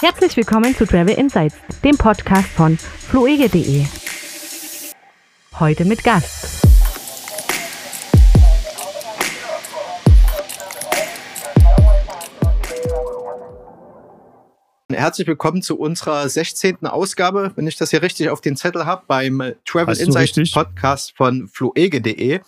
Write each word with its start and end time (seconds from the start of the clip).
Herzlich 0.00 0.36
willkommen 0.36 0.76
zu 0.76 0.84
Travel 0.84 1.14
Insights, 1.14 1.56
dem 1.82 1.96
Podcast 1.96 2.48
von 2.48 2.76
fluege.de. 2.76 3.86
Heute 5.58 5.86
mit 5.86 6.04
Gast. 6.04 6.66
Herzlich 14.92 15.26
willkommen 15.26 15.62
zu 15.62 15.78
unserer 15.78 16.28
16. 16.28 16.84
Ausgabe, 16.84 17.52
wenn 17.56 17.66
ich 17.66 17.76
das 17.76 17.90
hier 17.90 18.02
richtig 18.02 18.28
auf 18.28 18.42
den 18.42 18.56
Zettel 18.56 18.84
habe, 18.84 19.04
beim 19.06 19.54
Travel 19.64 19.86
Hast 19.86 20.00
Insights? 20.00 20.50
Podcast 20.52 21.16
von 21.16 21.48
fluege.de. 21.48 22.40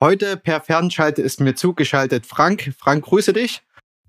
Heute 0.00 0.36
per 0.36 0.60
Fernschalte 0.60 1.22
ist 1.22 1.40
mir 1.40 1.54
zugeschaltet 1.54 2.26
Frank. 2.26 2.74
Frank, 2.76 3.04
grüße 3.04 3.32
dich. 3.32 3.62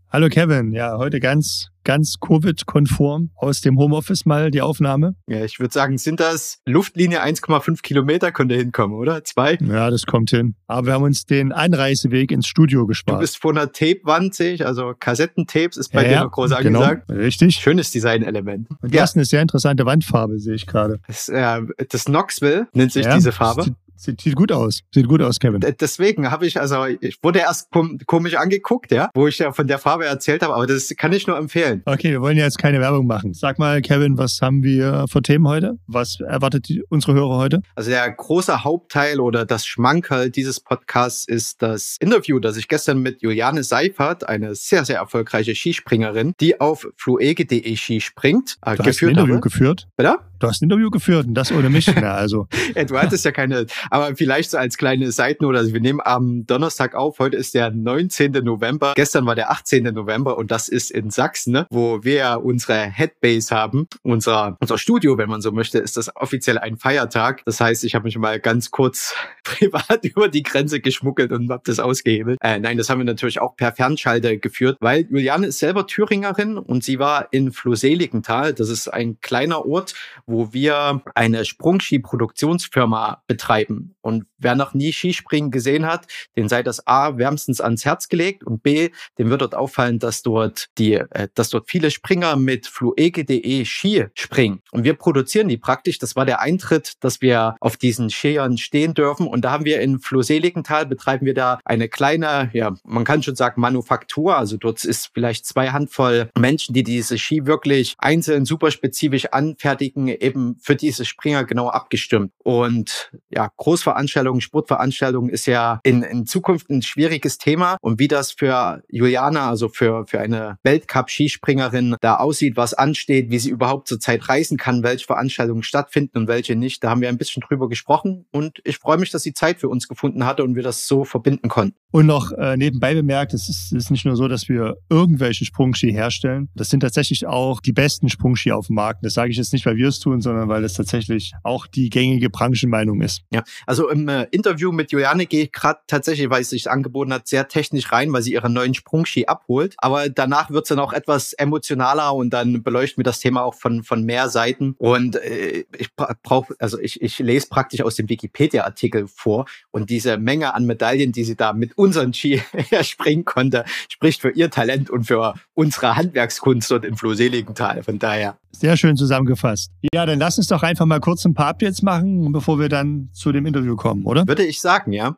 Hallo 0.09 0.29
Kevin, 0.29 0.71
ja, 0.71 0.97
heute 0.97 1.19
ganz, 1.19 1.67
ganz 1.83 2.15
Covid-konform 2.21 3.31
aus 3.35 3.59
dem 3.59 3.77
Homeoffice 3.77 4.25
mal 4.25 4.51
die 4.51 4.61
Aufnahme. 4.61 5.15
Ja, 5.27 5.43
ich 5.43 5.59
würde 5.59 5.73
sagen, 5.73 5.97
sind 5.97 6.21
das 6.21 6.59
Luftlinie 6.65 7.21
1,5 7.21 7.81
Kilometer, 7.81 8.31
könnte 8.31 8.55
hinkommen, 8.55 8.95
oder? 8.95 9.25
Zwei? 9.25 9.57
Ja, 9.61 9.89
das 9.89 10.05
kommt 10.05 10.29
hin. 10.29 10.55
Aber 10.67 10.87
wir 10.87 10.93
haben 10.93 11.03
uns 11.03 11.25
den 11.25 11.51
Einreiseweg 11.51 12.31
ins 12.31 12.47
Studio 12.47 12.81
Du 12.81 12.87
gespart. 12.87 13.19
bist 13.19 13.37
vor 13.37 13.51
einer 13.51 13.69
Tapewand, 13.73 14.33
sehe 14.33 14.53
ich, 14.53 14.65
also 14.65 14.93
Kassettentapes 14.97 15.75
ist 15.75 15.91
bei 15.91 16.03
ja, 16.03 16.07
dir 16.07 16.13
ja, 16.15 16.23
noch 16.23 16.31
groß 16.31 16.55
genau, 16.61 16.79
angesagt. 16.79 17.09
richtig. 17.11 17.57
Schönes 17.57 17.91
Designelement. 17.91 18.69
Und 18.81 18.95
du 18.95 19.01
hast 19.01 19.17
eine 19.17 19.25
sehr 19.25 19.41
interessante 19.41 19.85
Wandfarbe, 19.85 20.39
sehe 20.39 20.55
ich 20.55 20.67
gerade. 20.67 21.01
Das, 21.07 21.27
äh, 21.27 21.61
das 21.89 22.05
Knoxville 22.05 22.69
nennt 22.71 22.93
sich 22.93 23.05
ja, 23.05 23.13
diese 23.13 23.33
Farbe. 23.33 23.75
Sieht, 23.97 24.21
sieht, 24.21 24.35
gut 24.35 24.51
aus. 24.51 24.81
Sieht 24.93 25.07
gut 25.07 25.21
aus, 25.21 25.39
Kevin. 25.39 25.59
D- 25.61 25.73
Deswegen 25.79 26.29
habe 26.31 26.45
ich, 26.45 26.59
also 26.59 26.85
ich 26.85 27.17
wurde 27.23 27.39
erst 27.39 27.71
kom 27.71 27.97
komisch 28.05 28.35
angeguckt, 28.35 28.91
ja, 28.91 29.09
wo 29.15 29.27
ich 29.27 29.39
ja 29.39 29.51
von 29.51 29.67
der 29.67 29.79
Farbe 29.79 30.05
erzählt 30.05 30.43
habe, 30.43 30.53
aber 30.53 30.67
das 30.67 30.89
kann 30.97 31.11
ich 31.13 31.27
nur 31.27 31.37
empfehlen. 31.37 31.81
Okay, 31.85 32.11
wir 32.11 32.21
wollen 32.21 32.37
ja 32.37 32.43
jetzt 32.45 32.57
keine 32.59 32.79
Werbung 32.79 33.07
machen. 33.07 33.33
Sag 33.33 33.59
mal, 33.59 33.81
Kevin, 33.81 34.17
was 34.17 34.39
haben 34.41 34.63
wir 34.63 35.05
für 35.09 35.21
Themen 35.21 35.47
heute? 35.47 35.77
Was 35.87 36.19
erwartet 36.19 36.69
die, 36.69 36.83
unsere 36.89 37.13
Hörer 37.13 37.37
heute? 37.37 37.61
Also 37.75 37.89
der 37.89 38.09
große 38.11 38.63
Hauptteil 38.63 39.19
oder 39.19 39.45
das 39.45 39.65
Schmankerl 39.65 40.29
dieses 40.29 40.59
Podcasts 40.59 41.27
ist 41.27 41.61
das 41.61 41.97
Interview, 41.99 42.39
das 42.39 42.57
ich 42.57 42.67
gestern 42.67 42.99
mit 42.99 43.21
Juliane 43.21 43.63
Seifert, 43.63 44.27
eine 44.29 44.55
sehr, 44.55 44.85
sehr 44.85 44.97
erfolgreiche 44.97 45.55
Skispringerin, 45.55 46.33
die 46.39 46.59
auf 46.61 46.87
fluege.de 46.97 47.75
Ski 47.75 47.99
springt, 48.01 48.57
äh, 48.61 48.75
Du 48.75 48.79
hast 48.79 48.79
ein 48.79 48.85
geführt 48.85 49.11
Interview 49.11 49.33
habe. 49.35 49.41
geführt. 49.41 49.87
Bitte? 49.97 50.17
Du 50.39 50.47
hast 50.47 50.61
ein 50.61 50.65
Interview 50.65 50.89
geführt 50.91 51.25
und 51.25 51.33
das 51.33 51.51
ohne 51.51 51.69
mich. 51.69 51.87
Na, 51.99 52.13
also, 52.13 52.47
Ja, 52.75 52.83
du 52.83 52.97
hattest 52.97 53.25
ja 53.25 53.31
keine, 53.31 53.65
aber 53.89 54.15
vielleicht 54.15 54.51
so 54.51 54.57
als 54.57 54.77
kleine 54.77 55.11
Seitennote, 55.11 55.57
also 55.57 55.73
wir 55.73 55.81
nehmen 55.81 56.01
am 56.03 56.45
Donnerstag 56.45 56.95
auf, 56.95 57.19
heute 57.19 57.37
ist 57.37 57.53
der 57.53 57.71
19. 57.71 58.31
November, 58.43 58.93
gestern 58.95 59.25
war 59.25 59.35
der 59.35 59.51
18. 59.51 59.83
November 59.83 60.37
und 60.37 60.51
das 60.51 60.69
ist 60.69 60.91
in 60.91 61.09
Sachsen, 61.09 61.53
ne, 61.53 61.67
wo 61.69 62.03
wir 62.03 62.41
unsere 62.43 62.77
Headbase 62.77 63.55
haben, 63.55 63.87
unser, 64.03 64.57
unser 64.59 64.77
Studio, 64.77 65.17
wenn 65.17 65.29
man 65.29 65.41
so 65.41 65.51
möchte, 65.51 65.79
ist 65.79 65.97
das 65.97 66.15
offiziell 66.15 66.57
ein 66.57 66.77
Feiertag. 66.77 67.43
Das 67.45 67.59
heißt, 67.59 67.83
ich 67.83 67.95
habe 67.95 68.05
mich 68.05 68.17
mal 68.17 68.39
ganz 68.39 68.71
kurz 68.71 69.15
privat 69.43 70.03
über 70.03 70.29
die 70.29 70.43
Grenze 70.43 70.79
geschmuggelt 70.79 71.31
und 71.31 71.49
habe 71.49 71.63
das 71.65 71.79
ausgehebelt. 71.79 72.37
Äh, 72.41 72.59
nein, 72.59 72.77
das 72.77 72.89
haben 72.89 72.99
wir 72.99 73.05
natürlich 73.05 73.39
auch 73.41 73.55
per 73.55 73.71
Fernschalte 73.71 74.37
geführt, 74.37 74.77
weil 74.79 75.07
Juliane 75.09 75.47
ist 75.47 75.59
selber 75.59 75.87
Thüringerin 75.87 76.57
und 76.57 76.83
sie 76.83 76.99
war 76.99 77.27
in 77.31 77.51
Fluseligenthal. 77.51 78.53
Das 78.53 78.69
ist 78.69 78.87
ein 78.87 79.19
kleiner 79.21 79.65
Ort, 79.65 79.93
wo 80.25 80.53
wir 80.53 81.01
eine 81.15 81.45
Sprungski-Produktionsfirma 81.45 83.23
betreiben. 83.27 83.76
Und 84.01 84.25
wer 84.37 84.55
noch 84.55 84.73
nie 84.73 84.91
Skispringen 84.91 85.51
gesehen 85.51 85.85
hat, 85.85 86.07
den 86.35 86.49
sei 86.49 86.63
das 86.63 86.85
A 86.87 87.17
wärmstens 87.17 87.61
ans 87.61 87.85
Herz 87.85 88.07
gelegt 88.07 88.43
und 88.43 88.63
B, 88.63 88.89
dem 89.17 89.29
wird 89.29 89.41
dort 89.41 89.55
auffallen, 89.55 89.99
dass 89.99 90.21
dort 90.21 90.67
die, 90.77 90.93
äh, 90.93 91.27
dass 91.33 91.49
dort 91.49 91.69
viele 91.69 91.91
Springer 91.91 92.35
mit 92.35 92.67
fluege.de 92.67 93.65
Ski 93.65 94.05
springen. 94.13 94.61
Und 94.71 94.83
wir 94.83 94.93
produzieren 94.93 95.47
die 95.47 95.57
praktisch. 95.57 95.99
Das 95.99 96.15
war 96.15 96.25
der 96.25 96.39
Eintritt, 96.41 96.93
dass 97.01 97.21
wir 97.21 97.55
auf 97.59 97.77
diesen 97.77 98.09
Skiern 98.09 98.57
stehen 98.57 98.93
dürfen. 98.93 99.27
Und 99.27 99.41
da 99.41 99.51
haben 99.51 99.65
wir 99.65 99.81
in 99.81 99.99
Fluseligenthal 99.99 100.85
betreiben 100.85 101.25
wir 101.25 101.33
da 101.33 101.59
eine 101.65 101.89
kleine, 101.89 102.49
ja, 102.53 102.75
man 102.83 103.03
kann 103.03 103.23
schon 103.23 103.35
sagen 103.35 103.61
Manufaktur. 103.61 104.37
Also 104.37 104.57
dort 104.57 104.83
ist 104.83 105.11
vielleicht 105.13 105.45
zwei 105.45 105.69
Handvoll 105.69 106.29
Menschen, 106.37 106.73
die 106.73 106.83
diese 106.83 107.17
Ski 107.17 107.45
wirklich 107.45 107.95
einzeln 107.97 108.45
super 108.45 108.71
spezifisch 108.71 109.25
anfertigen, 109.27 110.07
eben 110.07 110.57
für 110.59 110.75
diese 110.75 111.05
Springer 111.05 111.43
genau 111.43 111.69
abgestimmt. 111.69 112.31
Und 112.43 113.11
ja, 113.29 113.49
Großveranstaltungen, 113.67 114.39
Sportveranstaltungen 114.39 115.29
ist 115.29 115.45
ja 115.45 115.81
in, 115.83 116.01
in 116.01 116.25
Zukunft 116.25 116.69
ein 116.69 116.81
schwieriges 116.81 117.37
Thema. 117.37 117.75
Und 117.81 117.99
wie 117.99 118.07
das 118.07 118.31
für 118.31 118.81
Juliana, 118.87 119.49
also 119.49 119.67
für, 119.67 120.07
für 120.07 120.21
eine 120.21 120.57
Weltcup-Skispringerin 120.63 121.97
da 121.99 122.15
aussieht, 122.15 122.55
was 122.55 122.73
ansteht, 122.73 123.29
wie 123.29 123.39
sie 123.39 123.49
überhaupt 123.49 123.89
zurzeit 123.89 124.29
reisen 124.29 124.55
kann, 124.55 124.83
welche 124.83 125.05
Veranstaltungen 125.05 125.63
stattfinden 125.63 126.17
und 126.17 126.27
welche 126.29 126.55
nicht, 126.55 126.81
da 126.81 126.91
haben 126.91 127.01
wir 127.01 127.09
ein 127.09 127.17
bisschen 127.17 127.43
drüber 127.45 127.67
gesprochen. 127.67 128.25
Und 128.31 128.61
ich 128.63 128.77
freue 128.77 128.99
mich, 128.99 129.11
dass 129.11 129.23
sie 129.23 129.33
Zeit 129.33 129.59
für 129.59 129.67
uns 129.67 129.89
gefunden 129.89 130.25
hatte 130.25 130.45
und 130.45 130.55
wir 130.55 130.63
das 130.63 130.87
so 130.87 131.03
verbinden 131.03 131.49
konnten. 131.49 131.75
Und 131.91 132.05
noch 132.05 132.31
äh, 132.33 132.57
nebenbei 132.57 132.93
bemerkt, 132.93 133.33
es 133.33 133.47
ist, 133.47 133.71
ist 133.71 133.91
nicht 133.91 134.05
nur 134.05 134.17
so, 134.17 134.27
dass 134.27 134.49
wir 134.49 134.75
irgendwelche 134.89 135.45
Sprungski 135.45 135.91
herstellen. 135.91 136.49
Das 136.53 136.69
sind 136.69 136.81
tatsächlich 136.81 137.25
auch 137.25 137.61
die 137.61 137.71
besten 137.71 138.09
Sprungski 138.09 138.51
auf 138.51 138.67
dem 138.67 138.75
Markt. 138.75 139.05
Das 139.05 139.13
sage 139.13 139.31
ich 139.31 139.37
jetzt 139.37 139.53
nicht, 139.53 139.65
weil 139.65 139.77
wir 139.77 139.87
es 139.87 139.99
tun, 139.99 140.19
sondern 140.19 140.49
weil 140.49 140.65
es 140.65 140.73
tatsächlich 140.73 141.31
auch 141.43 141.65
die 141.65 141.89
gängige 141.89 142.29
Branchenmeinung 142.29 143.01
ist. 143.01 143.21
Ja, 143.31 143.43
also 143.65 143.89
im 143.89 144.09
äh, 144.09 144.23
Interview 144.31 144.73
mit 144.73 144.91
Juliane 144.91 145.25
gehe 145.25 145.45
ich 145.45 145.51
gerade 145.53 145.79
tatsächlich, 145.87 146.29
weil 146.29 146.41
es 146.41 146.49
sich 146.49 146.69
angeboten 146.69 147.13
hat, 147.13 147.27
sehr 147.27 147.47
technisch 147.47 147.89
rein, 147.91 148.11
weil 148.11 148.21
sie 148.21 148.33
ihren 148.33 148.51
neuen 148.51 148.73
Sprungski 148.73 149.25
abholt. 149.27 149.75
Aber 149.77 150.09
danach 150.09 150.49
wird 150.51 150.65
es 150.65 150.69
dann 150.69 150.79
auch 150.79 150.91
etwas 150.91 151.31
emotionaler 151.33 152.13
und 152.13 152.31
dann 152.31 152.63
beleuchten 152.63 152.99
wir 152.99 153.05
das 153.05 153.19
Thema 153.19 153.43
auch 153.43 153.55
von, 153.55 153.83
von 153.83 154.03
mehr 154.03 154.27
Seiten. 154.27 154.75
Und 154.77 155.15
äh, 155.15 155.63
ich 155.77 155.95
brauche, 155.95 156.53
also 156.59 156.79
ich, 156.79 157.01
ich 157.01 157.19
lese 157.19 157.47
praktisch 157.49 157.81
aus 157.81 157.95
dem 157.95 158.09
Wikipedia-Artikel 158.09 159.07
vor 159.07 159.45
und 159.71 159.89
diese 159.89 160.17
Menge 160.17 160.53
an 160.53 160.65
Medaillen, 160.65 161.13
die 161.13 161.23
sie 161.23 161.37
da 161.37 161.53
mit 161.53 161.76
unseren 161.77 162.13
Ski 162.13 162.41
erspringen 162.71 163.23
konnte, 163.25 163.63
spricht 163.87 164.21
für 164.21 164.31
ihr 164.31 164.49
Talent 164.49 164.89
und 164.89 165.05
für 165.05 165.35
unsere 165.53 165.95
Handwerkskunst 165.95 166.69
dort 166.69 166.83
in 166.83 166.97
Flohseligenthal. 166.97 167.83
Von 167.83 167.99
daher. 167.99 168.37
Sehr 168.51 168.75
schön 168.75 168.97
zusammengefasst. 168.97 169.71
Ja, 169.93 170.05
dann 170.05 170.19
lass 170.19 170.37
uns 170.37 170.47
doch 170.47 170.63
einfach 170.63 170.85
mal 170.85 170.99
kurz 170.99 171.23
ein 171.25 171.33
paar 171.33 171.47
Updates 171.47 171.81
machen, 171.81 172.31
bevor 172.31 172.59
wir 172.59 172.69
dann 172.69 173.09
zu 173.13 173.31
dem 173.31 173.45
Interview 173.45 173.75
kommen, 173.75 174.05
oder? 174.05 174.27
Würde 174.27 174.45
ich 174.45 174.59
sagen, 174.59 174.91
ja. 174.91 175.15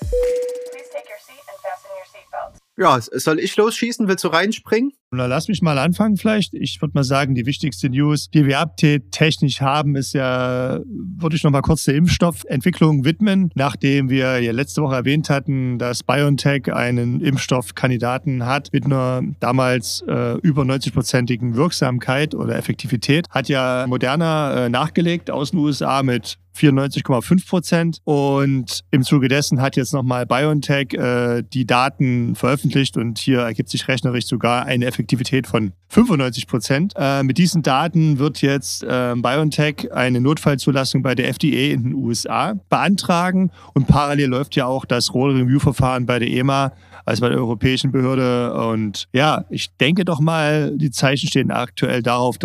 Please 0.00 0.90
take 0.92 1.06
your 1.08 1.20
seat 1.24 1.38
and 1.48 1.58
fasten 1.62 1.90
your 1.96 2.06
seatbelts. 2.12 3.12
Ja, 3.12 3.20
soll 3.20 3.38
ich 3.38 3.56
losschießen? 3.56 4.08
Willst 4.08 4.24
du 4.24 4.28
reinspringen? 4.28 4.92
Na, 5.14 5.26
lass 5.26 5.48
mich 5.48 5.60
mal 5.60 5.76
anfangen 5.76 6.16
vielleicht. 6.16 6.54
Ich 6.54 6.80
würde 6.80 6.92
mal 6.94 7.04
sagen, 7.04 7.34
die 7.34 7.44
wichtigste 7.44 7.90
News, 7.90 8.30
die 8.30 8.46
wir 8.46 8.60
update 8.60 9.10
technisch 9.10 9.60
haben, 9.60 9.94
ist 9.94 10.14
ja, 10.14 10.80
würde 10.86 11.36
ich 11.36 11.44
noch 11.44 11.50
mal 11.50 11.60
kurz 11.60 11.84
der 11.84 11.96
Impfstoffentwicklung 11.96 13.04
widmen. 13.04 13.50
Nachdem 13.54 14.08
wir 14.08 14.40
ja 14.40 14.52
letzte 14.52 14.80
Woche 14.80 14.94
erwähnt 14.94 15.28
hatten, 15.28 15.78
dass 15.78 16.02
BioNTech 16.02 16.72
einen 16.72 17.20
Impfstoffkandidaten 17.20 18.46
hat 18.46 18.70
mit 18.72 18.86
einer 18.86 19.22
damals 19.38 20.02
äh, 20.08 20.38
über 20.38 20.62
90-prozentigen 20.62 21.56
Wirksamkeit 21.56 22.34
oder 22.34 22.56
Effektivität, 22.56 23.28
hat 23.28 23.50
ja 23.50 23.84
Moderna 23.86 24.64
äh, 24.64 24.68
nachgelegt 24.70 25.30
aus 25.30 25.50
den 25.50 25.60
USA 25.60 26.02
mit 26.02 26.38
94,5 26.56 27.48
Prozent. 27.48 27.98
Und 28.04 28.82
im 28.90 29.02
Zuge 29.02 29.28
dessen 29.28 29.60
hat 29.60 29.76
jetzt 29.76 29.92
nochmal 29.92 30.26
BioNTech 30.26 30.94
äh, 30.94 31.42
die 31.42 31.66
Daten 31.66 32.34
veröffentlicht 32.34 32.96
und 32.96 33.18
hier 33.18 33.40
ergibt 33.40 33.68
sich 33.68 33.88
rechnerisch 33.88 34.26
sogar 34.26 34.64
eine 34.64 34.86
Effektivität 34.86 35.01
von 35.46 35.72
95 35.88 36.46
Prozent. 36.46 36.92
Äh, 36.96 37.22
mit 37.22 37.38
diesen 37.38 37.62
Daten 37.62 38.18
wird 38.18 38.42
jetzt 38.42 38.82
äh, 38.82 39.14
BioNTech 39.16 39.92
eine 39.92 40.20
Notfallzulassung 40.20 41.02
bei 41.02 41.14
der 41.14 41.28
FDA 41.28 41.72
in 41.72 41.82
den 41.84 41.94
USA 41.94 42.54
beantragen 42.68 43.50
und 43.74 43.86
parallel 43.86 44.28
läuft 44.28 44.56
ja 44.56 44.66
auch 44.66 44.84
das 44.84 45.14
Roll 45.14 45.36
Review 45.36 45.58
Verfahren 45.58 46.06
bei 46.06 46.18
der 46.18 46.28
EMA 46.28 46.72
als 47.04 47.20
bei 47.20 47.28
der 47.28 47.38
europäischen 47.38 47.92
Behörde. 47.92 48.54
Und 48.54 49.08
ja, 49.12 49.44
ich 49.50 49.74
denke 49.76 50.04
doch 50.04 50.20
mal, 50.20 50.76
die 50.76 50.90
Zeichen 50.90 51.28
stehen 51.28 51.50
aktuell 51.50 52.02
darauf, 52.02 52.38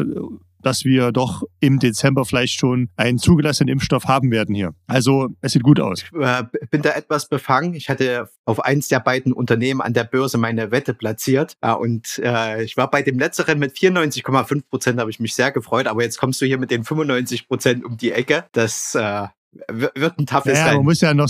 dass 0.67 0.83
wir 0.83 1.13
doch 1.13 1.43
im 1.61 1.79
Dezember 1.79 2.25
vielleicht 2.25 2.59
schon 2.59 2.89
einen 2.97 3.19
zugelassenen 3.19 3.71
Impfstoff 3.71 4.03
haben 4.03 4.31
werden 4.31 4.53
hier. 4.53 4.73
Also 4.85 5.29
es 5.39 5.53
sieht 5.53 5.63
gut 5.63 5.79
aus. 5.79 6.03
Ich 6.03 6.19
äh, 6.19 6.43
bin 6.69 6.81
da 6.81 6.89
etwas 6.89 7.29
befangen. 7.29 7.73
Ich 7.73 7.87
hatte 7.87 8.27
auf 8.43 8.59
eins 8.65 8.89
der 8.89 8.99
beiden 8.99 9.31
Unternehmen 9.31 9.79
an 9.79 9.93
der 9.93 10.03
Börse 10.03 10.37
meine 10.37 10.69
Wette 10.71 10.93
platziert. 10.93 11.55
Ja, 11.63 11.71
und 11.73 12.19
äh, 12.21 12.63
ich 12.63 12.75
war 12.75 12.89
bei 12.91 13.01
dem 13.01 13.17
letzteren 13.17 13.59
mit 13.59 13.77
94,5 13.77 14.63
Prozent, 14.69 14.99
habe 14.99 15.09
ich 15.09 15.21
mich 15.21 15.35
sehr 15.35 15.53
gefreut. 15.53 15.87
Aber 15.87 16.03
jetzt 16.03 16.17
kommst 16.17 16.41
du 16.41 16.45
hier 16.45 16.57
mit 16.57 16.69
den 16.69 16.83
95 16.83 17.47
Prozent 17.47 17.85
um 17.85 17.95
die 17.95 18.11
Ecke. 18.11 18.43
Das 18.51 18.93
äh, 18.95 19.27
wird 19.69 20.19
ein 20.19 20.25
toughes 20.25 20.57
Ja, 20.57 20.65
Rennen. 20.65 20.77
man 20.77 20.85
muss 20.85 20.99
ja 20.99 21.13
noch 21.13 21.29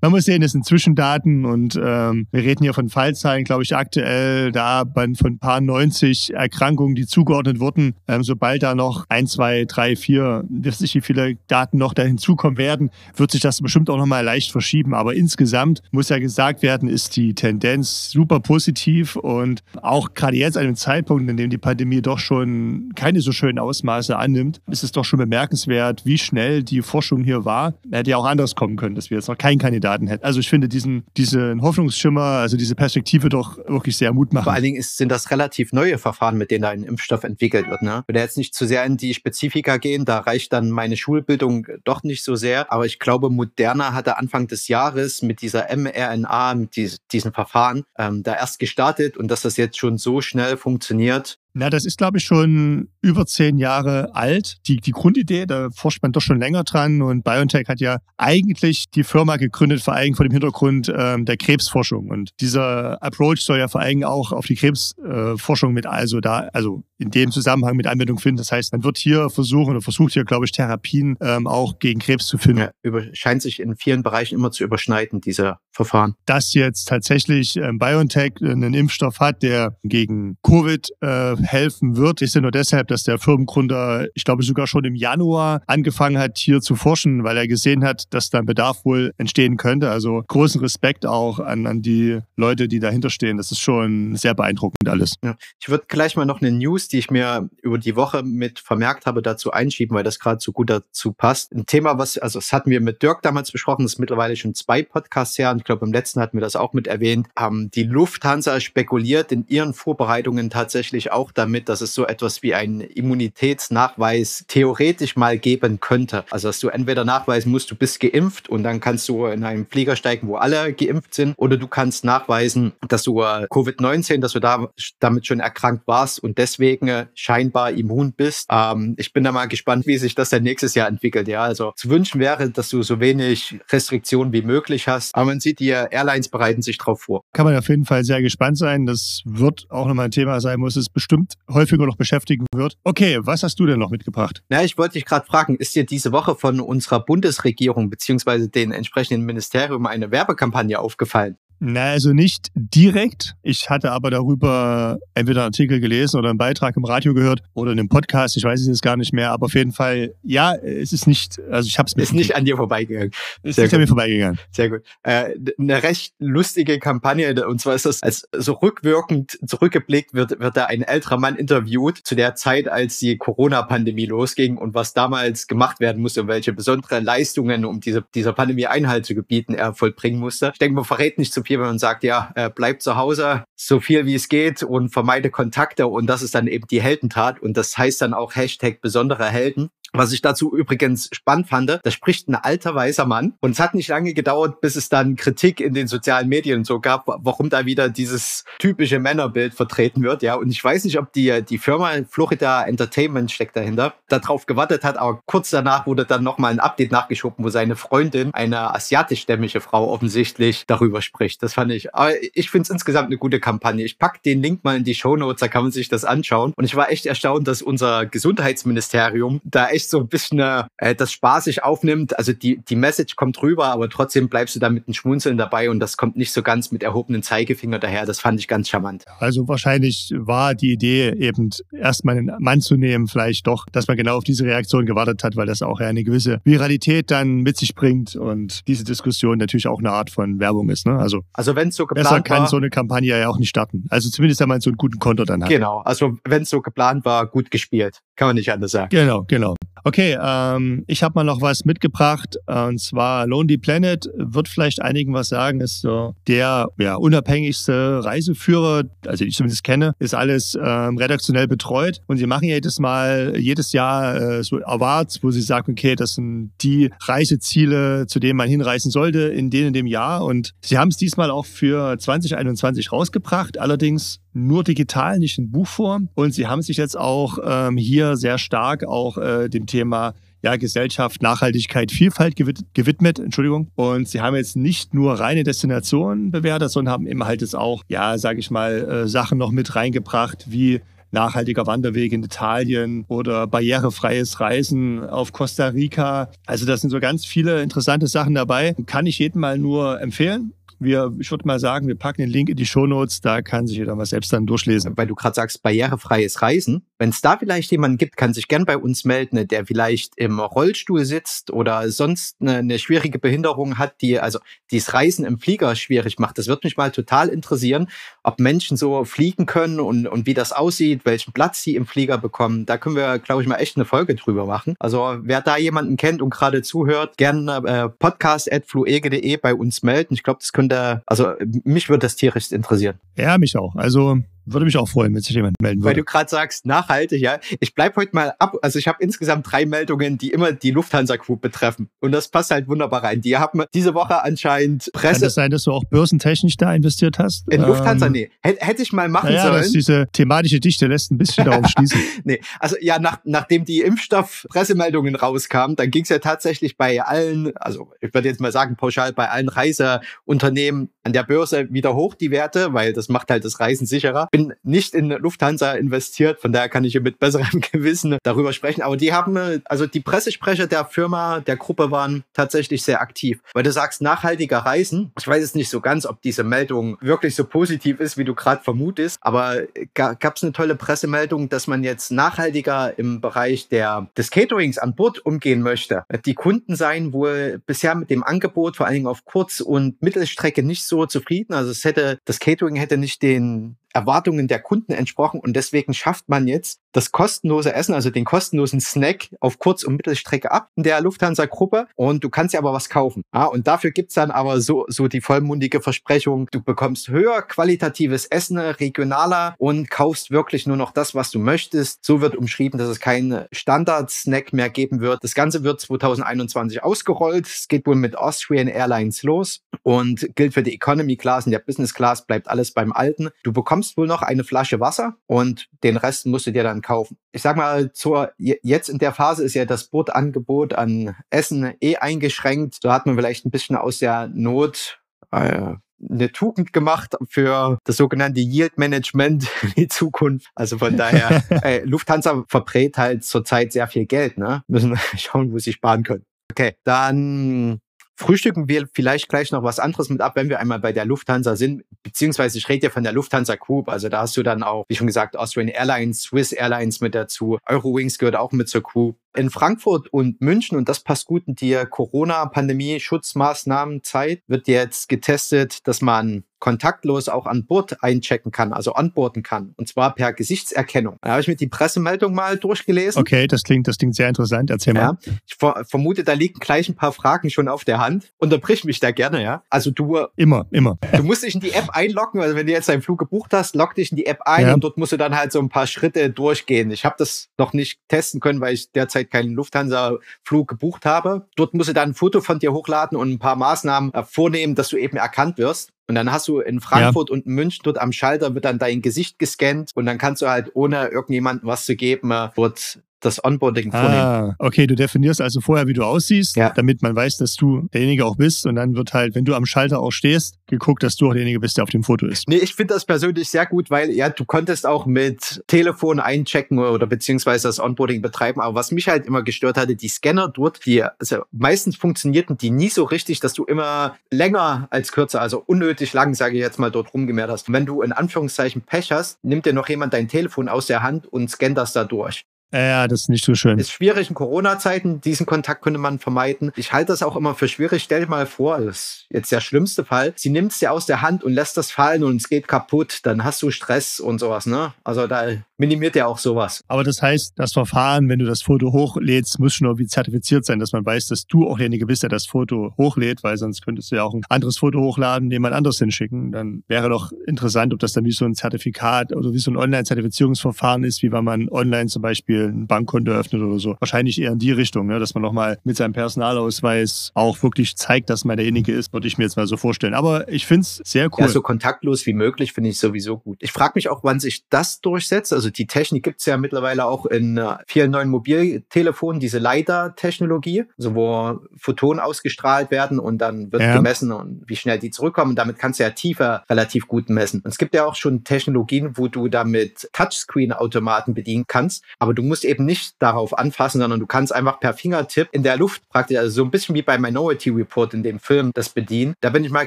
man 0.00 0.10
muss 0.10 0.24
sehen, 0.24 0.42
es 0.42 0.52
sind 0.52 0.64
Zwischendaten 0.64 1.44
und 1.44 1.76
ähm, 1.82 2.26
wir 2.30 2.42
reden 2.42 2.62
hier 2.62 2.74
von 2.74 2.88
Fallzahlen, 2.88 3.44
glaube 3.44 3.62
ich, 3.62 3.74
aktuell 3.74 4.52
da 4.52 4.84
von 4.94 5.16
ein 5.24 5.38
paar 5.38 5.60
90 5.60 6.34
Erkrankungen, 6.34 6.94
die 6.94 7.06
zugeordnet 7.06 7.60
wurden. 7.60 7.94
Ähm, 8.08 8.22
sobald 8.22 8.62
da 8.62 8.74
noch 8.74 9.06
ein, 9.08 9.26
zwei, 9.26 9.64
drei, 9.64 9.96
vier, 9.96 10.44
weiß 10.48 10.80
nicht, 10.80 10.94
wie 10.94 11.00
viele 11.00 11.36
Daten 11.46 11.78
noch 11.78 11.94
da 11.94 12.02
hinzukommen 12.02 12.58
werden, 12.58 12.90
wird 13.16 13.30
sich 13.30 13.40
das 13.40 13.60
bestimmt 13.60 13.90
auch 13.90 13.96
nochmal 13.96 14.24
leicht 14.24 14.52
verschieben. 14.52 14.94
Aber 14.94 15.14
insgesamt 15.14 15.82
muss 15.90 16.08
ja 16.08 16.18
gesagt 16.18 16.62
werden, 16.62 16.88
ist 16.88 17.16
die 17.16 17.34
Tendenz 17.34 18.10
super 18.10 18.40
positiv 18.40 19.16
und 19.16 19.62
auch 19.80 20.14
gerade 20.14 20.36
jetzt 20.36 20.56
an 20.56 20.64
einem 20.64 20.76
Zeitpunkt, 20.76 21.28
in 21.28 21.36
dem 21.36 21.50
die 21.50 21.58
Pandemie 21.58 22.02
doch 22.02 22.18
schon 22.18 22.92
keine 22.94 23.20
so 23.20 23.32
schönen 23.32 23.58
Ausmaße 23.58 24.16
annimmt, 24.16 24.60
ist 24.70 24.84
es 24.84 24.92
doch 24.92 25.04
schon 25.04 25.18
bemerkenswert, 25.18 26.04
wie 26.04 26.18
schnell 26.18 26.62
die 26.62 26.82
Forschung 26.82 27.24
hier 27.24 27.44
war. 27.44 27.74
Hätte 27.90 28.10
ja 28.10 28.16
auch 28.16 28.26
anders 28.26 28.54
kommen 28.54 28.76
können, 28.76 28.94
dass 28.94 29.10
wir 29.10 29.18
jetzt 29.18 29.28
noch 29.28 29.38
keinen 29.38 29.58
Kandidaten 29.58 29.83
hätten. 29.90 30.24
Also 30.24 30.40
ich 30.40 30.48
finde 30.48 30.68
diesen, 30.68 31.04
diesen 31.16 31.62
Hoffnungsschimmer, 31.62 32.22
also 32.22 32.56
diese 32.56 32.74
Perspektive 32.74 33.28
doch 33.28 33.58
wirklich 33.68 33.96
sehr 33.96 34.12
mutmachend. 34.12 34.44
Vor 34.44 34.52
allen 34.52 34.62
Dingen 34.62 34.76
ist, 34.76 34.96
sind 34.96 35.08
das 35.08 35.30
relativ 35.30 35.72
neue 35.72 35.98
Verfahren, 35.98 36.36
mit 36.36 36.50
denen 36.50 36.62
da 36.62 36.70
ein 36.70 36.82
Impfstoff 36.82 37.24
entwickelt 37.24 37.68
wird. 37.68 37.82
Ne? 37.82 38.04
Ich 38.06 38.14
will 38.14 38.20
jetzt 38.20 38.38
nicht 38.38 38.54
zu 38.54 38.66
sehr 38.66 38.84
in 38.84 38.96
die 38.96 39.14
Spezifika 39.14 39.76
gehen, 39.76 40.04
da 40.04 40.18
reicht 40.18 40.52
dann 40.52 40.70
meine 40.70 40.96
Schulbildung 40.96 41.66
doch 41.84 42.02
nicht 42.02 42.24
so 42.24 42.34
sehr. 42.34 42.72
Aber 42.72 42.86
ich 42.86 42.98
glaube, 42.98 43.30
Moderna 43.30 43.92
hatte 43.92 44.18
Anfang 44.18 44.46
des 44.46 44.68
Jahres 44.68 45.22
mit 45.22 45.42
dieser 45.42 45.74
mRNA, 45.74 46.54
mit 46.54 46.76
dies, 46.76 46.98
diesen 47.12 47.32
Verfahren, 47.32 47.84
ähm, 47.98 48.22
da 48.22 48.34
erst 48.34 48.58
gestartet 48.58 49.16
und 49.16 49.28
dass 49.28 49.42
das 49.42 49.56
jetzt 49.56 49.78
schon 49.78 49.98
so 49.98 50.20
schnell 50.20 50.56
funktioniert, 50.56 51.38
na, 51.56 51.70
das 51.70 51.84
ist, 51.84 51.98
glaube 51.98 52.18
ich, 52.18 52.24
schon 52.24 52.88
über 53.00 53.26
zehn 53.26 53.58
Jahre 53.58 54.12
alt. 54.12 54.56
Die, 54.66 54.78
die 54.78 54.90
Grundidee, 54.90 55.46
da 55.46 55.70
forscht 55.70 56.02
man 56.02 56.10
doch 56.10 56.20
schon 56.20 56.40
länger 56.40 56.64
dran. 56.64 57.00
Und 57.00 57.22
BioNTech 57.22 57.68
hat 57.68 57.78
ja 57.78 57.98
eigentlich 58.16 58.90
die 58.90 59.04
Firma 59.04 59.36
gegründet, 59.36 59.80
vor 59.80 59.94
allem 59.94 60.16
vor 60.16 60.26
dem 60.26 60.32
Hintergrund 60.32 60.92
ähm, 60.94 61.24
der 61.24 61.36
Krebsforschung. 61.36 62.08
Und 62.10 62.30
dieser 62.40 63.00
Approach 63.00 63.42
soll 63.42 63.58
ja 63.58 63.68
vor 63.68 63.80
allem 63.80 64.02
auch 64.02 64.32
auf 64.32 64.46
die 64.46 64.56
Krebsforschung 64.56 65.70
äh, 65.70 65.74
mit, 65.74 65.86
also 65.86 66.20
da, 66.20 66.48
also 66.52 66.82
in 66.98 67.10
dem 67.10 67.30
Zusammenhang 67.30 67.76
mit 67.76 67.86
Anwendung 67.86 68.18
finden. 68.18 68.38
Das 68.38 68.52
heißt, 68.52 68.72
man 68.72 68.84
wird 68.84 68.98
hier 68.98 69.30
versuchen 69.30 69.70
oder 69.70 69.80
versucht 69.80 70.12
hier, 70.12 70.24
glaube 70.24 70.44
ich, 70.44 70.52
Therapien 70.52 71.16
ähm, 71.20 71.46
auch 71.46 71.78
gegen 71.78 72.00
Krebs 72.00 72.26
zu 72.26 72.38
finden. 72.38 72.60
Ja, 72.60 72.70
über, 72.82 73.02
scheint 73.12 73.42
sich 73.42 73.60
in 73.60 73.76
vielen 73.76 74.02
Bereichen 74.02 74.34
immer 74.36 74.50
zu 74.50 74.64
überschneiden, 74.64 75.20
diese 75.20 75.56
Verfahren. 75.72 76.14
Dass 76.24 76.54
jetzt 76.54 76.88
tatsächlich 76.88 77.56
ähm, 77.56 77.78
BioNTech 77.78 78.34
einen 78.40 78.74
Impfstoff 78.74 79.20
hat, 79.20 79.42
der 79.42 79.76
gegen 79.82 80.36
Covid 80.42 80.88
äh, 81.00 81.36
helfen 81.36 81.96
wird, 81.96 82.22
ist 82.22 82.34
ja 82.34 82.40
nur 82.40 82.52
deshalb, 82.52 82.88
dass 82.88 83.02
der 83.02 83.18
Firmengründer, 83.18 84.06
ich 84.14 84.24
glaube 84.24 84.44
sogar 84.44 84.66
schon 84.66 84.84
im 84.84 84.94
Januar 84.94 85.62
angefangen 85.66 86.18
hat, 86.18 86.38
hier 86.38 86.60
zu 86.60 86.76
forschen, 86.76 87.24
weil 87.24 87.36
er 87.36 87.48
gesehen 87.48 87.84
hat, 87.84 88.04
dass 88.10 88.30
da 88.30 88.38
ein 88.38 88.46
Bedarf 88.46 88.84
wohl 88.84 89.12
entstehen 89.18 89.56
könnte. 89.56 89.90
Also 89.90 90.22
großen 90.28 90.60
Respekt 90.60 91.06
auch 91.06 91.40
an, 91.40 91.66
an 91.66 91.82
die 91.82 92.20
Leute, 92.36 92.68
die 92.68 92.78
dahinter 92.78 93.10
stehen. 93.10 93.36
Das 93.36 93.50
ist 93.50 93.60
schon 93.60 94.14
sehr 94.16 94.34
beeindruckend 94.34 94.88
alles. 94.88 95.14
Ja. 95.24 95.36
Ich 95.60 95.68
würde 95.68 95.84
gleich 95.88 96.16
mal 96.16 96.24
noch 96.24 96.40
eine 96.40 96.52
News, 96.52 96.83
die 96.88 96.98
ich 96.98 97.10
mir 97.10 97.48
über 97.62 97.78
die 97.78 97.96
Woche 97.96 98.22
mit 98.22 98.58
vermerkt 98.58 99.06
habe, 99.06 99.22
dazu 99.22 99.50
einschieben, 99.50 99.96
weil 99.96 100.04
das 100.04 100.18
gerade 100.18 100.40
so 100.40 100.52
gut 100.52 100.70
dazu 100.70 101.12
passt. 101.12 101.52
Ein 101.52 101.66
Thema, 101.66 101.98
was, 101.98 102.18
also 102.18 102.38
das 102.38 102.52
hatten 102.52 102.70
wir 102.70 102.80
mit 102.80 103.02
Dirk 103.02 103.22
damals 103.22 103.52
besprochen, 103.52 103.84
das 103.84 103.94
ist 103.94 103.98
mittlerweile 103.98 104.36
schon 104.36 104.54
zwei 104.54 104.82
Podcasts 104.82 105.38
her 105.38 105.50
und 105.50 105.58
ich 105.58 105.64
glaube, 105.64 105.84
im 105.86 105.92
letzten 105.92 106.20
hatten 106.20 106.36
wir 106.36 106.42
das 106.42 106.56
auch 106.56 106.72
mit 106.72 106.86
erwähnt. 106.86 107.28
Ähm, 107.38 107.70
die 107.74 107.84
Lufthansa 107.84 108.60
spekuliert 108.60 109.32
in 109.32 109.46
ihren 109.48 109.74
Vorbereitungen 109.74 110.50
tatsächlich 110.50 111.12
auch 111.12 111.32
damit, 111.32 111.68
dass 111.68 111.80
es 111.80 111.94
so 111.94 112.06
etwas 112.06 112.42
wie 112.42 112.54
einen 112.54 112.80
Immunitätsnachweis 112.80 114.44
theoretisch 114.48 115.16
mal 115.16 115.38
geben 115.38 115.80
könnte. 115.80 116.24
Also, 116.30 116.48
dass 116.48 116.60
du 116.60 116.68
entweder 116.68 117.04
nachweisen 117.04 117.50
musst, 117.50 117.70
du 117.70 117.76
bist 117.76 118.00
geimpft 118.00 118.48
und 118.48 118.62
dann 118.62 118.80
kannst 118.80 119.08
du 119.08 119.26
in 119.26 119.44
einen 119.44 119.66
Flieger 119.66 119.96
steigen, 119.96 120.28
wo 120.28 120.36
alle 120.36 120.72
geimpft 120.72 121.14
sind, 121.14 121.34
oder 121.36 121.56
du 121.56 121.68
kannst 121.68 122.04
nachweisen, 122.04 122.72
dass 122.88 123.02
du 123.02 123.20
äh, 123.20 123.46
Covid-19, 123.50 124.20
dass 124.20 124.32
du 124.32 124.40
da, 124.40 124.68
damit 125.00 125.26
schon 125.26 125.40
erkrankt 125.40 125.86
warst 125.86 126.22
und 126.22 126.38
deswegen 126.38 126.73
äh, 126.82 127.06
scheinbar 127.14 127.72
immun 127.72 128.12
bist. 128.12 128.46
Ähm, 128.50 128.94
ich 128.98 129.12
bin 129.12 129.24
da 129.24 129.32
mal 129.32 129.46
gespannt, 129.46 129.86
wie 129.86 129.98
sich 129.98 130.14
das 130.14 130.30
dann 130.30 130.42
nächstes 130.42 130.74
Jahr 130.74 130.88
entwickelt. 130.88 131.28
Ja, 131.28 131.42
also 131.42 131.72
zu 131.76 131.88
wünschen 131.88 132.20
wäre, 132.20 132.50
dass 132.50 132.68
du 132.68 132.82
so 132.82 133.00
wenig 133.00 133.58
Restriktionen 133.70 134.32
wie 134.32 134.42
möglich 134.42 134.88
hast. 134.88 135.14
Aber 135.14 135.26
man 135.26 135.40
sieht, 135.40 135.60
die 135.60 135.68
Airlines 135.68 136.28
bereiten 136.28 136.62
sich 136.62 136.78
drauf 136.78 137.02
vor. 137.02 137.22
Kann 137.32 137.46
man 137.46 137.56
auf 137.56 137.68
jeden 137.68 137.84
Fall 137.84 138.04
sehr 138.04 138.22
gespannt 138.22 138.58
sein. 138.58 138.86
Das 138.86 139.22
wird 139.24 139.66
auch 139.70 139.86
nochmal 139.86 140.06
ein 140.06 140.10
Thema 140.10 140.40
sein, 140.40 140.60
muss 140.60 140.76
es 140.76 140.88
bestimmt 140.88 141.34
häufiger 141.50 141.86
noch 141.86 141.96
beschäftigen 141.96 142.46
wird. 142.54 142.76
Okay, 142.84 143.18
was 143.20 143.42
hast 143.42 143.58
du 143.60 143.66
denn 143.66 143.78
noch 143.78 143.90
mitgebracht? 143.90 144.42
Na, 144.48 144.62
ich 144.62 144.78
wollte 144.78 144.94
dich 144.94 145.04
gerade 145.04 145.26
fragen, 145.26 145.56
ist 145.56 145.74
dir 145.74 145.84
diese 145.84 146.12
Woche 146.12 146.34
von 146.34 146.60
unserer 146.60 147.00
Bundesregierung 147.00 147.90
beziehungsweise 147.90 148.48
den 148.48 148.72
entsprechenden 148.72 149.24
Ministerium 149.24 149.86
eine 149.86 150.10
Werbekampagne 150.10 150.78
aufgefallen? 150.78 151.36
Na, 151.66 151.92
also 151.92 152.12
nicht 152.12 152.50
direkt. 152.54 153.36
Ich 153.42 153.70
hatte 153.70 153.90
aber 153.90 154.10
darüber 154.10 154.98
entweder 155.14 155.40
einen 155.40 155.46
Artikel 155.46 155.80
gelesen 155.80 156.18
oder 156.18 156.28
einen 156.28 156.36
Beitrag 156.36 156.76
im 156.76 156.84
Radio 156.84 157.14
gehört 157.14 157.40
oder 157.54 157.72
in 157.72 157.78
einem 157.78 157.88
Podcast. 157.88 158.36
Ich 158.36 158.44
weiß 158.44 158.60
es 158.60 158.66
jetzt 158.66 158.82
gar 158.82 158.98
nicht 158.98 159.14
mehr. 159.14 159.30
Aber 159.30 159.46
auf 159.46 159.54
jeden 159.54 159.72
Fall, 159.72 160.14
ja, 160.22 160.54
es 160.54 160.92
ist 160.92 161.06
nicht, 161.06 161.40
also 161.50 161.66
ich 161.66 161.78
habe 161.78 161.86
es 161.86 161.94
Ist 161.94 162.12
nicht 162.12 162.36
an 162.36 162.44
dir 162.44 162.58
vorbeigegangen. 162.58 163.12
Ist 163.42 163.58
nicht 163.58 163.72
an 163.72 163.80
mir 163.80 163.86
vorbeigegangen. 163.86 164.38
Sehr 164.50 164.68
gut. 164.68 164.82
Äh, 165.04 165.36
eine 165.58 165.82
recht 165.82 166.14
lustige 166.18 166.78
Kampagne. 166.78 167.46
Und 167.46 167.62
zwar 167.62 167.74
ist 167.74 167.86
das, 167.86 168.02
als 168.02 168.28
so 168.36 168.52
rückwirkend 168.52 169.38
zurückgeblickt 169.46 170.12
wird, 170.12 170.38
wird 170.38 170.56
da 170.58 170.66
ein 170.66 170.82
älterer 170.82 171.16
Mann 171.16 171.36
interviewt 171.36 171.96
zu 171.96 172.14
der 172.14 172.34
Zeit, 172.34 172.68
als 172.68 172.98
die 172.98 173.16
Corona-Pandemie 173.16 174.04
losging 174.04 174.58
und 174.58 174.74
was 174.74 174.92
damals 174.92 175.46
gemacht 175.46 175.80
werden 175.80 176.02
musste 176.02 176.20
und 176.20 176.28
welche 176.28 176.52
besondere 176.52 177.00
Leistungen, 177.00 177.64
um 177.64 177.80
diese, 177.80 178.04
dieser 178.14 178.34
Pandemie 178.34 178.66
Einhalt 178.66 179.06
zu 179.06 179.14
gebieten, 179.14 179.54
er 179.54 179.72
vollbringen 179.72 180.20
musste. 180.20 180.50
Ich 180.52 180.58
denke, 180.58 180.74
man 180.74 180.84
verrät 180.84 181.18
nicht 181.18 181.32
zu 181.32 181.42
viel, 181.42 181.53
wenn 181.58 181.66
man 181.66 181.78
sagt, 181.78 182.04
ja, 182.04 182.32
äh, 182.34 182.50
bleib 182.54 182.82
zu 182.82 182.96
Hause, 182.96 183.44
so 183.56 183.80
viel 183.80 184.06
wie 184.06 184.14
es 184.14 184.28
geht 184.28 184.62
und 184.62 184.90
vermeide 184.90 185.30
Kontakte 185.30 185.86
und 185.86 186.06
das 186.06 186.22
ist 186.22 186.34
dann 186.34 186.46
eben 186.46 186.66
die 186.66 186.82
Heldentat 186.82 187.40
und 187.40 187.56
das 187.56 187.76
heißt 187.76 188.02
dann 188.02 188.14
auch 188.14 188.34
Hashtag 188.36 188.80
besondere 188.80 189.26
Helden. 189.26 189.70
Was 189.96 190.12
ich 190.12 190.22
dazu 190.22 190.54
übrigens 190.56 191.08
spannend 191.12 191.48
fand, 191.48 191.78
da 191.82 191.90
spricht 191.90 192.28
ein 192.28 192.34
alter 192.34 192.74
weißer 192.74 193.06
Mann 193.06 193.34
und 193.40 193.52
es 193.52 193.60
hat 193.60 193.74
nicht 193.74 193.88
lange 193.88 194.12
gedauert, 194.12 194.60
bis 194.60 194.74
es 194.74 194.88
dann 194.88 195.14
Kritik 195.14 195.60
in 195.60 195.72
den 195.72 195.86
sozialen 195.86 196.28
Medien 196.28 196.64
so 196.64 196.80
gab, 196.80 197.04
warum 197.06 197.48
da 197.48 197.64
wieder 197.64 197.88
dieses 197.88 198.44
typische 198.58 198.98
Männerbild 198.98 199.54
vertreten 199.54 200.02
wird, 200.02 200.22
ja. 200.22 200.34
Und 200.34 200.50
ich 200.50 200.62
weiß 200.62 200.84
nicht, 200.84 200.98
ob 200.98 201.12
die, 201.12 201.42
die 201.42 201.58
Firma 201.58 201.92
Florida 202.08 202.64
Entertainment 202.64 203.30
steckt 203.30 203.56
dahinter, 203.56 203.94
darauf 204.08 204.46
gewartet 204.46 204.82
hat, 204.82 204.96
aber 204.96 205.20
kurz 205.26 205.50
danach 205.50 205.86
wurde 205.86 206.04
dann 206.04 206.24
nochmal 206.24 206.52
ein 206.52 206.60
Update 206.60 206.90
nachgeschoben, 206.90 207.44
wo 207.44 207.48
seine 207.48 207.76
Freundin, 207.76 208.34
eine 208.34 208.74
asiatischstämmige 208.74 209.60
Frau 209.60 209.90
offensichtlich, 209.90 210.64
darüber 210.66 211.02
spricht. 211.02 211.42
Das 211.42 211.54
fand 211.54 211.70
ich, 211.70 211.94
aber 211.94 212.12
ich 212.34 212.50
finde 212.50 212.64
es 212.64 212.70
insgesamt 212.70 213.06
eine 213.06 213.16
gute 213.16 213.38
Kampagne. 213.38 213.84
Ich 213.84 213.98
pack 213.98 214.22
den 214.22 214.42
Link 214.42 214.64
mal 214.64 214.76
in 214.76 214.84
die 214.84 214.94
Show 214.94 215.16
Notes, 215.16 215.40
da 215.40 215.48
kann 215.48 215.62
man 215.62 215.72
sich 215.72 215.88
das 215.88 216.04
anschauen. 216.04 216.52
Und 216.56 216.64
ich 216.64 216.74
war 216.74 216.90
echt 216.90 217.06
erstaunt, 217.06 217.46
dass 217.46 217.62
unser 217.62 218.06
Gesundheitsministerium 218.06 219.40
da 219.44 219.68
echt 219.68 219.83
so 219.88 220.00
ein 220.00 220.08
bisschen 220.08 220.38
äh, 220.38 220.94
das 220.94 221.12
spaßig 221.12 221.62
aufnimmt. 221.62 222.18
Also 222.18 222.32
die, 222.32 222.58
die 222.58 222.76
Message 222.76 223.16
kommt 223.16 223.40
rüber, 223.42 223.66
aber 223.66 223.88
trotzdem 223.88 224.28
bleibst 224.28 224.54
du 224.56 224.60
da 224.60 224.70
mit 224.70 224.86
einem 224.86 224.94
Schmunzeln 224.94 225.36
dabei 225.36 225.70
und 225.70 225.80
das 225.80 225.96
kommt 225.96 226.16
nicht 226.16 226.32
so 226.32 226.42
ganz 226.42 226.72
mit 226.72 226.82
erhobenen 226.82 227.22
Zeigefinger 227.22 227.78
daher. 227.78 228.06
Das 228.06 228.20
fand 228.20 228.38
ich 228.40 228.48
ganz 228.48 228.68
charmant. 228.68 229.04
Also 229.18 229.48
wahrscheinlich 229.48 230.12
war 230.16 230.54
die 230.54 230.72
Idee 230.72 231.10
eben 231.10 231.50
erstmal 231.72 232.18
einen 232.18 232.34
Mann 232.38 232.60
zu 232.60 232.76
nehmen, 232.76 233.06
vielleicht 233.06 233.46
doch, 233.46 233.66
dass 233.72 233.88
man 233.88 233.96
genau 233.96 234.16
auf 234.16 234.24
diese 234.24 234.44
Reaktion 234.44 234.86
gewartet 234.86 235.24
hat, 235.24 235.36
weil 235.36 235.46
das 235.46 235.62
auch 235.62 235.80
eine 235.80 236.04
gewisse 236.04 236.40
Viralität 236.44 237.10
dann 237.10 237.38
mit 237.38 237.56
sich 237.56 237.74
bringt 237.74 238.16
und 238.16 238.66
diese 238.68 238.84
Diskussion 238.84 239.38
natürlich 239.38 239.66
auch 239.66 239.78
eine 239.78 239.90
Art 239.90 240.10
von 240.10 240.38
Werbung 240.40 240.70
ist. 240.70 240.86
Ne? 240.86 240.96
Also, 240.98 241.22
also 241.32 241.56
wenn 241.56 241.68
es 241.68 241.76
so 241.76 241.86
geplant 241.86 242.08
besser 242.08 242.22
kann 242.22 242.40
war, 242.40 242.48
so 242.48 242.56
eine 242.56 242.70
Kampagne 242.70 243.18
ja 243.18 243.28
auch 243.28 243.38
nicht 243.38 243.48
starten. 243.48 243.84
Also 243.90 244.10
zumindest 244.10 244.40
wenn 244.40 244.48
man 244.48 244.60
so 244.60 244.70
einen 244.70 244.76
guten 244.76 244.98
Konto 244.98 245.24
dann 245.24 245.42
hat. 245.42 245.50
Genau, 245.50 245.78
also 245.78 246.16
wenn 246.24 246.42
es 246.42 246.50
so 246.50 246.60
geplant 246.60 247.04
war, 247.04 247.26
gut 247.26 247.50
gespielt. 247.50 248.00
Kann 248.16 248.28
man 248.28 248.36
nicht 248.36 248.50
anders 248.50 248.72
sagen. 248.72 248.88
Genau, 248.90 249.24
genau. 249.26 249.54
Okay, 249.86 250.16
ähm, 250.18 250.82
ich 250.86 251.02
habe 251.02 251.12
mal 251.14 251.24
noch 251.24 251.42
was 251.42 251.66
mitgebracht 251.66 252.38
und 252.46 252.80
zwar 252.80 253.26
Lonely 253.26 253.58
Planet 253.58 254.08
wird 254.16 254.48
vielleicht 254.48 254.80
einigen 254.80 255.12
was 255.12 255.28
sagen, 255.28 255.60
ist 255.60 255.82
so 255.82 256.14
der 256.26 256.68
ja, 256.78 256.94
unabhängigste 256.94 258.02
Reiseführer, 258.02 258.84
also 259.06 259.26
ich 259.26 259.34
zumindest 259.34 259.62
kenne, 259.62 259.92
ist 259.98 260.14
alles 260.14 260.58
ähm, 260.58 260.96
redaktionell 260.96 261.48
betreut 261.48 262.00
und 262.06 262.16
sie 262.16 262.26
machen 262.26 262.44
jedes 262.44 262.78
Mal, 262.78 263.34
jedes 263.36 263.72
Jahr 263.72 264.16
äh, 264.16 264.42
so 264.42 264.58
Awards, 264.64 265.22
wo 265.22 265.30
sie 265.30 265.42
sagen, 265.42 265.72
okay, 265.72 265.96
das 265.96 266.14
sind 266.14 266.52
die 266.62 266.90
Reiseziele, 267.02 268.06
zu 268.06 268.20
denen 268.20 268.38
man 268.38 268.48
hinreisen 268.48 268.90
sollte 268.90 269.20
in 269.20 269.50
dem 269.50 269.66
in 269.66 269.74
dem 269.74 269.86
Jahr 269.86 270.24
und 270.24 270.54
sie 270.62 270.78
haben 270.78 270.88
es 270.88 270.96
diesmal 270.96 271.30
auch 271.30 271.44
für 271.44 271.98
2021 271.98 272.90
rausgebracht, 272.90 273.58
allerdings 273.58 274.20
nur 274.34 274.64
digital, 274.64 275.18
nicht 275.18 275.38
in 275.38 275.50
Buchform. 275.50 276.08
Und 276.14 276.34
sie 276.34 276.46
haben 276.46 276.60
sich 276.60 276.76
jetzt 276.76 276.98
auch 276.98 277.38
ähm, 277.44 277.76
hier 277.76 278.03
sehr 278.12 278.38
stark 278.38 278.84
auch 278.84 279.18
äh, 279.18 279.48
dem 279.48 279.66
Thema 279.66 280.14
ja, 280.42 280.56
Gesellschaft, 280.56 281.22
Nachhaltigkeit, 281.22 281.90
Vielfalt 281.90 282.36
gewidmet, 282.36 283.18
Entschuldigung. 283.18 283.68
Und 283.76 284.08
sie 284.08 284.20
haben 284.20 284.36
jetzt 284.36 284.56
nicht 284.56 284.92
nur 284.92 285.14
reine 285.18 285.42
Destinationen 285.42 286.30
bewertet, 286.30 286.70
sondern 286.70 286.92
haben 286.92 287.06
eben 287.06 287.24
halt 287.24 287.40
jetzt 287.40 287.56
auch, 287.56 287.82
ja, 287.88 288.18
sage 288.18 288.40
ich 288.40 288.50
mal, 288.50 288.72
äh, 288.72 289.08
Sachen 289.08 289.38
noch 289.38 289.50
mit 289.50 289.74
reingebracht, 289.74 290.44
wie 290.50 290.82
nachhaltiger 291.14 291.66
Wanderweg 291.66 292.12
in 292.12 292.22
Italien 292.22 293.06
oder 293.08 293.46
barrierefreies 293.46 294.40
Reisen 294.40 295.02
auf 295.02 295.32
Costa 295.32 295.68
Rica. 295.68 296.28
Also 296.44 296.66
das 296.66 296.82
sind 296.82 296.90
so 296.90 297.00
ganz 297.00 297.24
viele 297.24 297.62
interessante 297.62 298.06
Sachen 298.06 298.34
dabei. 298.34 298.74
Kann 298.84 299.06
ich 299.06 299.18
jedem 299.18 299.40
mal 299.40 299.56
nur 299.56 299.98
empfehlen. 300.02 300.52
Wir, 300.78 301.12
ich 301.18 301.30
würde 301.30 301.46
mal 301.46 301.60
sagen, 301.60 301.86
wir 301.86 301.94
packen 301.94 302.20
den 302.20 302.30
Link 302.30 302.50
in 302.50 302.56
die 302.56 302.66
Shownotes, 302.66 303.22
da 303.22 303.40
kann 303.40 303.66
sich 303.66 303.78
jeder 303.78 303.94
mal 303.94 304.04
selbst 304.04 304.32
dann 304.32 304.44
durchlesen. 304.44 304.92
Weil 304.96 305.06
du 305.06 305.14
gerade 305.14 305.34
sagst, 305.34 305.62
barrierefreies 305.62 306.42
Reisen. 306.42 306.84
Wenn 306.98 307.10
es 307.10 307.20
da 307.20 307.36
vielleicht 307.36 307.70
jemanden 307.70 307.98
gibt, 307.98 308.16
kann 308.16 308.34
sich 308.34 308.48
gern 308.48 308.64
bei 308.64 308.76
uns 308.78 309.04
melden, 309.04 309.46
der 309.48 309.66
vielleicht 309.66 310.14
im 310.16 310.38
Rollstuhl 310.38 311.04
sitzt 311.04 311.50
oder 311.50 311.90
sonst 311.90 312.36
eine, 312.40 312.56
eine 312.56 312.78
schwierige 312.78 313.18
Behinderung 313.18 313.78
hat, 313.78 314.00
die 314.00 314.20
also 314.20 314.38
dieses 314.70 314.94
Reisen 314.94 315.24
im 315.24 315.38
Flieger 315.38 315.74
schwierig 315.74 316.18
macht. 316.18 316.38
Das 316.38 316.46
wird 316.46 316.64
mich 316.64 316.76
mal 316.76 316.90
total 316.90 317.28
interessieren, 317.28 317.88
ob 318.22 318.38
Menschen 318.38 318.76
so 318.76 319.04
fliegen 319.04 319.46
können 319.46 319.80
und, 319.80 320.06
und 320.06 320.26
wie 320.26 320.34
das 320.34 320.52
aussieht, 320.52 321.04
welchen 321.04 321.32
Platz 321.32 321.62
sie 321.62 321.74
im 321.74 321.86
Flieger 321.86 322.18
bekommen. 322.18 322.66
Da 322.66 322.78
können 322.78 322.96
wir, 322.96 323.18
glaube 323.18 323.42
ich, 323.42 323.48
mal 323.48 323.56
echt 323.56 323.76
eine 323.76 323.84
Folge 323.84 324.14
drüber 324.14 324.46
machen. 324.46 324.74
Also 324.78 325.16
wer 325.22 325.40
da 325.40 325.56
jemanden 325.56 325.96
kennt 325.96 326.22
und 326.22 326.30
gerade 326.30 326.62
zuhört, 326.62 327.16
gerne 327.16 327.62
äh, 327.66 327.88
podcast.fluege.de 327.88 329.36
bei 329.38 329.54
uns 329.54 329.82
melden. 329.82 330.14
Ich 330.14 330.22
glaube, 330.22 330.40
das 330.40 330.52
könnte 330.52 331.02
also 331.06 331.32
mich 331.64 331.88
würde 331.88 332.00
das 332.00 332.16
tierisch 332.16 332.52
interessieren. 332.52 332.98
Ja, 333.16 333.38
mich 333.38 333.56
auch. 333.56 333.74
Also 333.76 334.18
würde 334.46 334.66
mich 334.66 334.76
auch 334.76 334.88
freuen, 334.88 335.14
wenn 335.14 335.22
sich 335.22 335.34
jemand 335.34 335.56
melden 335.60 335.80
würde. 335.80 335.88
Weil 335.88 335.94
du 335.94 336.04
gerade 336.04 336.28
sagst, 336.28 336.66
nachhaltig, 336.66 337.20
ja. 337.20 337.38
Ich 337.60 337.74
bleib 337.74 337.96
heute 337.96 338.10
mal 338.12 338.34
ab. 338.38 338.56
Also 338.62 338.78
ich 338.78 338.88
habe 338.88 338.98
insgesamt 339.00 339.50
drei 339.50 339.66
Meldungen, 339.66 340.18
die 340.18 340.30
immer 340.30 340.52
die 340.52 340.70
Lufthansa 340.70 341.16
Group 341.16 341.40
betreffen. 341.40 341.88
Und 342.00 342.12
das 342.12 342.28
passt 342.28 342.50
halt 342.50 342.68
wunderbar 342.68 343.02
rein. 343.02 343.20
Die 343.20 343.36
haben 343.36 343.62
diese 343.72 343.94
Woche 343.94 344.22
anscheinend 344.22 344.90
Presse. 344.92 345.14
Kann 345.14 345.20
das 345.22 345.34
sein, 345.34 345.50
dass 345.50 345.64
du 345.64 345.72
auch 345.72 345.84
börsentechnisch 345.84 346.56
da 346.56 346.74
investiert 346.74 347.18
hast? 347.18 347.50
In 347.50 347.62
Lufthansa, 347.62 348.06
ähm, 348.06 348.12
nee. 348.12 348.30
Hätte 348.42 348.82
ich 348.82 348.92
mal 348.92 349.08
machen 349.08 349.32
ja, 349.32 349.42
sollen. 349.42 349.62
Das 349.62 349.72
diese 349.72 350.06
thematische 350.12 350.60
Dichte 350.60 350.86
lässt 350.86 351.10
ein 351.10 351.18
bisschen 351.18 351.44
darauf 351.44 351.66
schließen. 351.68 352.00
nee, 352.24 352.40
also 352.60 352.76
ja, 352.80 352.98
nach, 352.98 353.18
nachdem 353.24 353.64
die 353.64 353.80
Impfstoff-Pressemeldungen 353.80 355.14
rauskamen, 355.14 355.76
dann 355.76 355.90
ging 355.90 356.02
es 356.02 356.08
ja 356.08 356.18
tatsächlich 356.18 356.76
bei 356.76 357.02
allen, 357.02 357.56
also 357.56 357.92
ich 358.00 358.12
würde 358.12 358.28
jetzt 358.28 358.40
mal 358.40 358.52
sagen, 358.52 358.76
pauschal 358.76 359.12
bei 359.12 359.28
allen 359.28 359.48
Reiseunternehmen 359.48 360.90
an 361.02 361.12
der 361.12 361.22
Börse 361.22 361.68
wieder 361.70 361.94
hoch, 361.94 362.14
die 362.14 362.30
Werte, 362.30 362.72
weil 362.72 362.92
das 362.92 363.08
macht 363.08 363.30
halt 363.30 363.44
das 363.44 363.60
Reisen 363.60 363.86
sicherer 363.86 364.28
bin 364.34 364.52
nicht 364.64 364.94
in 364.94 365.10
Lufthansa 365.10 365.74
investiert, 365.74 366.40
von 366.40 366.50
daher 366.50 366.68
kann 366.68 366.82
ich 366.82 366.90
hier 366.90 367.02
mit 367.02 367.20
besserem 367.20 367.60
Gewissen 367.72 368.18
darüber 368.24 368.52
sprechen. 368.52 368.82
Aber 368.82 368.96
die 368.96 369.12
haben, 369.12 369.62
also 369.64 369.86
die 369.86 370.00
Pressesprecher 370.00 370.66
der 370.66 370.86
Firma, 370.86 371.38
der 371.38 371.54
Gruppe 371.54 371.92
waren 371.92 372.24
tatsächlich 372.32 372.82
sehr 372.82 373.00
aktiv. 373.00 373.38
Weil 373.52 373.62
du 373.62 373.70
sagst, 373.70 374.02
nachhaltiger 374.02 374.58
Reisen. 374.58 375.12
Ich 375.20 375.28
weiß 375.28 375.40
es 375.40 375.54
nicht 375.54 375.70
so 375.70 375.80
ganz, 375.80 376.04
ob 376.04 376.20
diese 376.20 376.42
Meldung 376.42 376.98
wirklich 377.00 377.36
so 377.36 377.44
positiv 377.44 378.00
ist, 378.00 378.18
wie 378.18 378.24
du 378.24 378.34
gerade 378.34 378.64
vermutest. 378.64 379.18
Aber 379.20 379.62
gab 379.94 380.36
es 380.36 380.42
eine 380.42 380.50
tolle 380.50 380.74
Pressemeldung, 380.74 381.48
dass 381.48 381.68
man 381.68 381.84
jetzt 381.84 382.10
nachhaltiger 382.10 382.98
im 382.98 383.20
Bereich 383.20 383.68
der, 383.68 384.08
des 384.16 384.32
Caterings 384.32 384.78
an 384.78 384.96
Bord 384.96 385.24
umgehen 385.24 385.62
möchte. 385.62 386.02
Die 386.26 386.34
Kunden 386.34 386.74
seien 386.74 387.12
wohl 387.12 387.62
bisher 387.64 387.94
mit 387.94 388.10
dem 388.10 388.24
Angebot, 388.24 388.78
vor 388.78 388.86
allen 388.86 388.96
Dingen 388.96 389.06
auf 389.06 389.24
Kurz- 389.24 389.60
und 389.60 390.02
Mittelstrecke, 390.02 390.64
nicht 390.64 390.84
so 390.86 391.06
zufrieden. 391.06 391.54
Also 391.54 391.70
es 391.70 391.84
hätte, 391.84 392.18
das 392.24 392.40
Catering 392.40 392.74
hätte 392.74 392.96
nicht 392.96 393.22
den 393.22 393.76
Erwartungen 393.94 394.48
der 394.48 394.60
Kunden 394.60 394.92
entsprochen 394.92 395.40
und 395.40 395.54
deswegen 395.54 395.94
schafft 395.94 396.28
man 396.28 396.46
jetzt 396.46 396.80
das 396.92 397.12
kostenlose 397.12 397.72
Essen, 397.72 397.94
also 397.94 398.10
den 398.10 398.24
kostenlosen 398.24 398.80
Snack 398.80 399.28
auf 399.40 399.58
Kurz- 399.58 399.84
und 399.84 399.96
Mittelstrecke 399.96 400.50
ab 400.50 400.70
in 400.76 400.82
der 400.82 401.00
Lufthansa-Gruppe 401.00 401.86
und 401.96 402.22
du 402.22 402.30
kannst 402.30 402.54
ja 402.54 402.60
aber 402.60 402.72
was 402.72 402.88
kaufen. 402.88 403.22
Ja, 403.34 403.46
und 403.46 403.66
dafür 403.66 403.90
gibt's 403.90 404.14
dann 404.14 404.30
aber 404.30 404.60
so, 404.60 404.84
so 404.88 405.08
die 405.08 405.20
vollmundige 405.20 405.80
Versprechung, 405.80 406.48
du 406.50 406.62
bekommst 406.62 407.08
höher 407.08 407.42
qualitatives 407.42 408.26
Essen, 408.26 408.58
regionaler 408.58 409.54
und 409.58 409.90
kaufst 409.90 410.30
wirklich 410.30 410.66
nur 410.66 410.76
noch 410.76 410.92
das, 410.92 411.14
was 411.14 411.30
du 411.30 411.38
möchtest. 411.38 412.04
So 412.04 412.20
wird 412.20 412.36
umschrieben, 412.36 412.78
dass 412.78 412.88
es 412.88 413.00
keinen 413.00 413.46
Standard-Snack 413.52 414.52
mehr 414.52 414.70
geben 414.70 415.00
wird. 415.00 415.22
Das 415.22 415.34
Ganze 415.34 415.62
wird 415.62 415.80
2021 415.80 416.82
ausgerollt. 416.82 417.46
Es 417.46 417.68
geht 417.68 417.86
wohl 417.86 417.96
mit 417.96 418.16
Austrian 418.16 418.68
Airlines 418.68 419.22
los 419.22 419.60
und 419.82 420.34
gilt 420.34 420.54
für 420.54 420.62
die 420.62 420.74
Economy 420.74 421.16
Class 421.16 421.46
und 421.46 421.52
der 421.52 421.58
Business 421.58 421.94
Class 421.94 422.26
bleibt 422.26 422.48
alles 422.48 422.72
beim 422.72 422.92
Alten. 422.92 423.30
Du 423.42 423.52
bekommst 423.52 423.83
bekommst 423.84 423.96
wohl 423.96 424.06
noch 424.06 424.22
eine 424.22 424.44
Flasche 424.44 424.80
Wasser 424.80 425.16
und 425.26 425.68
den 425.82 425.96
Rest 425.96 426.26
musst 426.26 426.46
du 426.46 426.52
dir 426.52 426.62
dann 426.62 426.82
kaufen. 426.82 427.18
Ich 427.32 427.42
sag 427.42 427.56
mal, 427.56 427.92
zur, 427.92 428.32
jetzt 428.38 428.88
in 428.88 428.98
der 428.98 429.12
Phase 429.12 429.44
ist 429.44 429.54
ja 429.54 429.64
das 429.64 429.84
Bootangebot 429.88 430.74
an 430.74 431.14
Essen 431.30 431.74
eh 431.80 431.96
eingeschränkt. 431.96 432.78
So 432.82 432.92
hat 432.92 433.06
man 433.06 433.16
vielleicht 433.16 433.44
ein 433.44 433.50
bisschen 433.50 433.76
aus 433.76 433.98
der 433.98 434.28
Not 434.28 435.00
äh, 435.30 435.74
eine 436.10 436.32
Tugend 436.32 436.72
gemacht 436.72 437.14
für 437.28 437.78
das 437.84 437.96
sogenannte 437.96 438.40
Yield 438.40 438.78
Management 438.78 439.48
in 439.62 439.72
die 439.76 439.88
Zukunft. 439.88 440.50
Also 440.54 440.78
von 440.78 440.96
daher, 440.96 441.42
äh, 441.62 441.84
Lufthansa 441.84 442.44
verbrät 442.48 442.96
halt 442.96 443.24
zurzeit 443.24 443.72
sehr 443.72 443.88
viel 443.88 444.06
Geld. 444.06 444.38
Ne? 444.38 444.62
Müssen 444.68 444.96
schauen, 445.16 445.52
wo 445.52 445.58
sie 445.58 445.72
sparen 445.72 446.02
können. 446.02 446.24
Okay, 446.50 446.76
dann 446.84 447.80
frühstücken 448.16 448.68
wir 448.68 448.86
vielleicht 448.92 449.28
gleich 449.28 449.52
noch 449.52 449.62
was 449.62 449.78
anderes 449.78 450.08
mit 450.08 450.20
ab, 450.20 450.32
wenn 450.36 450.48
wir 450.48 450.60
einmal 450.60 450.80
bei 450.80 450.92
der 450.92 451.04
Lufthansa 451.04 451.56
sind. 451.56 451.84
Beziehungsweise 452.02 452.58
ich 452.58 452.68
rede 452.68 452.84
ja 452.84 452.90
von 452.90 453.02
der 453.02 453.12
Lufthansa 453.12 453.56
Group. 453.56 453.88
Also 453.88 454.08
da 454.08 454.20
hast 454.22 454.36
du 454.36 454.42
dann 454.42 454.62
auch, 454.62 454.84
wie 454.88 454.96
schon 454.96 455.06
gesagt, 455.06 455.36
Austrian 455.36 455.68
Airlines, 455.68 456.22
Swiss 456.22 456.52
Airlines 456.52 457.00
mit 457.00 457.14
dazu. 457.14 457.58
Eurowings 457.66 458.18
gehört 458.18 458.36
auch 458.36 458.52
mit 458.52 458.68
zur 458.68 458.82
Group. 458.82 459.16
In 459.36 459.50
Frankfurt 459.50 460.12
und 460.12 460.40
München, 460.40 460.78
und 460.78 460.88
das 460.88 461.00
passt 461.00 461.26
gut 461.26 461.42
in 461.46 461.56
die 461.56 461.76
Corona-Pandemie-Schutzmaßnahmen-Zeit, 461.90 464.42
wird 464.46 464.68
jetzt 464.68 465.08
getestet, 465.08 465.88
dass 465.88 466.00
man 466.00 466.44
kontaktlos 466.64 467.28
auch 467.28 467.44
an 467.44 467.66
Bord 467.66 468.02
einchecken 468.02 468.50
kann, 468.50 468.72
also 468.72 468.94
anborden 468.94 469.42
kann. 469.42 469.74
Und 469.76 469.86
zwar 469.86 470.14
per 470.14 470.32
Gesichtserkennung. 470.32 471.18
Da 471.20 471.32
habe 471.32 471.42
ich 471.42 471.46
mir 471.46 471.56
die 471.56 471.66
Pressemeldung 471.66 472.32
mal 472.32 472.56
durchgelesen. 472.56 473.20
Okay, 473.20 473.46
das 473.46 473.64
klingt, 473.64 473.86
das 473.86 473.98
klingt 473.98 474.16
sehr 474.16 474.28
interessant. 474.28 474.70
Erzähl 474.70 474.96
ja, 474.96 475.12
mal. 475.12 475.18
Ich 475.46 475.56
ver 475.56 475.84
vermute, 475.86 476.24
da 476.24 476.32
liegen 476.32 476.60
gleich 476.60 476.88
ein 476.88 476.94
paar 476.94 477.12
Fragen 477.12 477.50
schon 477.50 477.68
auf 477.68 477.84
der 477.84 477.98
Hand. 477.98 478.32
Unterbrich 478.38 478.82
mich 478.84 478.98
da 478.98 479.10
gerne, 479.10 479.42
ja. 479.42 479.62
Also 479.68 479.90
du. 479.90 480.20
Immer, 480.36 480.64
immer. 480.70 480.96
Du 481.14 481.22
musst 481.22 481.42
dich 481.42 481.54
in 481.54 481.60
die 481.60 481.72
App 481.72 481.90
einloggen. 481.90 482.40
Also 482.40 482.56
wenn 482.56 482.66
du 482.66 482.72
jetzt 482.72 482.88
deinen 482.88 483.02
Flug 483.02 483.18
gebucht 483.18 483.52
hast, 483.52 483.74
log 483.74 483.94
dich 483.94 484.10
in 484.10 484.16
die 484.16 484.24
App 484.24 484.40
ein 484.46 484.68
ja. 484.68 484.72
und 484.72 484.82
dort 484.82 484.96
musst 484.96 485.12
du 485.12 485.18
dann 485.18 485.36
halt 485.36 485.52
so 485.52 485.58
ein 485.58 485.68
paar 485.68 485.86
Schritte 485.86 486.30
durchgehen. 486.30 486.90
Ich 486.92 487.04
habe 487.04 487.16
das 487.18 487.50
noch 487.58 487.74
nicht 487.74 488.00
testen 488.08 488.40
können, 488.40 488.62
weil 488.62 488.72
ich 488.72 488.90
derzeit 488.90 489.30
keinen 489.30 489.52
Lufthansa-Flug 489.52 490.66
gebucht 490.66 491.04
habe. 491.04 491.46
Dort 491.56 491.74
musst 491.74 491.90
du 491.90 491.92
dann 491.92 492.12
ein 492.12 492.14
Foto 492.14 492.40
von 492.40 492.58
dir 492.58 492.72
hochladen 492.72 493.18
und 493.18 493.30
ein 493.30 493.38
paar 493.38 493.56
Maßnahmen 493.56 494.14
äh, 494.14 494.22
vornehmen, 494.22 494.74
dass 494.74 494.88
du 494.88 494.96
eben 494.96 495.18
erkannt 495.18 495.58
wirst. 495.58 495.90
Und 496.06 496.14
dann 496.14 496.30
hast 496.30 496.48
du 496.48 496.60
in 496.60 496.80
Frankfurt 496.80 497.30
ja. 497.30 497.34
und 497.34 497.46
München 497.46 497.82
dort 497.82 497.98
am 497.98 498.12
Schalter 498.12 498.54
wird 498.54 498.64
dann 498.64 498.78
dein 498.78 499.00
Gesicht 499.00 499.38
gescannt 499.38 499.90
und 499.94 500.04
dann 500.04 500.18
kannst 500.18 500.42
du 500.42 500.48
halt 500.48 500.70
ohne 500.74 501.08
irgendjemandem 501.08 501.68
was 501.68 501.86
zu 501.86 501.96
geben, 501.96 502.30
äh, 502.30 502.50
dort 502.54 503.00
das 503.24 503.44
Onboarding 503.44 503.90
vornehmen. 503.90 504.14
Ah, 504.14 504.56
okay, 504.58 504.86
du 504.86 504.94
definierst 504.94 505.40
also 505.40 505.60
vorher, 505.60 505.86
wie 505.86 505.92
du 505.92 506.02
aussiehst, 506.02 506.56
ja. 506.56 506.70
damit 506.70 507.02
man 507.02 507.14
weiß, 507.14 507.38
dass 507.38 507.56
du 507.56 507.88
derjenige 507.92 508.24
auch 508.26 508.36
bist. 508.36 508.66
Und 508.66 508.76
dann 508.76 508.94
wird 508.94 509.14
halt, 509.14 509.34
wenn 509.34 509.44
du 509.44 509.54
am 509.54 509.66
Schalter 509.66 510.00
auch 510.00 510.10
stehst, 510.10 510.58
geguckt, 510.66 511.02
dass 511.02 511.16
du 511.16 511.28
auch 511.28 511.32
derjenige 511.32 511.60
bist, 511.60 511.76
der 511.76 511.84
auf 511.84 511.90
dem 511.90 512.02
Foto 512.02 512.26
ist. 512.26 512.48
Nee, 512.48 512.56
ich 512.56 512.74
finde 512.74 512.94
das 512.94 513.04
persönlich 513.04 513.48
sehr 513.48 513.66
gut, 513.66 513.90
weil 513.90 514.10
ja, 514.10 514.28
du 514.28 514.44
konntest 514.44 514.86
auch 514.86 515.06
mit 515.06 515.62
Telefon 515.66 516.20
einchecken 516.20 516.78
oder 516.78 517.06
beziehungsweise 517.06 517.68
das 517.68 517.80
Onboarding 517.80 518.22
betreiben. 518.22 518.60
Aber 518.60 518.74
was 518.74 518.90
mich 518.90 519.08
halt 519.08 519.26
immer 519.26 519.42
gestört 519.42 519.76
hatte, 519.76 519.96
die 519.96 520.08
Scanner 520.08 520.48
dort, 520.48 520.84
die, 520.86 521.02
also 521.02 521.42
meistens 521.52 521.96
funktionierten 521.96 522.56
die 522.56 522.70
nie 522.70 522.88
so 522.88 523.04
richtig, 523.04 523.40
dass 523.40 523.52
du 523.52 523.64
immer 523.64 524.16
länger 524.30 524.88
als 524.90 525.12
kürzer, 525.12 525.40
also 525.40 525.62
unnötig 525.64 526.12
lang, 526.12 526.34
sage 526.34 526.56
ich 526.56 526.60
jetzt 526.60 526.78
mal, 526.78 526.90
dort 526.90 527.14
rumgemäht 527.14 527.48
hast. 527.48 527.68
Und 527.68 527.74
wenn 527.74 527.86
du 527.86 528.02
in 528.02 528.12
Anführungszeichen 528.12 528.82
Pech 528.82 529.12
hast, 529.12 529.42
nimmt 529.44 529.66
dir 529.66 529.72
noch 529.72 529.88
jemand 529.88 530.12
dein 530.12 530.28
Telefon 530.28 530.68
aus 530.68 530.86
der 530.86 531.02
Hand 531.02 531.26
und 531.26 531.50
scannt 531.50 531.78
das 531.78 531.92
da 531.92 532.04
durch. 532.04 532.44
Ja, 532.74 533.06
das 533.06 533.22
ist 533.22 533.28
nicht 533.28 533.44
so 533.44 533.54
schön. 533.54 533.78
Ist 533.78 533.92
schwierig 533.92 534.28
in 534.28 534.34
Corona-Zeiten. 534.34 535.20
Diesen 535.20 535.46
Kontakt 535.46 535.82
könnte 535.82 536.00
man 536.00 536.18
vermeiden. 536.18 536.72
Ich 536.74 536.92
halte 536.92 537.12
das 537.12 537.22
auch 537.22 537.36
immer 537.36 537.54
für 537.54 537.68
schwierig. 537.68 538.02
Stell 538.02 538.22
dir 538.22 538.26
mal 538.26 538.46
vor, 538.46 538.78
das 538.78 538.96
ist 538.96 539.26
jetzt 539.30 539.52
der 539.52 539.60
schlimmste 539.60 540.04
Fall. 540.04 540.32
Sie 540.34 540.50
nimmt 540.50 540.72
es 540.72 540.80
dir 540.80 540.90
aus 540.90 541.06
der 541.06 541.22
Hand 541.22 541.44
und 541.44 541.52
lässt 541.52 541.76
das 541.76 541.92
fallen 541.92 542.24
und 542.24 542.36
es 542.36 542.48
geht 542.48 542.66
kaputt. 542.66 543.20
Dann 543.22 543.44
hast 543.44 543.62
du 543.62 543.70
Stress 543.70 544.18
und 544.18 544.40
sowas, 544.40 544.66
ne? 544.66 544.92
Also 545.04 545.28
da 545.28 545.46
minimiert 545.78 546.16
ja 546.16 546.26
auch 546.26 546.38
sowas. 546.38 546.82
Aber 546.88 547.04
das 547.04 547.22
heißt, 547.22 547.52
das 547.56 547.72
Verfahren, 547.72 548.28
wenn 548.28 548.38
du 548.38 548.44
das 548.44 548.62
Foto 548.62 548.92
hochlädst, 548.92 549.58
muss 549.58 549.74
schon 549.74 549.86
irgendwie 549.86 550.06
zertifiziert 550.06 550.64
sein, 550.64 550.78
dass 550.78 550.92
man 550.92 551.04
weiß, 551.04 551.28
dass 551.28 551.46
du 551.46 551.68
auch 551.68 551.78
derjenige 551.78 552.06
bist, 552.06 552.22
der 552.22 552.30
das 552.30 552.46
Foto 552.46 552.92
hochlädt, 552.98 553.42
weil 553.42 553.56
sonst 553.56 553.84
könntest 553.84 554.10
du 554.10 554.16
ja 554.16 554.24
auch 554.24 554.34
ein 554.34 554.42
anderes 554.48 554.78
Foto 554.78 555.00
hochladen, 555.00 555.50
jemand 555.50 555.74
anderes 555.74 555.98
hinschicken. 555.98 556.52
Dann 556.52 556.82
wäre 556.88 557.08
doch 557.08 557.32
interessant, 557.46 557.92
ob 557.92 558.00
das 558.00 558.12
dann 558.12 558.24
wie 558.24 558.32
so 558.32 558.44
ein 558.44 558.54
Zertifikat 558.54 559.34
oder 559.34 559.52
wie 559.52 559.58
so 559.58 559.70
ein 559.70 559.76
Online-Zertifizierungsverfahren 559.76 561.04
ist, 561.04 561.22
wie 561.22 561.30
wenn 561.30 561.44
man 561.44 561.68
online 561.68 562.06
zum 562.06 562.22
Beispiel 562.22 562.63
Beispiel 562.64 562.82
ein 562.82 562.86
Bankkonto 562.86 563.30
eröffnet 563.32 563.62
oder 563.62 563.78
so. 563.78 563.96
Wahrscheinlich 564.00 564.40
eher 564.40 564.52
in 564.52 564.58
die 564.58 564.72
Richtung, 564.72 565.06
ne? 565.06 565.18
dass 565.18 565.34
man 565.34 565.42
nochmal 565.42 565.78
mit 565.84 565.96
seinem 565.96 566.12
Personalausweis 566.12 567.30
auch 567.34 567.62
wirklich 567.62 567.96
zeigt, 567.96 568.30
dass 568.30 568.44
man 568.44 568.56
derjenige 568.56 568.92
ist, 568.92 569.12
würde 569.12 569.26
ich 569.26 569.38
mir 569.38 569.44
jetzt 569.44 569.56
mal 569.56 569.66
so 569.66 569.76
vorstellen. 569.76 570.14
Aber 570.14 570.48
ich 570.48 570.66
finde 570.66 570.82
es 570.82 571.00
sehr 571.04 571.26
cool. 571.32 571.40
Ja, 571.46 571.48
so 571.48 571.62
kontaktlos 571.62 572.26
wie 572.26 572.32
möglich 572.32 572.72
finde 572.72 572.90
ich 572.90 572.98
sowieso 572.98 573.38
gut. 573.38 573.58
Ich 573.60 573.72
frage 573.72 573.92
mich 573.96 574.08
auch, 574.08 574.24
wann 574.24 574.40
sich 574.40 574.64
das 574.68 575.00
durchsetzt. 575.00 575.52
Also 575.52 575.70
die 575.70 575.86
Technik 575.86 576.22
gibt 576.24 576.40
es 576.40 576.46
ja 576.46 576.56
mittlerweile 576.56 577.04
auch 577.06 577.26
in 577.26 577.56
äh, 577.56 577.76
vielen 577.86 578.10
neuen 578.10 578.28
Mobiltelefonen, 578.28 579.40
diese 579.40 579.58
LiDAR-Technologie, 579.58 580.84
also 580.98 581.14
wo 581.14 581.60
Photonen 581.76 582.20
ausgestrahlt 582.20 582.90
werden 582.90 583.18
und 583.18 583.38
dann 583.38 583.72
wird 583.72 583.82
Ja. 583.82 583.96
gemessen, 583.96 584.32
und 584.32 584.62
wie 584.66 584.76
schnell 584.76 584.98
die 584.98 585.10
zurückkommen. 585.10 585.50
Und 585.50 585.56
damit 585.56 585.78
kannst 585.78 586.00
du 586.00 586.04
ja 586.04 586.10
Tiefe 586.10 586.62
relativ 586.68 587.08
gut 587.08 587.28
messen. 587.28 587.60
Und 587.60 587.70
es 587.70 587.78
gibt 587.78 587.94
ja 587.94 588.04
auch 588.06 588.14
schon 588.14 588.44
Technologien, 588.44 589.16
wo 589.16 589.28
du 589.28 589.48
damit 589.48 590.08
Touchscreen-Automaten 590.12 591.34
bedienen 591.34 591.64
kannst, 591.66 592.04
aber 592.18 592.34
du 592.34 592.42
musst 592.42 592.53
eben 592.62 592.84
nicht 592.84 593.16
darauf 593.18 593.58
anfassen, 593.58 594.00
sondern 594.00 594.20
du 594.20 594.26
kannst 594.26 594.54
einfach 594.54 594.78
per 594.78 594.94
Fingertipp 594.94 595.48
in 595.50 595.64
der 595.64 595.76
Luft 595.76 596.08
praktisch, 596.08 596.36
also 596.36 596.50
so 596.50 596.64
ein 596.64 596.70
bisschen 596.70 596.94
wie 596.94 597.02
bei 597.02 597.18
Minority 597.18 597.70
Report 597.70 598.14
in 598.14 598.22
dem 598.22 598.38
Film, 598.38 598.70
das 598.74 598.90
bedienen. 598.90 599.34
Da 599.40 599.50
bin 599.50 599.64
ich 599.64 599.72
mal 599.72 599.86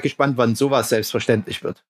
gespannt, 0.00 0.36
wann 0.36 0.54
sowas 0.54 0.90
selbstverständlich 0.90 1.64
wird. 1.64 1.82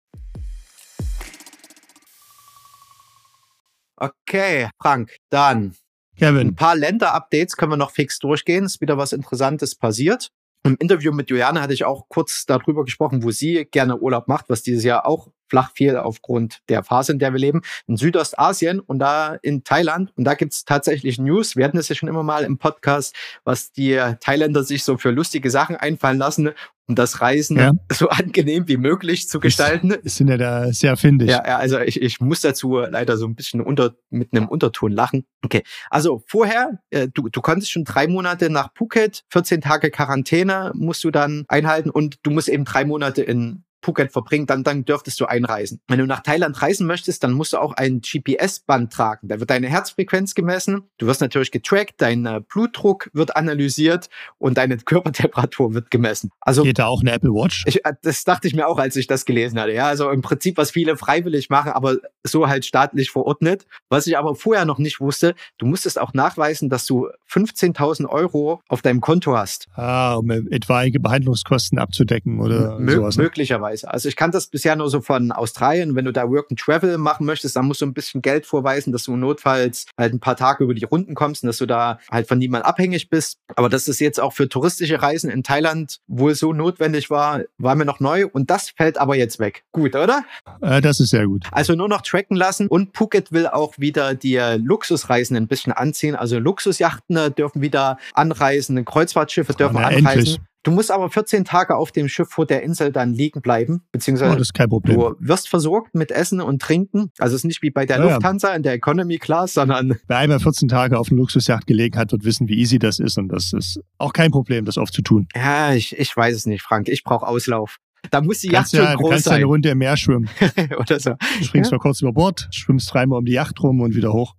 Okay, 3.96 4.70
Frank, 4.80 5.16
dann 5.30 5.74
Kevin, 6.18 6.48
ein 6.48 6.54
paar 6.54 6.76
Länder-Updates 6.76 7.56
können 7.56 7.72
wir 7.72 7.76
noch 7.76 7.92
fix 7.92 8.18
durchgehen. 8.18 8.64
Ist 8.64 8.80
wieder 8.80 8.98
was 8.98 9.12
Interessantes 9.12 9.74
passiert. 9.74 10.28
Im 10.64 10.76
Interview 10.80 11.12
mit 11.12 11.30
Juliane 11.30 11.60
hatte 11.62 11.72
ich 11.72 11.84
auch 11.84 12.08
kurz 12.08 12.44
darüber 12.44 12.84
gesprochen, 12.84 13.22
wo 13.22 13.30
sie 13.30 13.66
gerne 13.70 13.98
Urlaub 13.98 14.26
macht, 14.26 14.48
was 14.48 14.62
dieses 14.62 14.82
Jahr 14.82 15.06
auch 15.06 15.28
flach 15.48 15.72
fiel 15.74 15.96
aufgrund 15.96 16.60
der 16.68 16.82
Phase, 16.82 17.12
in 17.12 17.18
der 17.18 17.32
wir 17.32 17.40
leben, 17.40 17.62
in 17.86 17.96
Südostasien 17.96 18.80
und 18.80 18.98
da 18.98 19.34
in 19.42 19.64
Thailand. 19.64 20.12
Und 20.16 20.24
da 20.24 20.34
gibt's 20.34 20.64
tatsächlich 20.64 21.18
News. 21.18 21.56
Wir 21.56 21.64
hatten 21.64 21.78
es 21.78 21.88
ja 21.88 21.94
schon 21.94 22.08
immer 22.08 22.22
mal 22.22 22.44
im 22.44 22.58
Podcast, 22.58 23.14
was 23.44 23.72
die 23.72 24.00
Thailänder 24.20 24.62
sich 24.62 24.84
so 24.84 24.96
für 24.98 25.10
lustige 25.10 25.50
Sachen 25.50 25.76
einfallen 25.76 26.18
lassen, 26.18 26.50
um 26.86 26.94
das 26.94 27.20
Reisen 27.20 27.58
Ja. 27.58 27.72
so 27.92 28.08
angenehm 28.08 28.66
wie 28.66 28.78
möglich 28.78 29.28
zu 29.28 29.40
gestalten. 29.40 29.94
sind 30.04 30.28
ja 30.28 30.36
da 30.38 30.72
sehr 30.72 30.96
findig. 30.96 31.28
Ja, 31.28 31.42
ja, 31.46 31.58
also 31.58 31.78
ich, 31.80 32.00
ich 32.00 32.20
muss 32.20 32.40
dazu 32.40 32.78
leider 32.78 33.16
so 33.18 33.26
ein 33.26 33.34
bisschen 33.34 33.60
unter, 33.60 33.94
mit 34.10 34.32
einem 34.32 34.48
Unterton 34.48 34.92
lachen. 34.92 35.26
Okay, 35.44 35.62
also 35.90 36.22
vorher, 36.26 36.80
äh, 36.90 37.08
du, 37.12 37.28
du 37.28 37.40
konntest 37.42 37.70
schon 37.70 37.84
drei 37.84 38.06
Monate 38.08 38.48
nach 38.50 38.70
Phuket, 38.74 39.24
14 39.30 39.60
Tage 39.60 39.90
Quarantäne 39.90 40.72
musst 40.74 41.04
du 41.04 41.10
dann 41.10 41.44
einhalten 41.48 41.90
und 41.90 42.16
du 42.22 42.30
musst 42.30 42.48
eben 42.48 42.64
drei 42.64 42.84
Monate 42.86 43.22
in 43.22 43.64
Phuket 43.82 44.12
verbringen, 44.12 44.46
dann, 44.46 44.64
dann 44.64 44.84
dürftest 44.84 45.20
du 45.20 45.26
einreisen. 45.26 45.80
Wenn 45.88 45.98
du 45.98 46.06
nach 46.06 46.20
Thailand 46.20 46.60
reisen 46.60 46.86
möchtest, 46.86 47.22
dann 47.22 47.32
musst 47.32 47.52
du 47.52 47.58
auch 47.58 47.72
ein 47.74 48.00
GPS-Band 48.00 48.92
tragen. 48.92 49.28
Da 49.28 49.38
wird 49.40 49.50
deine 49.50 49.68
Herzfrequenz 49.68 50.34
gemessen, 50.34 50.82
du 50.98 51.06
wirst 51.06 51.20
natürlich 51.20 51.50
getrackt, 51.50 51.94
dein 51.98 52.26
äh, 52.26 52.40
Blutdruck 52.46 53.10
wird 53.12 53.36
analysiert 53.36 54.08
und 54.38 54.58
deine 54.58 54.76
Körpertemperatur 54.88 55.74
wird 55.74 55.90
gemessen. 55.90 56.30
Also 56.40 56.62
Geht 56.62 56.78
da 56.78 56.86
auch 56.86 57.00
eine 57.00 57.12
Apple 57.12 57.30
Watch? 57.30 57.64
ich, 57.66 57.84
äh, 57.84 57.92
das 58.02 58.24
dachte 58.24 58.48
ich 58.48 58.54
mir 58.54 58.66
auch, 58.66 58.78
als 58.78 58.96
ich 58.96 59.06
das 59.06 59.24
gelesen 59.24 59.60
hatte. 59.60 59.72
Ja, 59.72 59.86
also 59.86 60.10
im 60.10 60.22
Prinzip, 60.22 60.56
was 60.56 60.70
viele 60.70 60.96
freiwillig 60.96 61.50
machen, 61.50 61.72
aber 61.72 61.96
so 62.24 62.48
halt 62.48 62.64
staatlich 62.66 63.10
verordnet. 63.10 63.66
Was 63.88 64.06
ich 64.06 64.18
aber 64.18 64.34
vorher 64.34 64.64
noch 64.64 64.78
nicht 64.78 65.00
wusste, 65.00 65.34
du 65.58 65.66
musstest 65.66 66.00
auch 66.00 66.12
nachweisen, 66.14 66.68
dass 66.68 66.86
du 66.86 67.08
15.000 67.30 68.06
Euro 68.08 68.60
auf 68.68 68.82
deinem 68.82 69.00
Konto 69.00 69.36
hast. 69.36 69.68
Ah, 69.74 70.14
um 70.14 70.30
etwaige 70.30 71.00
Behandlungskosten 71.00 71.78
abzudecken 71.78 72.40
oder 72.40 72.78
Mö 72.78 72.96
sowas. 72.96 73.16
ne? 73.16 73.24
Möglicherweise. 73.68 73.90
Also 73.92 74.08
ich 74.08 74.16
kann 74.16 74.30
das 74.30 74.46
bisher 74.46 74.76
nur 74.76 74.90
so 74.90 75.00
von 75.00 75.32
Australien. 75.32 75.94
Wenn 75.94 76.04
du 76.04 76.12
da 76.12 76.28
Work 76.28 76.46
and 76.50 76.58
Travel 76.58 76.98
machen 76.98 77.26
möchtest, 77.26 77.56
dann 77.56 77.66
musst 77.66 77.80
du 77.80 77.86
ein 77.86 77.94
bisschen 77.94 78.22
Geld 78.22 78.46
vorweisen, 78.46 78.92
dass 78.92 79.04
du 79.04 79.16
notfalls 79.16 79.86
halt 79.96 80.14
ein 80.14 80.20
paar 80.20 80.36
Tage 80.36 80.64
über 80.64 80.74
die 80.74 80.84
Runden 80.84 81.14
kommst 81.14 81.42
und 81.42 81.48
dass 81.48 81.58
du 81.58 81.66
da 81.66 81.98
halt 82.10 82.28
von 82.28 82.38
niemandem 82.38 82.68
abhängig 82.68 83.10
bist. 83.10 83.38
Aber 83.54 83.68
dass 83.68 83.88
es 83.88 84.00
jetzt 84.00 84.20
auch 84.20 84.32
für 84.32 84.48
touristische 84.48 85.00
Reisen 85.00 85.30
in 85.30 85.42
Thailand 85.42 86.00
wohl 86.06 86.34
so 86.34 86.52
notwendig 86.52 87.10
war, 87.10 87.42
war 87.58 87.74
mir 87.74 87.84
noch 87.84 88.00
neu. 88.00 88.26
Und 88.26 88.50
das 88.50 88.70
fällt 88.70 88.98
aber 88.98 89.16
jetzt 89.16 89.38
weg. 89.38 89.64
Gut, 89.72 89.94
oder? 89.94 90.24
Äh, 90.60 90.80
das 90.80 91.00
ist 91.00 91.10
sehr 91.10 91.26
gut. 91.26 91.44
Also 91.52 91.74
nur 91.74 91.88
noch 91.88 92.02
tracken 92.02 92.36
lassen. 92.36 92.68
Und 92.68 92.96
Phuket 92.96 93.32
will 93.32 93.46
auch 93.46 93.74
wieder 93.78 94.14
die 94.14 94.38
Luxusreisen 94.38 95.36
ein 95.36 95.46
bisschen 95.46 95.72
anziehen. 95.72 96.14
Also 96.14 96.38
Luxusjachten 96.38 97.16
äh, 97.16 97.30
dürfen 97.30 97.62
wieder 97.62 97.98
anreisen, 98.14 98.84
Kreuzfahrtschiffe 98.84 99.52
dürfen 99.54 99.76
na, 99.76 99.88
anreisen. 99.88 100.06
endlich. 100.06 100.40
Du 100.64 100.72
musst 100.72 100.90
aber 100.90 101.08
14 101.08 101.44
Tage 101.44 101.76
auf 101.76 101.92
dem 101.92 102.08
Schiff 102.08 102.28
vor 102.30 102.44
der 102.44 102.62
Insel 102.62 102.90
dann 102.92 103.14
liegen 103.14 103.40
bleiben, 103.40 103.82
Oh, 103.84 103.88
beziehungsweise 103.92 104.32
das 104.32 104.48
ist 104.48 104.54
kein 104.54 104.68
Problem. 104.68 104.98
du 104.98 105.14
wirst 105.20 105.48
versorgt 105.48 105.94
mit 105.94 106.10
Essen 106.10 106.40
und 106.40 106.60
Trinken. 106.60 107.10
Also 107.18 107.36
es 107.36 107.42
ist 107.42 107.44
nicht 107.46 107.62
wie 107.62 107.70
bei 107.70 107.86
der 107.86 107.98
Ja. 107.98 108.04
Lufthansa 108.04 108.52
in 108.54 108.62
der 108.64 108.72
Economy 108.74 109.18
Class, 109.18 109.54
sondern 109.54 109.98
Wer 110.08 110.18
einmal 110.18 110.40
14 110.40 110.68
Tage 110.68 110.98
auf 110.98 111.10
einer 111.10 111.18
Luxusjacht 111.20 111.66
gelegen 111.66 111.96
hat, 111.96 112.10
wird 112.12 112.24
wissen, 112.24 112.48
wie 112.48 112.58
easy 112.58 112.78
das 112.78 112.98
ist. 112.98 113.16
Und 113.18 113.28
das 113.28 113.52
ist 113.52 113.80
auch 113.98 114.12
kein 114.12 114.30
Problem, 114.32 114.64
das 114.64 114.76
oft 114.78 114.92
zu 114.92 115.00
tun. 115.02 115.28
ja, 115.34 115.72
ich, 115.74 115.96
ich 115.96 116.14
weiß 116.14 116.34
es 116.34 116.44
nicht, 116.46 116.62
Frank. 116.62 116.88
Ich 116.88 117.04
brauche 117.04 117.26
Auslauf. 117.26 117.76
Da 118.10 118.20
muss 118.20 118.40
die 118.40 118.48
Du 118.48 118.54
kannst 118.54 118.72
Yacht 118.72 118.82
ja, 118.82 118.88
schon 118.90 118.96
du 118.98 119.02
groß 119.04 119.10
kannst 119.10 119.28
eine 119.28 119.36
sein. 119.38 119.44
Runde 119.44 119.68
im 119.70 119.78
Meer 119.78 119.96
schwimmen. 119.96 120.28
Oder 120.78 120.98
so. 121.00 121.14
Du 121.38 121.44
springst 121.44 121.70
Ja. 121.70 121.76
mal 121.76 121.80
kurz 121.80 122.00
über 122.02 122.12
Bord, 122.12 122.48
schwimmst 122.50 122.92
dreimal 122.92 123.20
um 123.20 123.24
die 123.24 123.32
Yacht 123.32 123.60
rum 123.62 123.80
und 123.80 123.94
wieder 123.94 124.12
hoch. 124.12 124.34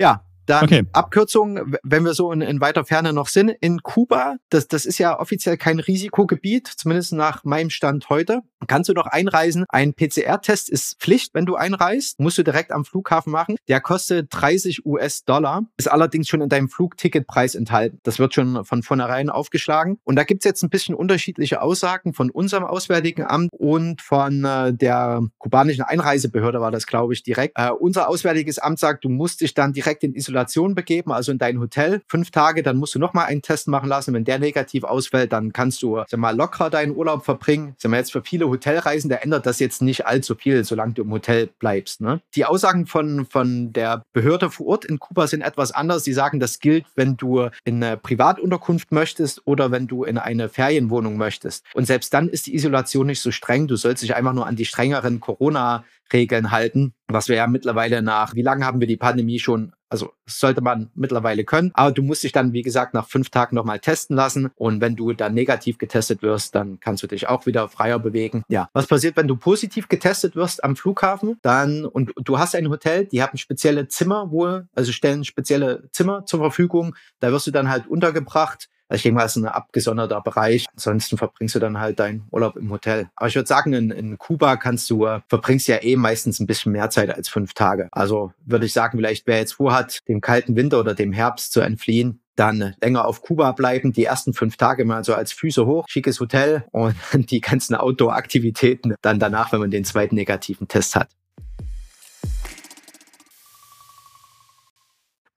Ja, 0.00 0.24
dann 0.50 0.64
Okay. 0.64 0.84
Abkürzung, 0.92 1.74
wenn 1.82 2.04
wir 2.04 2.14
so 2.14 2.32
in, 2.32 2.40
in 2.40 2.60
weiter 2.60 2.84
Ferne 2.84 3.12
noch 3.12 3.28
sind, 3.28 3.50
in 3.60 3.82
Kuba, 3.82 4.36
das, 4.50 4.68
das 4.68 4.84
ist 4.84 4.98
ja 4.98 5.18
offiziell 5.18 5.56
kein 5.56 5.80
Risikogebiet, 5.80 6.68
zumindest 6.68 7.12
nach 7.12 7.44
meinem 7.44 7.70
Stand 7.70 8.08
heute. 8.08 8.40
Kannst 8.66 8.88
du 8.88 8.94
doch 8.94 9.06
einreisen. 9.06 9.64
Ein 9.68 9.94
PCR-Test 9.94 10.68
ist 10.68 11.00
Pflicht, 11.00 11.34
wenn 11.34 11.46
du 11.46 11.56
einreist. 11.56 12.20
Musst 12.20 12.38
du 12.38 12.42
direkt 12.42 12.72
am 12.72 12.84
Flughafen 12.84 13.32
machen. 13.32 13.56
Der 13.68 13.80
kostet 13.80 14.28
30 14.30 14.84
US-Dollar, 14.84 15.62
ist 15.76 15.90
allerdings 15.90 16.28
schon 16.28 16.42
in 16.42 16.48
deinem 16.48 16.68
Flugticketpreis 16.68 17.54
enthalten. 17.54 17.98
Das 18.02 18.18
wird 18.18 18.34
schon 18.34 18.64
von 18.64 18.82
vornherein 18.82 19.30
aufgeschlagen. 19.30 19.98
Und 20.04 20.16
da 20.16 20.24
gibt's 20.24 20.44
jetzt 20.44 20.62
ein 20.62 20.70
bisschen 20.70 20.94
unterschiedliche 20.94 21.62
Aussagen 21.62 22.12
von 22.12 22.30
unserem 22.30 22.64
Auswärtigen 22.64 23.24
Amt 23.24 23.49
und 23.60 24.00
von 24.00 24.42
äh, 24.42 24.72
der 24.72 25.20
kubanischen 25.36 25.84
Einreisebehörde 25.84 26.62
war 26.62 26.70
das, 26.70 26.86
glaube 26.86 27.12
ich, 27.12 27.22
direkt. 27.22 27.58
Äh, 27.58 27.68
unser 27.70 28.08
Auswärtiges 28.08 28.58
Amt 28.58 28.78
sagt, 28.78 29.04
du 29.04 29.10
musst 29.10 29.42
dich 29.42 29.52
dann 29.52 29.74
direkt 29.74 30.02
in 30.02 30.14
Isolation 30.14 30.74
begeben, 30.74 31.12
also 31.12 31.30
in 31.30 31.36
dein 31.36 31.60
Hotel. 31.60 32.00
Fünf 32.08 32.30
Tage, 32.30 32.62
dann 32.62 32.78
musst 32.78 32.94
du 32.94 32.98
nochmal 32.98 33.26
einen 33.26 33.42
Test 33.42 33.68
machen 33.68 33.90
lassen. 33.90 34.14
Wenn 34.14 34.24
der 34.24 34.38
negativ 34.38 34.82
ausfällt, 34.84 35.34
dann 35.34 35.52
kannst 35.52 35.82
du 35.82 36.02
sag 36.08 36.18
mal, 36.18 36.34
locker 36.34 36.70
deinen 36.70 36.96
Urlaub 36.96 37.26
verbringen. 37.26 37.74
Sag 37.76 37.90
mal, 37.90 37.98
jetzt 37.98 38.12
für 38.12 38.22
viele 38.22 38.48
Hotelreisende 38.48 39.20
ändert 39.20 39.44
das 39.44 39.58
jetzt 39.58 39.82
nicht 39.82 40.06
allzu 40.06 40.34
viel, 40.36 40.64
solange 40.64 40.94
du 40.94 41.02
im 41.02 41.12
Hotel 41.12 41.50
bleibst. 41.58 42.00
Ne? 42.00 42.22
Die 42.34 42.46
Aussagen 42.46 42.86
von, 42.86 43.26
von 43.26 43.74
der 43.74 44.06
Behörde 44.14 44.50
vor 44.50 44.68
Ort 44.68 44.86
in 44.86 44.98
Kuba 44.98 45.26
sind 45.26 45.42
etwas 45.42 45.70
anders. 45.70 46.04
Sie 46.04 46.14
sagen, 46.14 46.40
das 46.40 46.60
gilt, 46.60 46.86
wenn 46.96 47.18
du 47.18 47.50
in 47.64 47.84
eine 47.84 47.98
Privatunterkunft 47.98 48.90
möchtest 48.90 49.46
oder 49.46 49.70
wenn 49.70 49.86
du 49.86 50.04
in 50.04 50.16
eine 50.16 50.48
Ferienwohnung 50.48 51.18
möchtest. 51.18 51.66
Und 51.74 51.86
selbst 51.86 52.14
dann 52.14 52.30
ist 52.30 52.46
die 52.46 52.54
Isolation 52.54 53.06
nicht 53.06 53.20
so 53.20 53.30
streng. 53.30 53.49
Du 53.66 53.76
sollst 53.76 54.02
dich 54.02 54.14
einfach 54.14 54.32
nur 54.32 54.46
an 54.46 54.56
die 54.56 54.64
strengeren 54.64 55.20
Corona 55.20 55.84
Regeln 56.12 56.50
halten, 56.50 56.94
was 57.08 57.28
wir 57.28 57.36
ja 57.36 57.46
mittlerweile 57.46 58.02
nach, 58.02 58.34
wie 58.34 58.42
lange 58.42 58.64
haben 58.64 58.80
wir 58.80 58.86
die 58.86 58.96
Pandemie 58.96 59.38
schon? 59.38 59.72
Also 59.88 60.12
sollte 60.26 60.60
man 60.60 60.90
mittlerweile 60.94 61.44
können. 61.44 61.72
Aber 61.74 61.90
du 61.90 62.02
musst 62.02 62.22
dich 62.22 62.30
dann, 62.30 62.52
wie 62.52 62.62
gesagt, 62.62 62.94
nach 62.94 63.08
fünf 63.08 63.30
Tagen 63.30 63.56
nochmal 63.56 63.80
testen 63.80 64.14
lassen. 64.14 64.50
Und 64.54 64.80
wenn 64.80 64.94
du 64.94 65.12
dann 65.12 65.34
negativ 65.34 65.78
getestet 65.78 66.22
wirst, 66.22 66.54
dann 66.54 66.78
kannst 66.78 67.02
du 67.02 67.08
dich 67.08 67.28
auch 67.28 67.44
wieder 67.46 67.68
freier 67.68 67.98
bewegen. 67.98 68.44
Ja, 68.48 68.68
was 68.72 68.86
passiert, 68.86 69.16
wenn 69.16 69.26
du 69.26 69.36
positiv 69.36 69.88
getestet 69.88 70.36
wirst 70.36 70.62
am 70.62 70.76
Flughafen? 70.76 71.38
Dann, 71.42 71.84
und 71.84 72.12
du 72.16 72.38
hast 72.38 72.54
ein 72.54 72.68
Hotel, 72.68 73.06
die 73.06 73.20
haben 73.20 73.36
spezielle 73.36 73.88
Zimmer 73.88 74.30
wohl, 74.30 74.68
also 74.74 74.92
stellen 74.92 75.24
spezielle 75.24 75.88
Zimmer 75.90 76.24
zur 76.24 76.38
Verfügung. 76.38 76.94
Da 77.18 77.32
wirst 77.32 77.48
du 77.48 77.50
dann 77.50 77.68
halt 77.68 77.88
untergebracht. 77.88 78.68
Also 78.90 78.96
ich 78.96 79.02
denke 79.04 79.16
mal, 79.16 79.22
das 79.22 79.36
ist 79.36 79.42
ein 79.42 79.48
abgesonderter 79.48 80.20
Bereich. 80.20 80.66
Ansonsten 80.72 81.16
verbringst 81.16 81.54
du 81.54 81.60
dann 81.60 81.78
halt 81.78 82.00
deinen 82.00 82.24
Urlaub 82.32 82.56
im 82.56 82.70
Hotel. 82.70 83.08
Aber 83.14 83.28
ich 83.28 83.36
würde 83.36 83.46
sagen, 83.46 83.72
in, 83.72 83.90
in 83.90 84.18
Kuba 84.18 84.56
kannst 84.56 84.90
du, 84.90 85.06
äh, 85.06 85.20
verbringst 85.28 85.68
ja 85.68 85.80
eh 85.80 85.94
meistens 85.94 86.40
ein 86.40 86.46
bisschen 86.48 86.72
mehr 86.72 86.90
Zeit 86.90 87.14
als 87.14 87.28
fünf 87.28 87.54
Tage. 87.54 87.88
Also 87.92 88.32
würde 88.44 88.66
ich 88.66 88.72
sagen, 88.72 88.98
vielleicht 88.98 89.28
wer 89.28 89.38
jetzt 89.38 89.52
vorhat, 89.52 90.00
dem 90.08 90.20
kalten 90.20 90.56
Winter 90.56 90.80
oder 90.80 90.94
dem 90.94 91.12
Herbst 91.12 91.52
zu 91.52 91.60
entfliehen, 91.60 92.20
dann 92.34 92.74
länger 92.82 93.04
auf 93.04 93.22
Kuba 93.22 93.52
bleiben, 93.52 93.92
die 93.92 94.04
ersten 94.04 94.32
fünf 94.32 94.56
Tage 94.56 94.84
mal 94.84 95.04
so 95.04 95.14
als 95.14 95.32
Füße 95.32 95.66
hoch, 95.66 95.84
schickes 95.88 96.18
Hotel 96.18 96.64
und 96.72 96.96
die 97.30 97.40
ganzen 97.40 97.76
Outdoor-Aktivitäten 97.76 98.94
dann 99.02 99.20
danach, 99.20 99.52
wenn 99.52 99.60
man 99.60 99.70
den 99.70 99.84
zweiten 99.84 100.16
negativen 100.16 100.66
Test 100.66 100.96
hat. 100.96 101.10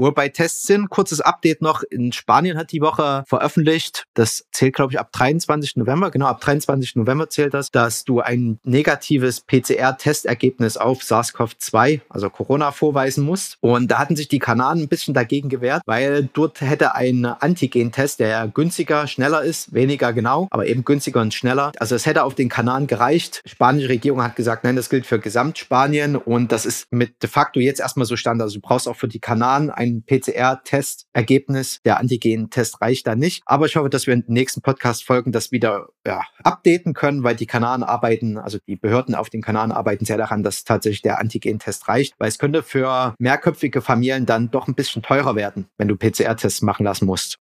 Wo 0.04 0.08
wir 0.08 0.16
bei 0.16 0.28
Tests 0.28 0.68
sind, 0.68 0.90
kurzes 0.90 1.22
Update 1.22 1.62
noch. 1.62 1.82
In 1.84 2.12
Spanien 2.12 2.58
hat 2.58 2.74
die 2.74 2.82
Woche 2.82 3.24
veröffentlicht, 3.26 4.04
das 4.16 4.46
zählt, 4.52 4.76
glaube 4.76 4.92
ich, 4.92 5.00
ab 5.00 5.14
23. 5.14 5.78
November, 5.78 6.12
genau, 6.12 6.26
ab 6.26 6.42
23. 6.42 6.98
November 6.98 7.30
zählt 7.30 7.54
das, 7.54 7.72
dass 7.72 8.04
du 8.04 8.20
ein 8.20 8.60
negatives 8.66 9.40
PCR-Testergebnis 9.48 10.76
auf 10.76 11.04
SARS-CoV-2, 11.04 12.02
also 12.10 12.30
Corona, 12.30 12.74
vorweisen 12.74 13.24
musst. 13.24 13.56
Und 13.62 13.92
da 13.92 13.98
hatten 13.98 14.18
sich 14.18 14.28
die 14.28 14.40
Kanaren 14.40 14.80
ein 14.80 14.88
bisschen 14.90 15.14
dagegen 15.14 15.48
gewehrt, 15.48 15.84
weil 15.86 16.28
dort 16.34 16.60
hätte 16.60 16.96
ein 16.96 17.24
Antigen-Test, 17.24 18.20
der 18.20 18.50
günstiger, 18.50 19.08
schneller 19.08 19.42
ist, 19.44 19.72
weniger 19.72 20.12
genau, 20.12 20.50
aber 20.52 20.68
eben 20.68 20.84
günstiger 20.84 21.22
und 21.22 21.34
schneller. 21.34 21.72
Also 21.80 21.96
es 21.96 22.06
hätte 22.06 22.26
auf 22.26 22.36
den 22.36 22.50
Kanaren 22.50 22.88
gereicht. 22.88 23.42
Die 23.46 23.52
spanische 23.52 23.88
Regierung 23.88 24.22
hat 24.22 24.36
gesagt, 24.36 24.66
nein, 24.66 24.76
das 24.76 24.90
gilt 24.90 25.06
für 25.06 25.20
Gesamtspanien 25.20 26.18
und 26.18 26.52
das 26.52 26.66
ist 26.66 26.92
mit 26.92 27.24
de 27.24 27.30
facto 27.30 27.62
jetzt 27.62 27.80
erstmal 27.80 28.06
so 28.06 28.18
Stand. 28.18 28.42
Also 28.42 28.56
du 28.56 28.62
brauchst 28.68 28.90
auch 28.90 28.98
für 28.98 29.08
die 29.08 29.20
Kanaren 29.20 29.70
ein 29.70 29.93
PCR-Testergebnis. 30.02 31.80
Der 31.86 32.00
Antigen-Test 32.00 32.82
reicht 32.82 33.06
da 33.06 33.16
nicht. 33.16 33.44
Aber 33.46 33.68
ich 33.68 33.76
hoffe, 33.76 33.90
dass 33.90 34.08
wir 34.08 34.14
in 34.14 34.26
den 34.26 34.34
nächsten 34.34 34.62
Podcast-Folgen 34.62 35.32
das 35.32 35.52
wieder 35.52 35.90
ja, 36.06 36.24
updaten 36.44 36.94
können, 36.94 37.24
weil 37.24 37.36
die 37.36 37.46
Kanaren 37.46 37.84
arbeiten, 37.84 38.38
also 38.38 38.58
die 38.68 38.76
Behörden 38.76 39.14
auf 39.14 39.30
den 39.30 39.42
Kanaren 39.42 39.72
arbeiten 39.72 40.06
sehr 40.06 40.18
daran, 40.18 40.44
dass 40.44 40.64
tatsächlich 40.64 41.02
der 41.02 41.20
Antigen-Test 41.20 41.88
reicht, 41.88 42.16
weil 42.18 42.30
es 42.30 42.40
könnte 42.40 42.64
für 42.64 43.14
mehrköpfige 43.20 43.82
Familien 43.82 44.26
dann 44.26 44.50
doch 44.50 44.68
ein 44.68 44.76
bisschen 44.76 45.04
teurer 45.04 45.36
werden, 45.36 45.68
wenn 45.78 45.88
du 45.88 45.96
PCR-Tests 45.96 46.62
machen 46.64 46.84
lassen 46.84 47.06
musst. 47.06 47.40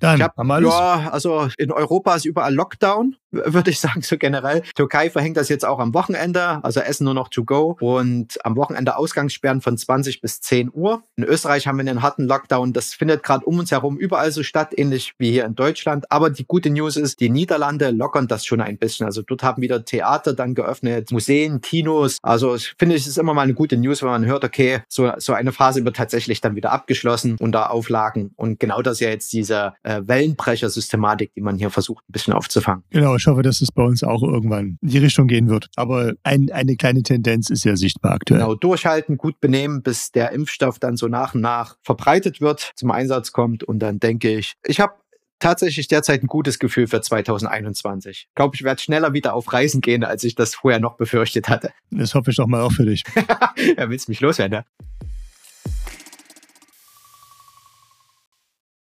Dann 0.00 0.22
hab, 0.22 0.36
haben 0.36 0.46
wir 0.46 0.54
alles. 0.54 0.72
ja, 0.72 1.10
also 1.10 1.48
in 1.56 1.72
Europa 1.72 2.14
ist 2.14 2.24
überall 2.24 2.54
Lockdown, 2.54 3.16
würde 3.30 3.70
ich 3.70 3.80
sagen, 3.80 4.02
so 4.02 4.16
generell. 4.18 4.62
Türkei 4.74 5.10
verhängt 5.10 5.36
das 5.36 5.48
jetzt 5.48 5.64
auch 5.64 5.78
am 5.78 5.94
Wochenende, 5.94 6.62
also 6.64 6.80
Essen 6.80 7.04
nur 7.04 7.14
noch 7.14 7.28
to 7.28 7.44
go 7.44 7.76
und 7.80 8.44
am 8.44 8.56
Wochenende 8.56 8.96
Ausgangssperren 8.96 9.60
von 9.60 9.76
20 9.76 10.20
bis 10.20 10.40
10 10.40 10.70
Uhr. 10.72 11.02
In 11.16 11.24
Österreich 11.24 11.66
haben 11.66 11.76
wir 11.76 11.80
einen 11.80 12.02
harten 12.02 12.24
Lockdown. 12.24 12.72
Das 12.72 12.94
findet 12.94 13.22
gerade 13.22 13.44
um 13.44 13.58
uns 13.58 13.70
herum 13.70 13.96
überall 13.98 14.30
so 14.30 14.42
statt, 14.42 14.72
ähnlich 14.76 15.14
wie 15.18 15.30
hier 15.30 15.44
in 15.44 15.54
Deutschland. 15.54 16.10
Aber 16.10 16.30
die 16.30 16.46
gute 16.46 16.70
News 16.70 16.96
ist, 16.96 17.20
die 17.20 17.30
Niederlande 17.30 17.90
lockern 17.90 18.28
das 18.28 18.44
schon 18.44 18.60
ein 18.60 18.78
bisschen. 18.78 19.06
Also 19.06 19.22
dort 19.22 19.42
haben 19.42 19.62
wieder 19.62 19.84
Theater 19.84 20.34
dann 20.34 20.54
geöffnet, 20.54 21.10
Museen, 21.10 21.60
Kinos. 21.60 22.18
Also 22.22 22.54
ich 22.54 22.74
finde, 22.78 22.96
es 22.96 23.06
ist 23.06 23.18
immer 23.18 23.34
mal 23.34 23.42
eine 23.42 23.54
gute 23.54 23.76
News, 23.76 24.02
wenn 24.02 24.10
man 24.10 24.26
hört, 24.26 24.44
okay, 24.44 24.80
so, 24.88 25.12
so 25.18 25.32
eine 25.32 25.52
Phase 25.52 25.84
wird 25.84 25.96
tatsächlich 25.96 26.40
dann 26.40 26.56
wieder 26.56 26.72
abgeschlossen 26.72 27.36
unter 27.40 27.70
Auflagen. 27.70 28.32
Und 28.36 28.60
genau 28.60 28.82
das 28.82 28.94
ist 28.94 29.00
ja 29.00 29.08
jetzt 29.08 29.32
diese 29.32 29.74
äh, 29.86 30.02
Wellenbrecher-Systematik, 30.06 31.32
die 31.34 31.40
man 31.40 31.56
hier 31.56 31.70
versucht, 31.70 32.04
ein 32.08 32.12
bisschen 32.12 32.32
aufzufangen. 32.32 32.82
Genau, 32.90 33.14
ich 33.16 33.26
hoffe, 33.26 33.42
dass 33.42 33.60
es 33.60 33.70
bei 33.70 33.82
uns 33.82 34.02
auch 34.02 34.22
irgendwann 34.22 34.78
in 34.82 34.88
die 34.88 34.98
Richtung 34.98 35.28
gehen 35.28 35.48
wird. 35.48 35.68
Aber 35.76 36.12
ein, 36.24 36.50
eine 36.50 36.76
kleine 36.76 37.02
Tendenz 37.02 37.50
ist 37.50 37.64
ja 37.64 37.76
sichtbar 37.76 38.14
aktuell. 38.14 38.40
Genau, 38.40 38.54
durchhalten, 38.54 39.16
gut 39.16 39.40
benehmen, 39.40 39.82
bis 39.82 40.10
der 40.10 40.32
Impfstoff 40.32 40.78
dann 40.78 40.96
so 40.96 41.06
nach 41.06 41.34
und 41.34 41.40
nach 41.40 41.76
verbreitet 41.82 42.40
wird, 42.40 42.72
zum 42.74 42.90
Einsatz 42.90 43.32
kommt. 43.32 43.62
Und 43.62 43.78
dann 43.78 44.00
denke 44.00 44.36
ich, 44.36 44.54
ich 44.64 44.80
habe 44.80 44.94
tatsächlich 45.38 45.86
derzeit 45.86 46.22
ein 46.22 46.26
gutes 46.26 46.58
Gefühl 46.58 46.86
für 46.88 47.00
2021. 47.00 48.26
Ich 48.28 48.34
glaube, 48.34 48.56
ich 48.56 48.64
werde 48.64 48.80
schneller 48.80 49.12
wieder 49.12 49.34
auf 49.34 49.52
Reisen 49.52 49.80
gehen, 49.80 50.02
als 50.02 50.24
ich 50.24 50.34
das 50.34 50.54
vorher 50.54 50.80
noch 50.80 50.96
befürchtet 50.96 51.48
hatte. 51.48 51.70
Das 51.90 52.14
hoffe 52.14 52.30
ich 52.30 52.36
doch 52.36 52.46
mal 52.46 52.62
auch 52.62 52.72
für 52.72 52.86
dich. 52.86 53.04
ja, 53.76 53.88
willst 53.88 54.08
mich 54.08 54.20
loswerden? 54.20 54.58
Ne? 54.58 54.64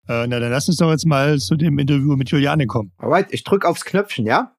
Äh, 0.09 0.27
na, 0.27 0.41
dann 0.41 0.51
lass 0.51 0.69
uns 0.69 0.79
doch 0.79 0.91
jetzt 0.91 1.07
mal 1.07 1.39
zu 1.39 1.57
dem 1.57 1.79
Interview 1.79 2.17
mit 2.17 2.31
Juliane 2.31 2.67
kommen. 2.67 2.93
Alright, 2.99 3.29
ich 3.31 3.45
drücke 3.45 3.69
aufs 3.69 3.85
Knöpfchen, 3.85 4.27
ja? 4.27 4.55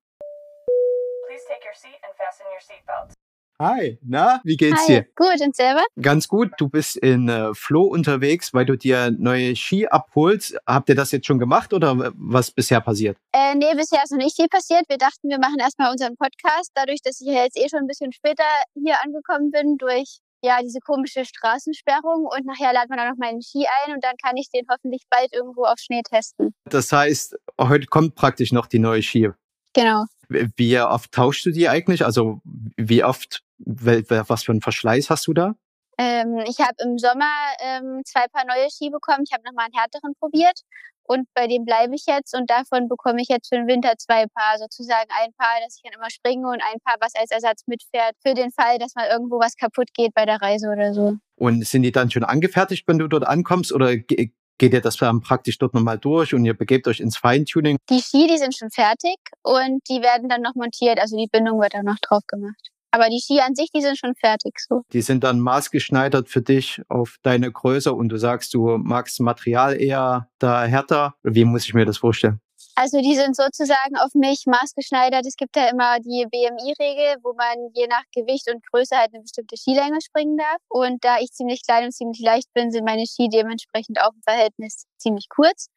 Please 1.28 1.44
take 1.48 1.66
your 1.68 1.76
seat 1.76 2.00
and 2.04 2.16
fasten 2.18 2.44
your 2.54 2.62
seatbelts. 2.62 3.16
Hi, 3.60 4.00
na, 4.02 4.42
wie 4.44 4.58
geht's 4.58 4.82
Hi, 4.82 4.88
dir? 4.88 5.06
gut, 5.16 5.40
und 5.40 5.56
selber? 5.56 5.84
Ganz 6.02 6.28
gut, 6.28 6.50
du 6.58 6.68
bist 6.68 6.98
in 6.98 7.30
äh, 7.30 7.54
Flo 7.54 7.84
unterwegs, 7.84 8.56
weil 8.56 8.66
du 8.66 8.76
dir 8.76 9.12
neue 9.12 9.56
Ski 9.56 9.88
abholst. 9.88 10.58
Habt 10.66 10.90
ihr 10.90 10.96
das 10.96 11.12
jetzt 11.12 11.28
schon 11.28 11.38
gemacht 11.38 11.72
oder 11.72 12.12
was 12.16 12.50
bisher 12.50 12.82
passiert? 12.82 13.18
Äh, 13.34 13.54
nee, 13.54 13.72
bisher 13.76 14.02
ist 14.04 14.12
noch 14.12 14.18
nicht 14.18 14.36
viel 14.36 14.48
passiert. 14.48 14.86
Wir 14.90 14.98
dachten, 14.98 15.30
wir 15.30 15.38
machen 15.38 15.60
erstmal 15.60 15.92
unseren 15.92 16.16
Podcast. 16.16 16.72
Dadurch, 16.74 17.02
dass 17.04 17.22
ich 17.22 17.28
ja 17.28 17.44
jetzt 17.44 17.56
eh 17.56 17.70
schon 17.70 17.82
ein 17.82 17.88
bisschen 17.88 18.12
später 18.12 18.44
hier 18.74 18.96
angekommen 19.04 19.52
bin, 19.52 19.78
durch 19.78 20.22
ja 20.42 20.62
diese 20.62 20.80
komische 20.80 21.26
Straßensperrung 21.26 22.26
und 22.26 22.46
nachher 22.46 22.74
laden 22.74 22.90
wir 22.90 22.98
dann 22.98 23.10
noch 23.10 23.18
meinen 23.18 23.42
Ski 23.42 23.66
ein 23.86 23.94
und 23.94 24.04
dann 24.04 24.16
kann 24.24 24.38
ich 24.38 24.50
den 24.50 24.66
hoffentlich 24.70 25.04
bald 25.10 25.34
irgendwo 25.34 25.66
auf 25.66 25.78
Schnee 25.80 26.02
testen. 26.02 26.54
Das 26.66 26.92
heißt, 26.92 27.36
heute 27.60 27.88
kommt 27.88 28.16
praktisch 28.16 28.52
noch 28.52 28.68
die 28.68 28.80
neue 28.80 29.04
Ski. 29.04 29.30
Genau. 29.74 30.06
Wie 30.30 30.80
oft 30.80 31.12
tauschst 31.12 31.46
du 31.46 31.52
die 31.52 31.70
eigentlich? 31.70 32.06
Also 32.06 32.42
wie 32.78 33.04
oft, 33.04 33.44
was 33.58 34.44
für 34.44 34.52
einen 34.52 34.62
Verschleiß 34.62 35.10
hast 35.10 35.28
du 35.28 35.34
da? 35.34 35.56
Ähm, 35.98 36.38
ich 36.48 36.60
habe 36.60 36.76
im 36.84 36.98
Sommer 36.98 37.32
ähm, 37.60 38.02
zwei 38.06 38.28
Paar 38.28 38.46
neue 38.46 38.70
Ski 38.72 38.90
bekommen. 38.90 39.24
Ich 39.26 39.34
habe 39.34 39.44
nochmal 39.44 39.66
einen 39.66 39.78
härteren 39.78 40.14
probiert 40.20 40.60
und 41.04 41.28
bei 41.34 41.48
dem 41.48 41.66
bleibe 41.66 41.96
ich 41.96 42.06
jetzt 42.08 42.36
und 42.36 42.50
davon 42.50 42.88
bekomme 42.88 43.22
ich 43.22 43.28
jetzt 43.30 43.50
für 43.50 43.56
den 43.56 43.68
Winter 43.68 43.94
zwei 43.98 44.26
Paar. 44.28 44.58
Sozusagen 44.58 45.10
ein 45.22 45.32
Paar, 45.38 45.60
das 45.64 45.76
ich 45.76 45.82
dann 45.84 45.94
immer 45.94 46.10
springe 46.10 46.48
und 46.48 46.62
ein 46.62 46.80
Paar, 46.84 46.96
was 47.00 47.16
als 47.16 47.32
Ersatz 47.32 47.64
mitfährt 47.68 48.16
für 48.26 48.34
den 48.34 48.52
Fall, 48.52 48.78
dass 48.80 48.96
mal 48.96 49.08
irgendwo 49.10 49.40
was 49.40 49.56
kaputt 49.56 49.94
geht 49.94 50.14
bei 50.14 50.26
der 50.26 50.42
Reise 50.42 50.70
oder 50.70 50.94
so. 50.94 51.18
Und 51.36 51.66
sind 51.66 51.84
die 51.84 51.92
dann 51.92 52.12
schon 52.12 52.24
angefertigt, 52.24 52.88
wenn 52.88 53.00
du 53.00 53.08
dort 53.08 53.26
ankommst? 53.26 53.74
Oder 53.74 53.98
ge- 53.98 54.32
geht 54.58 54.74
ihr 54.74 54.82
das 54.82 54.98
dann 54.98 55.22
praktisch 55.22 55.58
dort 55.58 55.74
nochmal 55.74 55.98
durch 55.98 56.34
und 56.36 56.46
ihr 56.46 56.56
begebt 56.56 56.88
euch 56.88 57.00
ins 57.00 57.18
Feintuning? 57.18 57.78
Die 57.90 58.00
Ski, 58.00 58.28
die 58.28 58.38
sind 58.38 58.56
schon 58.56 58.70
fertig 58.70 59.18
und 59.42 59.82
die 59.90 60.02
werden 60.02 60.30
dann 60.30 60.42
noch 60.42 60.54
montiert. 60.54 61.00
Also 61.00 61.18
die 61.18 61.28
Bindung 61.32 61.60
wird 61.60 61.74
dann 61.74 61.86
noch 61.86 61.98
drauf 62.00 62.22
gemacht. 62.28 62.70
Aber 62.92 63.08
die 63.10 63.22
Ski 63.22 63.40
an 63.40 63.56
sich, 63.56 63.70
die 63.74 63.82
sind 63.82 63.98
schon 63.98 64.16
fertig 64.16 64.60
so. 64.60 64.82
Die 64.92 65.02
sind 65.02 65.24
dann 65.24 65.40
maßgeschneidert 65.40 66.30
für 66.30 66.42
dich 66.42 66.82
auf 66.90 67.18
deine 67.24 67.52
Größe 67.52 67.94
und 67.94 68.10
du 68.10 68.18
sagst, 68.18 68.54
du 68.54 68.78
magst 68.78 69.20
Material 69.22 69.80
eher 69.80 70.30
da 70.40 70.64
härter. 70.64 71.16
Wie 71.24 71.46
muss 71.46 71.66
ich 71.66 71.74
mir 71.74 71.86
das 71.86 71.98
vorstellen? 71.98 72.42
Also 72.76 73.02
die 73.02 73.16
sind 73.16 73.36
sozusagen 73.36 73.98
auf 73.98 74.14
mich 74.14 74.44
maßgeschneidert. 74.46 75.26
Es 75.26 75.36
gibt 75.36 75.56
ja 75.56 75.70
immer 75.70 76.00
die 76.00 76.26
BMI-Regel, 76.30 77.18
wo 77.24 77.34
man 77.34 77.70
je 77.74 77.88
nach 77.88 78.04
Gewicht 78.14 78.50
und 78.52 78.66
Größe 78.72 78.98
halt 78.98 79.14
eine 79.14 79.22
bestimmte 79.22 79.58
Skilänge 79.58 80.00
springen 80.02 80.38
darf. 80.38 80.58
Und 80.70 81.04
da 81.04 81.20
ich 81.20 81.32
ziemlich 81.32 81.64
klein 81.66 81.86
und 81.86 81.92
ziemlich 81.92 82.20
leicht 82.22 82.52
bin, 82.54 82.72
sind 82.72 82.86
meine 82.86 83.06
Ski 83.06 83.30
dementsprechend 83.30 84.00
auch 84.02 84.14
im 84.14 84.22
Verhältnis 84.24 84.86
ziemlich 84.98 85.28
kurz. 85.30 85.68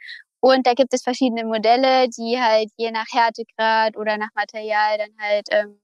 Und 0.40 0.66
da 0.66 0.74
gibt 0.74 0.92
es 0.92 1.02
verschiedene 1.02 1.44
Modelle, 1.44 2.08
die 2.08 2.38
halt 2.38 2.70
je 2.76 2.90
nach 2.90 3.06
Härtegrad 3.12 3.96
oder 3.96 4.18
nach 4.18 4.28
Material 4.34 4.98
dann 4.98 5.10
halt 5.18 5.46
ähm, 5.50 5.80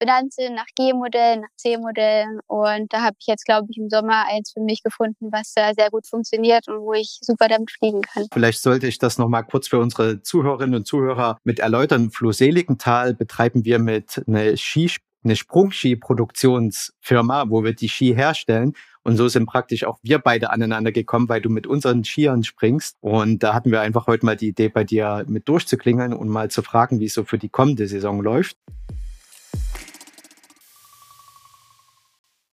benannt 0.00 0.32
sind, 0.32 0.54
nach 0.54 0.66
G-Modellen, 0.74 1.42
nach 1.42 1.56
C-Modellen. 1.56 2.40
Und 2.48 2.92
da 2.92 3.02
habe 3.02 3.16
ich 3.20 3.26
jetzt, 3.28 3.44
glaube 3.44 3.68
ich, 3.70 3.78
im 3.78 3.88
Sommer 3.88 4.24
eins 4.28 4.52
für 4.52 4.60
mich 4.60 4.82
gefunden, 4.82 5.28
was 5.30 5.52
da 5.54 5.72
sehr 5.74 5.90
gut 5.90 6.06
funktioniert 6.06 6.66
und 6.66 6.80
wo 6.80 6.94
ich 6.94 7.18
super 7.20 7.46
damit 7.46 7.70
fliegen 7.70 8.02
kann. 8.02 8.26
Vielleicht 8.32 8.62
sollte 8.62 8.88
ich 8.88 8.98
das 8.98 9.18
nochmal 9.18 9.44
kurz 9.44 9.68
für 9.68 9.78
unsere 9.78 10.22
Zuhörerinnen 10.22 10.74
und 10.74 10.86
Zuhörer 10.86 11.38
mit 11.44 11.60
erläutern. 11.60 12.10
Flo 12.10 12.32
Seligenthal 12.32 13.14
betreiben 13.14 13.64
wir 13.64 13.78
mit 13.78 14.22
einer 14.26 14.56
Ski, 14.56 14.90
eine 15.22 15.36
Sprungski-Produktionsfirma, 15.36 17.50
wo 17.50 17.62
wir 17.62 17.74
die 17.74 17.88
Ski 17.88 18.14
herstellen. 18.14 18.72
Und 19.02 19.16
so 19.16 19.28
sind 19.28 19.46
praktisch 19.46 19.84
auch 19.84 19.98
wir 20.02 20.18
beide 20.18 20.50
aneinander 20.50 20.92
gekommen, 20.92 21.28
weil 21.28 21.40
du 21.40 21.50
mit 21.50 21.66
unseren 21.66 22.04
Skiern 22.04 22.44
springst. 22.44 22.96
Und 23.00 23.42
da 23.42 23.54
hatten 23.54 23.70
wir 23.70 23.80
einfach 23.80 24.06
heute 24.06 24.26
mal 24.26 24.36
die 24.36 24.48
Idee, 24.48 24.68
bei 24.68 24.84
dir 24.84 25.24
mit 25.26 25.48
durchzuklingeln 25.48 26.12
und 26.12 26.28
mal 26.28 26.50
zu 26.50 26.62
fragen, 26.62 27.00
wie 27.00 27.06
es 27.06 27.14
so 27.14 27.24
für 27.24 27.38
die 27.38 27.48
kommende 27.48 27.86
Saison 27.86 28.22
läuft. 28.22 28.56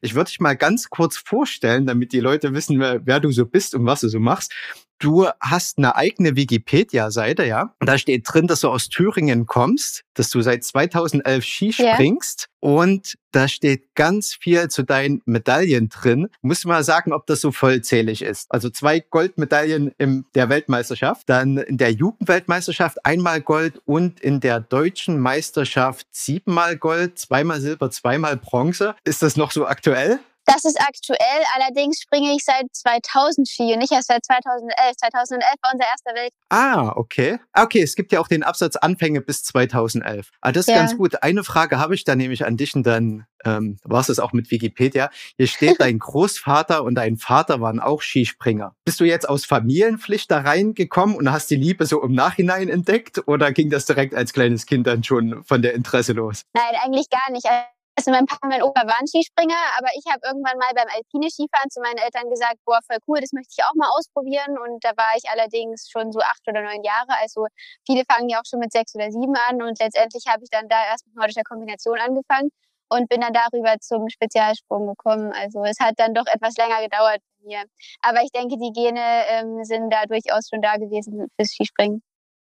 Ich 0.05 0.13
würde 0.13 0.29
dich 0.29 0.39
mal 0.39 0.55
ganz 0.55 0.91
kurz 0.91 1.17
vorstellen, 1.17 1.87
damit 1.87 2.13
die 2.13 2.19
Leute 2.19 2.53
wissen, 2.53 2.79
wer, 2.79 3.03
wer 3.07 3.19
du 3.19 3.31
so 3.31 3.47
bist 3.47 3.73
und 3.73 3.87
was 3.87 4.01
du 4.01 4.07
so 4.07 4.19
machst. 4.19 4.53
Du 5.05 5.27
hast 5.39 5.77
eine 5.77 5.95
eigene 5.95 6.35
Wikipedia-Seite, 6.35 7.45
ja. 7.45 7.75
Da 7.79 7.99
steht 7.99 8.23
drin, 8.25 8.47
dass 8.47 8.61
du 8.61 8.69
aus 8.69 8.89
Thüringen 8.89 9.45
kommst, 9.45 10.01
dass 10.15 10.31
du 10.31 10.41
seit 10.41 10.63
2011 10.63 11.45
Ski 11.45 11.71
springst 11.73 12.49
und 12.59 13.13
da 13.31 13.47
steht 13.47 13.93
ganz 13.93 14.33
viel 14.33 14.67
zu 14.69 14.81
deinen 14.81 15.21
Medaillen 15.25 15.89
drin. 15.89 16.29
Muss 16.41 16.65
mal 16.65 16.83
sagen, 16.83 17.13
ob 17.13 17.27
das 17.27 17.41
so 17.41 17.51
vollzählig 17.51 18.23
ist. 18.23 18.47
Also 18.49 18.71
zwei 18.71 18.99
Goldmedaillen 18.99 19.91
in 19.99 20.25
der 20.33 20.49
Weltmeisterschaft, 20.49 21.29
dann 21.29 21.57
in 21.57 21.77
der 21.77 21.91
Jugendweltmeisterschaft 21.91 23.05
einmal 23.05 23.41
Gold 23.41 23.79
und 23.85 24.19
in 24.21 24.39
der 24.39 24.59
deutschen 24.59 25.19
Meisterschaft 25.19 26.07
siebenmal 26.09 26.77
Gold, 26.77 27.19
zweimal 27.19 27.61
Silber, 27.61 27.91
zweimal 27.91 28.37
Bronze. 28.37 28.95
Ist 29.03 29.21
das 29.21 29.37
noch 29.37 29.51
so 29.51 29.67
aktuell? 29.67 30.19
Das 30.45 30.63
ist 30.63 30.79
aktuell, 30.79 31.43
allerdings 31.55 31.99
springe 32.01 32.33
ich 32.33 32.43
seit 32.43 32.65
2000 32.73 33.47
Ski 33.49 33.73
und 33.73 33.79
nicht 33.79 33.91
erst 33.91 34.07
seit 34.07 34.23
2011. 34.25 34.95
2011 34.97 35.43
war 35.61 35.71
unser 35.73 35.85
erster 35.85 36.13
Welt. 36.15 36.31
Ah, 36.49 36.93
okay. 36.95 37.39
Okay, 37.53 37.81
es 37.81 37.95
gibt 37.95 38.11
ja 38.11 38.19
auch 38.19 38.27
den 38.27 38.43
Absatz 38.43 38.75
Anfänge 38.75 39.21
bis 39.21 39.43
2011. 39.43 40.29
Ah, 40.41 40.51
das 40.51 40.67
ist 40.67 40.73
Ja. 40.73 40.77
ganz 40.79 40.95
gut. 40.97 41.23
Eine 41.23 41.43
Frage 41.43 41.79
habe 41.79 41.95
ich 41.95 42.03
da 42.03 42.15
nämlich 42.15 42.45
an 42.45 42.57
dich 42.57 42.75
und 42.75 42.83
dann 42.85 43.25
ähm, 43.43 43.77
war 43.83 44.07
es 44.07 44.19
auch 44.19 44.33
mit 44.33 44.49
Wikipedia. 44.51 45.09
Hier 45.37 45.47
steht, 45.47 45.79
dein 45.81 45.99
Großvater 45.99 46.83
und 46.83 46.95
dein 46.95 47.17
Vater 47.17 47.61
waren 47.61 47.79
auch 47.79 48.01
Skispringer. 48.01 48.75
Bist 48.85 48.99
du 48.99 49.03
jetzt 49.03 49.27
aus 49.27 49.45
Familienpflicht 49.45 50.29
da 50.29 50.39
reingekommen 50.41 51.15
und 51.15 51.31
hast 51.31 51.49
die 51.49 51.55
Liebe 51.55 51.85
so 51.85 52.01
im 52.03 52.13
Nachhinein 52.13 52.69
entdeckt 52.69 53.27
oder 53.27 53.51
ging 53.51 53.69
das 53.69 53.85
direkt 53.85 54.13
als 54.13 54.33
kleines 54.33 54.65
Kind 54.65 54.87
dann 54.87 55.03
schon 55.03 55.43
von 55.43 55.61
der 55.61 55.73
Interesse 55.73 56.13
los? 56.13 56.41
Nein, 56.53 56.75
eigentlich 56.83 57.09
gar 57.09 57.31
nicht. 57.31 57.45
Also 57.97 58.11
mein 58.11 58.25
Papa 58.25 58.43
und 58.43 58.49
mein 58.49 58.61
Opa 58.61 58.85
waren 58.85 59.07
Skispringer, 59.07 59.55
aber 59.77 59.87
ich 59.95 60.03
habe 60.11 60.19
irgendwann 60.27 60.57
mal 60.57 60.71
beim 60.75 60.87
Alpine 60.91 61.29
Skifahren 61.31 61.69
zu 61.69 61.79
meinen 61.79 61.97
Eltern 61.97 62.29
gesagt, 62.29 62.57
boah, 62.65 62.79
voll 62.85 62.97
cool, 63.07 63.21
das 63.21 63.31
möchte 63.31 63.55
ich 63.57 63.63
auch 63.63 63.73
mal 63.75 63.89
ausprobieren. 63.97 64.57
Und 64.59 64.83
da 64.83 64.91
war 64.97 65.15
ich 65.15 65.23
allerdings 65.29 65.87
schon 65.89 66.11
so 66.11 66.19
acht 66.19 66.43
oder 66.47 66.61
neun 66.61 66.83
Jahre. 66.83 67.15
Also 67.21 67.47
viele 67.85 68.03
fangen 68.03 68.27
ja 68.27 68.39
auch 68.39 68.45
schon 68.49 68.59
mit 68.59 68.73
sechs 68.73 68.93
oder 68.95 69.09
sieben 69.11 69.35
an. 69.47 69.61
Und 69.61 69.79
letztendlich 69.79 70.25
habe 70.27 70.43
ich 70.43 70.49
dann 70.49 70.67
da 70.67 70.83
erst 70.91 71.07
mit 71.07 71.15
nordischer 71.15 71.43
Kombination 71.43 71.97
angefangen 71.99 72.49
und 72.89 73.07
bin 73.09 73.21
dann 73.21 73.33
darüber 73.33 73.79
zum 73.79 74.09
Spezialsprung 74.09 74.87
gekommen. 74.87 75.31
Also 75.31 75.63
es 75.63 75.79
hat 75.79 75.95
dann 75.97 76.13
doch 76.13 76.27
etwas 76.27 76.55
länger 76.57 76.81
gedauert 76.83 77.21
bei 77.39 77.47
mir. 77.47 77.63
Aber 78.01 78.21
ich 78.23 78.31
denke, 78.31 78.57
die 78.57 78.73
Gene 78.73 79.23
ähm, 79.29 79.63
sind 79.63 79.89
da 79.89 80.03
durchaus 80.05 80.49
schon 80.49 80.61
da 80.61 80.75
gewesen 80.75 81.27
fürs 81.37 81.51
Skispringen. 81.51 82.03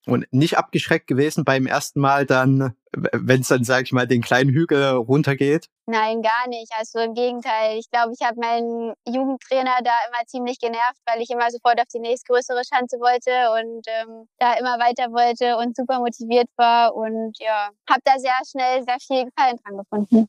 Und 0.09 0.25
nicht 0.31 0.57
abgeschreckt 0.57 1.07
gewesen 1.07 1.43
beim 1.43 1.65
ersten 1.65 1.99
Mal 1.99 2.25
dann, 2.25 2.75
wenn 2.91 3.41
es 3.41 3.47
dann, 3.47 3.63
sag 3.63 3.83
ich 3.83 3.91
mal, 3.91 4.07
den 4.07 4.21
kleinen 4.21 4.49
Hügel 4.49 4.83
runtergeht? 4.95 5.69
Nein, 5.85 6.21
gar 6.21 6.47
nicht. 6.47 6.71
Also 6.77 6.99
im 6.99 7.13
Gegenteil. 7.13 7.77
Ich 7.77 7.89
glaube, 7.89 8.13
ich 8.17 8.25
habe 8.25 8.39
meinen 8.39 8.93
Jugendtrainer 9.07 9.77
da 9.83 9.93
immer 10.07 10.25
ziemlich 10.27 10.59
genervt, 10.59 10.99
weil 11.05 11.21
ich 11.21 11.29
immer 11.29 11.49
sofort 11.51 11.79
auf 11.79 11.87
die 11.93 11.99
nächstgrößere 11.99 12.61
Schanze 12.67 12.97
wollte 12.97 13.31
und 13.59 13.85
ähm, 13.87 14.27
da 14.37 14.53
immer 14.53 14.77
weiter 14.79 15.11
wollte 15.11 15.57
und 15.57 15.75
super 15.75 15.99
motiviert 15.99 16.49
war. 16.57 16.95
Und 16.95 17.37
ja, 17.39 17.69
habe 17.89 18.01
da 18.03 18.19
sehr 18.19 18.39
schnell 18.49 18.83
sehr 18.83 18.97
viel 18.99 19.25
Gefallen 19.25 19.57
dran 19.63 19.77
gefunden. 19.77 20.27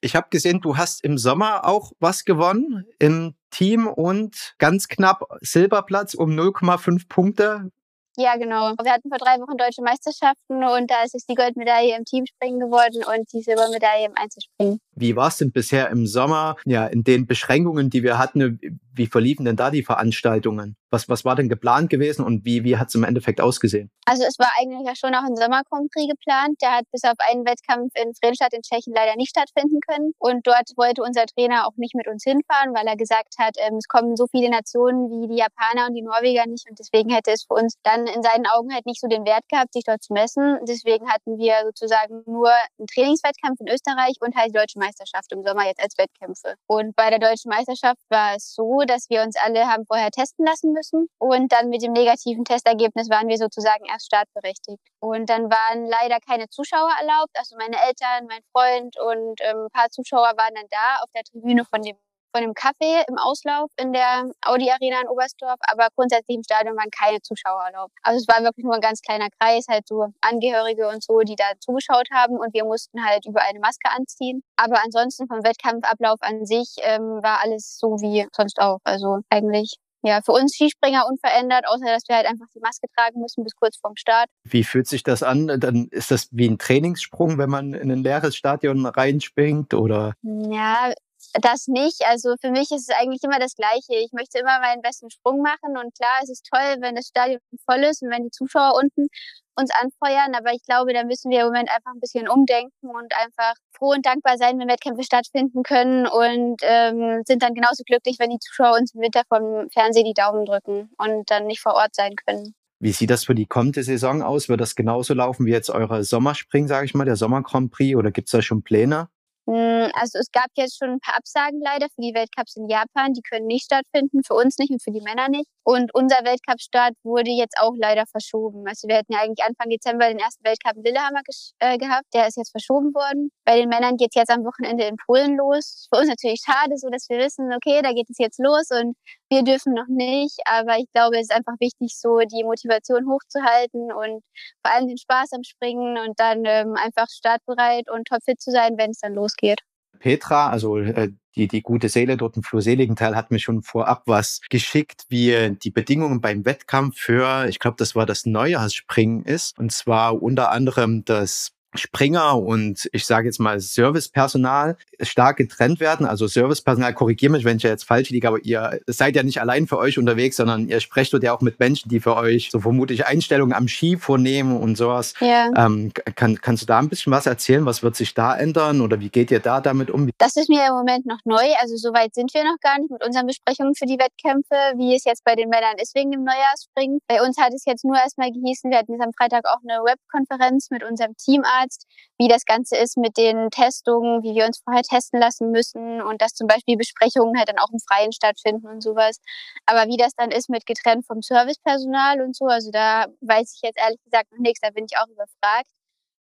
Ich 0.00 0.16
habe 0.16 0.28
gesehen, 0.30 0.60
du 0.60 0.76
hast 0.76 1.04
im 1.04 1.18
Sommer 1.18 1.66
auch 1.66 1.92
was 2.00 2.24
gewonnen 2.24 2.86
im 2.98 3.34
Team 3.50 3.86
und 3.86 4.54
ganz 4.58 4.88
knapp 4.88 5.24
Silberplatz 5.40 6.14
um 6.14 6.30
0,5 6.30 7.08
Punkte. 7.08 7.70
Ja, 8.16 8.36
genau. 8.36 8.74
Wir 8.82 8.92
hatten 8.92 9.08
vor 9.08 9.18
drei 9.18 9.38
Wochen 9.40 9.56
deutsche 9.56 9.82
Meisterschaften 9.82 10.62
und 10.64 10.90
da 10.90 11.02
ist 11.04 11.14
es 11.14 11.24
die 11.24 11.34
Goldmedaille 11.34 11.96
im 11.96 12.04
Teamspringen 12.04 12.60
geworden 12.60 13.02
und 13.04 13.32
die 13.32 13.40
Silbermedaille 13.42 14.06
im 14.06 14.12
Einzelspringen. 14.14 14.80
Wie 14.94 15.16
war 15.16 15.28
es 15.28 15.38
denn 15.38 15.50
bisher 15.50 15.88
im 15.88 16.06
Sommer? 16.06 16.56
Ja, 16.66 16.86
in 16.86 17.04
den 17.04 17.26
Beschränkungen, 17.26 17.88
die 17.88 18.02
wir 18.02 18.18
hatten, 18.18 18.60
wie 18.94 19.06
verliefen 19.06 19.44
denn 19.44 19.56
da 19.56 19.70
die 19.70 19.82
Veranstaltungen? 19.82 20.76
Was, 20.90 21.08
was 21.08 21.24
war 21.24 21.36
denn 21.36 21.48
geplant 21.48 21.88
gewesen 21.88 22.24
und 22.24 22.44
wie, 22.44 22.64
wie 22.64 22.76
hat 22.76 22.88
es 22.88 22.94
im 22.94 23.04
Endeffekt 23.04 23.40
ausgesehen? 23.40 23.90
Also 24.04 24.24
es 24.24 24.38
war 24.38 24.50
eigentlich 24.60 24.86
ja 24.86 24.94
schon 24.94 25.14
auch 25.14 25.24
ein 25.24 25.36
Sommerkompris 25.36 26.08
geplant. 26.08 26.60
Der 26.60 26.76
hat 26.76 26.84
bis 26.92 27.04
auf 27.04 27.16
einen 27.30 27.46
Wettkampf 27.46 27.92
in 27.94 28.12
Friedenstadt 28.14 28.52
in 28.52 28.60
Tschechien 28.60 28.92
leider 28.94 29.16
nicht 29.16 29.30
stattfinden 29.30 29.80
können. 29.88 30.12
Und 30.18 30.46
dort 30.46 30.68
wollte 30.76 31.02
unser 31.02 31.24
Trainer 31.24 31.66
auch 31.66 31.76
nicht 31.76 31.94
mit 31.94 32.08
uns 32.08 32.24
hinfahren, 32.24 32.74
weil 32.74 32.86
er 32.86 32.96
gesagt 32.96 33.34
hat, 33.38 33.56
ähm, 33.56 33.76
es 33.76 33.88
kommen 33.88 34.16
so 34.16 34.26
viele 34.30 34.50
Nationen 34.50 35.08
wie 35.08 35.28
die 35.28 35.40
Japaner 35.40 35.88
und 35.88 35.94
die 35.94 36.02
Norweger 36.02 36.46
nicht. 36.46 36.68
Und 36.68 36.78
deswegen 36.78 37.08
hätte 37.08 37.30
es 37.32 37.44
für 37.48 37.54
uns 37.54 37.74
dann 37.82 38.06
in 38.06 38.22
seinen 38.22 38.46
Augen 38.46 38.74
halt 38.74 38.84
nicht 38.84 39.00
so 39.00 39.08
den 39.08 39.24
Wert 39.24 39.48
gehabt, 39.48 39.72
sich 39.72 39.84
dort 39.84 40.02
zu 40.02 40.12
messen. 40.12 40.58
Deswegen 40.68 41.08
hatten 41.08 41.38
wir 41.38 41.54
sozusagen 41.64 42.22
nur 42.26 42.52
einen 42.52 42.86
Trainingswettkampf 42.92 43.60
in 43.60 43.68
Österreich 43.68 44.20
und 44.20 44.36
halt 44.36 44.48
die 44.48 44.58
deutsche 44.58 44.78
Meisterschaft 44.78 45.32
im 45.32 45.42
Sommer 45.42 45.64
jetzt 45.66 45.80
als 45.80 45.96
Wettkämpfe. 45.96 46.54
Und 46.66 46.94
bei 46.96 47.08
der 47.08 47.18
deutschen 47.18 47.48
Meisterschaft 47.48 48.00
war 48.10 48.36
es 48.36 48.52
so, 48.52 48.81
dass 48.84 49.08
wir 49.10 49.22
uns 49.22 49.36
alle 49.36 49.66
haben 49.66 49.86
vorher 49.86 50.10
testen 50.10 50.46
lassen 50.46 50.72
müssen. 50.72 51.08
Und 51.18 51.52
dann 51.52 51.68
mit 51.68 51.82
dem 51.82 51.92
negativen 51.92 52.44
Testergebnis 52.44 53.10
waren 53.10 53.28
wir 53.28 53.38
sozusagen 53.38 53.84
erst 53.86 54.06
startberechtigt. 54.06 54.82
Und 55.00 55.28
dann 55.28 55.50
waren 55.50 55.86
leider 55.86 56.18
keine 56.20 56.48
Zuschauer 56.48 56.90
erlaubt. 57.00 57.36
Also 57.36 57.56
meine 57.56 57.76
Eltern, 57.76 58.26
mein 58.28 58.42
Freund 58.52 58.98
und 58.98 59.40
ähm, 59.42 59.66
ein 59.66 59.70
paar 59.72 59.90
Zuschauer 59.90 60.32
waren 60.36 60.54
dann 60.54 60.66
da 60.70 61.02
auf 61.02 61.10
der 61.14 61.24
Tribüne 61.24 61.64
von 61.64 61.82
dem 61.82 61.96
von 62.32 62.42
dem 62.42 62.52
Café 62.54 63.04
im 63.08 63.18
Auslauf 63.18 63.70
in 63.76 63.92
der 63.92 64.30
Audi 64.42 64.70
Arena 64.70 65.00
in 65.02 65.08
Oberstdorf, 65.08 65.58
aber 65.60 65.88
grundsätzlich 65.94 66.36
im 66.36 66.42
Stadion 66.42 66.76
waren 66.76 66.90
keine 66.90 67.20
Zuschauer 67.20 67.62
erlaubt. 67.64 67.92
Also 68.02 68.18
es 68.18 68.28
war 68.28 68.42
wirklich 68.42 68.64
nur 68.64 68.74
ein 68.74 68.80
ganz 68.80 69.00
kleiner 69.02 69.28
Kreis, 69.38 69.66
halt 69.68 69.86
so 69.86 70.12
Angehörige 70.20 70.88
und 70.88 71.02
so, 71.02 71.20
die 71.20 71.36
da 71.36 71.44
zugeschaut 71.60 72.08
haben 72.12 72.36
und 72.36 72.54
wir 72.54 72.64
mussten 72.64 73.04
halt 73.04 73.26
über 73.26 73.42
eine 73.42 73.60
Maske 73.60 73.90
anziehen. 73.90 74.42
Aber 74.56 74.82
ansonsten 74.82 75.26
vom 75.28 75.44
Wettkampfablauf 75.44 76.18
an 76.20 76.46
sich 76.46 76.76
ähm, 76.82 77.22
war 77.22 77.42
alles 77.42 77.78
so 77.78 77.96
wie 78.00 78.26
sonst 78.32 78.58
auch. 78.58 78.78
Also 78.84 79.20
eigentlich 79.30 79.76
ja, 80.04 80.20
für 80.20 80.32
uns 80.32 80.54
Skispringer 80.54 81.06
unverändert, 81.08 81.66
außer 81.68 81.86
dass 81.86 82.02
wir 82.08 82.16
halt 82.16 82.26
einfach 82.26 82.46
die 82.54 82.60
Maske 82.60 82.86
tragen 82.96 83.20
müssen 83.20 83.44
bis 83.44 83.54
kurz 83.54 83.76
vorm 83.76 83.96
Start. 83.96 84.28
Wie 84.44 84.64
fühlt 84.64 84.88
sich 84.88 85.02
das 85.02 85.22
an? 85.22 85.46
Dann 85.46 85.88
ist 85.90 86.10
das 86.10 86.28
wie 86.32 86.48
ein 86.48 86.58
Trainingssprung, 86.58 87.38
wenn 87.38 87.50
man 87.50 87.72
in 87.72 87.90
ein 87.90 88.02
leeres 88.02 88.34
Stadion 88.36 88.84
reinspringt 88.84 89.74
oder? 89.74 90.14
Ja, 90.22 90.92
das 91.40 91.66
nicht. 91.68 92.02
Also 92.06 92.34
für 92.40 92.50
mich 92.50 92.70
ist 92.70 92.88
es 92.88 92.96
eigentlich 92.96 93.22
immer 93.22 93.38
das 93.38 93.54
Gleiche. 93.54 93.94
Ich 93.94 94.12
möchte 94.12 94.38
immer 94.38 94.60
meinen 94.60 94.82
besten 94.82 95.10
Sprung 95.10 95.42
machen 95.42 95.76
und 95.76 95.94
klar, 95.94 96.20
es 96.22 96.30
ist 96.30 96.46
toll, 96.52 96.76
wenn 96.80 96.94
das 96.94 97.08
Stadion 97.08 97.40
voll 97.64 97.82
ist 97.84 98.02
und 98.02 98.10
wenn 98.10 98.24
die 98.24 98.30
Zuschauer 98.30 98.74
unten 98.82 99.08
uns 99.54 99.70
anfeuern, 99.70 100.34
aber 100.34 100.52
ich 100.54 100.62
glaube, 100.62 100.92
da 100.92 101.04
müssen 101.04 101.30
wir 101.30 101.40
im 101.40 101.46
Moment 101.46 101.70
einfach 101.70 101.92
ein 101.92 102.00
bisschen 102.00 102.28
umdenken 102.28 102.88
und 102.88 103.12
einfach 103.22 103.54
froh 103.76 103.90
und 103.90 104.06
dankbar 104.06 104.38
sein, 104.38 104.58
wenn 104.58 104.68
Wettkämpfe 104.68 105.04
stattfinden 105.04 105.62
können 105.62 106.06
und 106.06 106.56
ähm, 106.62 107.22
sind 107.26 107.42
dann 107.42 107.54
genauso 107.54 107.82
glücklich, 107.84 108.16
wenn 108.18 108.30
die 108.30 108.38
Zuschauer 108.38 108.78
uns 108.78 108.94
im 108.94 109.02
Winter 109.02 109.22
vom 109.28 109.68
Fernsehen 109.70 110.06
die 110.06 110.14
Daumen 110.14 110.46
drücken 110.46 110.90
und 110.96 111.30
dann 111.30 111.46
nicht 111.46 111.60
vor 111.60 111.74
Ort 111.74 111.94
sein 111.94 112.14
können. 112.26 112.54
Wie 112.80 112.92
sieht 112.92 113.10
das 113.10 113.24
für 113.24 113.34
die 113.34 113.46
kommende 113.46 113.82
Saison 113.84 114.22
aus? 114.22 114.48
Wird 114.48 114.60
das 114.60 114.74
genauso 114.74 115.14
laufen 115.14 115.46
wie 115.46 115.52
jetzt 115.52 115.70
eure 115.70 116.02
Sommerspring, 116.02 116.66
sage 116.66 116.86
ich 116.86 116.94
mal, 116.94 117.04
der 117.04 117.16
Sommer 117.16 117.42
Grand 117.42 117.70
Prix 117.70 117.96
oder 117.96 118.10
gibt 118.10 118.28
es 118.28 118.32
da 118.32 118.42
schon 118.42 118.62
Pläne? 118.62 119.08
Hm, 119.48 119.90
also 119.94 120.18
es 120.20 120.30
gab 120.30 120.46
jetzt 120.54 120.78
schon 120.78 120.90
ein 120.90 121.00
paar 121.00 121.16
Absagen 121.16 121.60
leider 121.60 121.86
für 121.86 122.00
die 122.00 122.14
Weltcups 122.14 122.56
in 122.56 122.68
Japan. 122.68 123.12
Die 123.12 123.22
können 123.22 123.46
nicht 123.46 123.64
stattfinden, 123.64 124.22
für 124.24 124.34
uns 124.34 124.58
nicht 124.58 124.70
und 124.70 124.82
für 124.82 124.92
die 124.92 125.00
Männer 125.00 125.28
nicht. 125.28 125.48
Und 125.64 125.92
unser 125.94 126.24
Weltcup-Start 126.24 126.94
wurde 127.02 127.30
jetzt 127.30 127.56
auch 127.60 127.74
leider 127.76 128.04
verschoben. 128.06 128.64
Also 128.66 128.88
wir 128.88 128.96
hätten 128.96 129.12
ja 129.12 129.20
eigentlich 129.20 129.44
Anfang 129.44 129.68
Dezember 129.68 130.08
den 130.08 130.18
ersten 130.18 130.44
Weltcup 130.44 130.76
in 130.76 130.84
Lillehammer 130.84 131.20
äh, 131.58 131.76
gehabt. 131.78 132.06
Der 132.14 132.28
ist 132.28 132.36
jetzt 132.36 132.50
verschoben 132.52 132.94
worden. 132.94 133.30
Bei 133.44 133.56
den 133.56 133.68
Männern 133.68 133.96
geht 133.96 134.10
es 134.10 134.16
jetzt 134.16 134.30
am 134.30 134.44
Wochenende 134.44 134.84
in 134.84 134.96
Polen 134.96 135.36
los. 135.36 135.86
Für 135.92 136.00
uns 136.00 136.08
natürlich 136.08 136.42
schade, 136.44 136.76
so 136.76 136.88
dass 136.88 137.08
wir 137.08 137.18
wissen, 137.18 137.52
okay, 137.52 137.82
da 137.82 137.92
geht 137.92 138.10
es 138.10 138.18
jetzt 138.18 138.38
los 138.38 138.68
und 138.70 138.96
wir 139.32 139.42
dürfen 139.42 139.72
noch 139.74 139.88
nicht. 139.88 140.38
Aber 140.44 140.76
ich 140.78 140.86
glaube, 140.92 141.16
es 141.16 141.22
ist 141.22 141.34
einfach 141.34 141.58
wichtig, 141.58 141.96
so 141.96 142.20
die 142.20 142.44
Motivation 142.44 143.08
hochzuhalten 143.08 143.90
und 143.92 144.22
vor 144.62 144.72
allem 144.72 144.88
den 144.88 144.98
Spaß 144.98 145.32
am 145.32 145.42
Springen 145.42 145.96
und 145.98 146.20
dann 146.20 146.44
ähm, 146.44 146.74
einfach 146.76 147.06
startbereit 147.10 147.90
und 147.90 148.06
topfit 148.06 148.40
zu 148.40 148.50
sein, 148.50 148.76
wenn 148.76 148.90
es 148.90 149.00
dann 149.00 149.14
losgeht. 149.14 149.60
Petra, 149.98 150.50
also 150.50 150.78
äh, 150.78 151.10
die, 151.36 151.48
die 151.48 151.62
gute 151.62 151.88
Seele 151.88 152.16
dort 152.16 152.36
im 152.36 152.42
Flurseligenteil 152.42 153.16
hat 153.16 153.30
mir 153.30 153.38
schon 153.38 153.62
vorab 153.62 154.02
was 154.06 154.40
geschickt, 154.50 155.04
wie 155.08 155.56
die 155.62 155.70
Bedingungen 155.70 156.20
beim 156.20 156.44
Wettkampf 156.44 156.98
für, 156.98 157.46
ich 157.48 157.58
glaube, 157.58 157.76
das 157.78 157.94
war 157.94 158.04
das 158.04 158.26
Neujahrsspringen 158.26 159.24
ist. 159.24 159.58
Und 159.58 159.72
zwar 159.72 160.22
unter 160.22 160.50
anderem 160.50 161.04
das 161.04 161.52
Springer 161.74 162.38
und 162.38 162.88
ich 162.92 163.06
sage 163.06 163.26
jetzt 163.26 163.40
mal 163.40 163.58
Servicepersonal 163.60 164.76
stark 165.00 165.38
getrennt 165.38 165.80
werden. 165.80 166.06
Also 166.06 166.26
Servicepersonal, 166.26 166.94
korrigiere 166.94 167.32
mich, 167.32 167.44
wenn 167.44 167.56
ich 167.56 167.62
jetzt 167.62 167.84
falsch 167.84 168.10
liege, 168.10 168.28
aber 168.28 168.44
ihr 168.44 168.80
seid 168.86 169.16
ja 169.16 169.22
nicht 169.22 169.40
allein 169.40 169.66
für 169.66 169.78
euch 169.78 169.98
unterwegs, 169.98 170.36
sondern 170.36 170.68
ihr 170.68 170.80
sprecht 170.80 171.12
dort 171.12 171.22
ja 171.22 171.32
auch 171.32 171.40
mit 171.40 171.58
Menschen, 171.58 171.88
die 171.88 172.00
für 172.00 172.16
euch 172.16 172.50
so 172.50 172.60
vermutlich 172.60 173.06
Einstellungen 173.06 173.54
am 173.54 173.68
Ski 173.68 173.96
vornehmen 173.96 174.56
und 174.56 174.76
sowas. 174.76 175.14
Ja. 175.20 175.50
Ähm, 175.56 175.92
kann, 176.14 176.40
kannst 176.40 176.62
du 176.62 176.66
da 176.66 176.78
ein 176.78 176.88
bisschen 176.88 177.12
was 177.12 177.26
erzählen? 177.26 177.64
Was 177.64 177.82
wird 177.82 177.96
sich 177.96 178.14
da 178.14 178.36
ändern 178.36 178.80
oder 178.80 179.00
wie 179.00 179.08
geht 179.08 179.30
ihr 179.30 179.40
da 179.40 179.60
damit 179.60 179.90
um? 179.90 180.10
Das 180.18 180.36
ist 180.36 180.48
mir 180.48 180.66
im 180.66 180.74
Moment 180.74 181.06
noch 181.06 181.20
neu. 181.24 181.46
Also 181.60 181.76
so 181.76 181.92
weit 181.94 182.14
sind 182.14 182.32
wir 182.34 182.44
noch 182.44 182.58
gar 182.60 182.78
nicht 182.78 182.90
mit 182.90 183.04
unseren 183.04 183.26
Besprechungen 183.26 183.74
für 183.74 183.86
die 183.86 183.98
Wettkämpfe, 183.98 184.56
wie 184.76 184.94
es 184.94 185.04
jetzt 185.04 185.24
bei 185.24 185.34
den 185.34 185.48
Männern 185.48 185.76
ist 185.80 185.94
wegen 185.94 186.10
dem 186.10 186.24
Neujahrsspringen. 186.24 186.98
Bei 187.08 187.22
uns 187.22 187.38
hat 187.38 187.52
es 187.54 187.64
jetzt 187.64 187.84
nur 187.84 187.96
erstmal 187.96 188.30
gehießen, 188.30 188.70
wir 188.70 188.78
hatten 188.78 188.92
jetzt 188.92 189.02
am 189.02 189.12
Freitag 189.18 189.44
auch 189.46 189.60
eine 189.62 189.80
Webkonferenz 189.82 190.70
mit 190.70 190.84
unserem 190.84 191.16
Teamarzt 191.16 191.61
Arzt, 191.62 191.86
wie 192.18 192.28
das 192.28 192.44
Ganze 192.44 192.76
ist 192.76 192.96
mit 192.96 193.16
den 193.16 193.50
Testungen, 193.50 194.22
wie 194.22 194.34
wir 194.34 194.46
uns 194.46 194.60
vorher 194.64 194.82
testen 194.82 195.20
lassen 195.20 195.50
müssen 195.50 196.02
und 196.02 196.20
dass 196.22 196.34
zum 196.34 196.46
Beispiel 196.46 196.76
Besprechungen 196.76 197.36
halt 197.38 197.48
dann 197.48 197.58
auch 197.58 197.70
im 197.72 197.78
Freien 197.78 198.12
stattfinden 198.12 198.66
und 198.66 198.82
sowas. 198.82 199.18
Aber 199.66 199.86
wie 199.88 199.96
das 199.96 200.14
dann 200.16 200.30
ist 200.30 200.48
mit 200.50 200.66
getrennt 200.66 201.06
vom 201.06 201.22
Servicepersonal 201.22 202.20
und 202.20 202.36
so, 202.36 202.46
also 202.46 202.70
da 202.70 203.06
weiß 203.20 203.54
ich 203.56 203.62
jetzt 203.62 203.78
ehrlich 203.78 204.02
gesagt 204.04 204.32
noch 204.32 204.38
nichts, 204.38 204.60
da 204.60 204.70
bin 204.70 204.86
ich 204.90 204.98
auch 204.98 205.08
überfragt. 205.08 205.70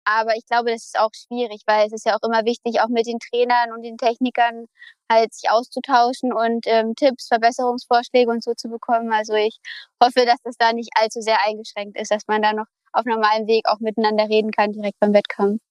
Aber 0.05 0.35
ich 0.35 0.45
glaube, 0.47 0.71
das 0.71 0.85
ist 0.85 0.99
auch 0.99 1.11
schwierig, 1.13 1.61
weil 1.67 1.85
es 1.85 1.93
ist 1.93 2.05
ja 2.05 2.15
auch 2.15 2.23
immer 2.27 2.43
wichtig, 2.43 2.81
auch 2.81 2.87
mit 2.87 3.05
den 3.05 3.19
Trainern 3.19 3.71
und 3.73 3.83
den 3.83 3.97
Technikern 3.97 4.65
halt 5.11 5.33
sich 5.33 5.51
auszutauschen 5.51 6.33
und 6.33 6.65
ähm, 6.67 6.95
Tipps, 6.95 7.27
Verbesserungsvorschläge 7.27 8.31
und 8.31 8.43
so 8.43 8.53
zu 8.55 8.69
bekommen. 8.69 9.13
Also 9.13 9.33
ich 9.35 9.59
hoffe, 10.01 10.25
dass 10.25 10.39
das 10.43 10.55
da 10.57 10.73
nicht 10.73 10.89
allzu 10.95 11.21
sehr 11.21 11.37
eingeschränkt 11.45 11.99
ist, 11.99 12.11
dass 12.11 12.23
man 12.27 12.41
da 12.41 12.53
noch 12.53 12.65
auf 12.99 13.05
normalem 13.05 13.47
Weg 13.47 13.67
auch 13.67 13.79
miteinander 13.79 14.27
reden 14.29 14.51
kann, 14.51 14.71
direkt 14.71 14.99
beim 14.99 15.13
Wettkampf. 15.13 15.61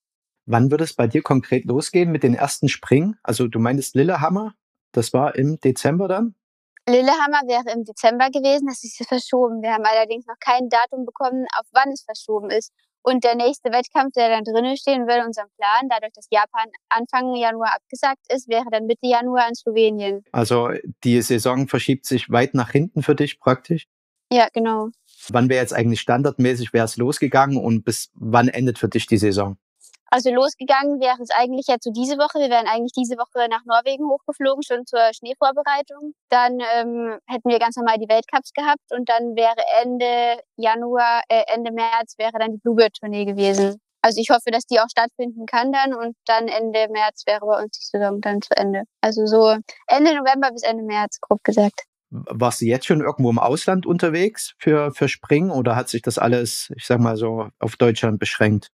Wann 0.46 0.70
wird 0.70 0.80
es 0.80 0.94
bei 0.94 1.06
dir 1.06 1.22
konkret 1.22 1.66
losgehen 1.66 2.10
mit 2.10 2.22
den 2.22 2.34
ersten 2.34 2.68
Springen? 2.68 3.18
Also 3.22 3.48
du 3.48 3.58
meintest 3.58 3.94
Lillehammer, 3.94 4.54
das 4.92 5.12
war 5.12 5.34
im 5.36 5.60
Dezember 5.60 6.08
dann? 6.08 6.34
Lillehammer 6.88 7.42
wäre 7.46 7.70
im 7.76 7.84
Dezember 7.84 8.30
gewesen, 8.30 8.66
das 8.66 8.82
ist 8.82 9.06
verschoben. 9.06 9.60
Wir 9.60 9.74
haben 9.74 9.84
allerdings 9.84 10.26
noch 10.26 10.38
kein 10.40 10.70
Datum 10.70 11.04
bekommen, 11.04 11.44
auf 11.58 11.66
wann 11.72 11.90
es 11.92 12.02
verschoben 12.02 12.50
ist. 12.50 12.72
Und 13.02 13.24
der 13.24 13.36
nächste 13.36 13.70
Wettkampf, 13.70 14.12
der 14.14 14.30
dann 14.30 14.44
drinnen 14.44 14.76
stehen 14.76 15.06
würde, 15.06 15.24
unserem 15.24 15.48
Plan, 15.56 15.88
dadurch, 15.88 16.12
dass 16.14 16.26
Japan 16.30 16.66
Anfang 16.88 17.34
Januar 17.36 17.74
abgesagt 17.74 18.20
ist, 18.32 18.48
wäre 18.48 18.64
dann 18.70 18.86
Mitte 18.86 19.06
Januar 19.06 19.48
in 19.48 19.54
Slowenien. 19.54 20.24
Also 20.32 20.70
die 21.04 21.20
Saison 21.22 21.68
verschiebt 21.68 22.06
sich 22.06 22.30
weit 22.30 22.54
nach 22.54 22.70
hinten 22.70 23.02
für 23.02 23.14
dich 23.14 23.38
praktisch? 23.38 23.86
Ja, 24.32 24.48
genau. 24.52 24.88
Wann 25.32 25.48
wäre 25.48 25.60
jetzt 25.60 25.74
eigentlich 25.74 26.00
standardmäßig 26.00 26.72
wäre 26.72 26.84
es 26.84 26.96
losgegangen 26.96 27.56
und 27.56 27.84
bis 27.84 28.10
wann 28.14 28.48
endet 28.48 28.78
für 28.78 28.88
dich 28.88 29.06
die 29.06 29.18
Saison? 29.18 29.56
Also 30.10 30.30
losgegangen 30.32 31.00
wäre 31.00 31.20
es 31.22 31.30
eigentlich 31.30 31.66
jetzt 31.68 31.84
so 31.84 31.90
diese 31.90 32.16
Woche. 32.16 32.38
Wir 32.38 32.48
wären 32.48 32.66
eigentlich 32.66 32.92
diese 32.92 33.16
Woche 33.16 33.46
nach 33.50 33.64
Norwegen 33.66 34.08
hochgeflogen, 34.08 34.62
schon 34.62 34.86
zur 34.86 35.00
Schneevorbereitung. 35.12 36.14
Dann 36.30 36.60
ähm, 36.74 37.18
hätten 37.26 37.50
wir 37.50 37.58
ganz 37.58 37.76
normal 37.76 37.98
die 37.98 38.08
Weltcups 38.08 38.52
gehabt 38.54 38.90
und 38.90 39.08
dann 39.08 39.36
wäre 39.36 39.60
Ende 39.82 40.40
Januar, 40.56 41.22
äh, 41.28 41.42
Ende 41.48 41.72
März 41.72 42.14
wäre 42.16 42.38
dann 42.38 42.52
die 42.52 42.58
Bluebird-Tournee 42.58 43.26
gewesen. 43.26 43.80
Also 44.00 44.20
ich 44.20 44.30
hoffe, 44.30 44.50
dass 44.50 44.64
die 44.64 44.80
auch 44.80 44.88
stattfinden 44.88 45.44
kann 45.44 45.72
dann 45.72 45.92
und 45.92 46.16
dann 46.24 46.48
Ende 46.48 46.88
März 46.88 47.24
wäre 47.26 47.44
bei 47.44 47.62
uns 47.62 47.78
die 47.78 47.84
Saison 47.84 48.20
dann 48.22 48.40
zu 48.40 48.56
Ende. 48.56 48.84
Also 49.02 49.26
so 49.26 49.56
Ende 49.86 50.14
November 50.16 50.50
bis 50.52 50.62
Ende 50.62 50.84
März, 50.84 51.20
grob 51.20 51.44
gesagt. 51.44 51.87
Warst 52.10 52.60
du 52.60 52.66
jetzt 52.66 52.86
schon 52.86 53.00
irgendwo 53.00 53.30
im 53.30 53.38
Ausland 53.38 53.84
unterwegs 53.84 54.54
für, 54.58 54.92
für 54.92 55.08
Springen 55.08 55.50
oder 55.50 55.76
hat 55.76 55.88
sich 55.88 56.02
das 56.02 56.18
alles, 56.18 56.72
ich 56.76 56.86
sag 56.86 57.00
mal 57.00 57.16
so, 57.16 57.48
auf 57.58 57.76
Deutschland 57.76 58.18
beschränkt? 58.18 58.70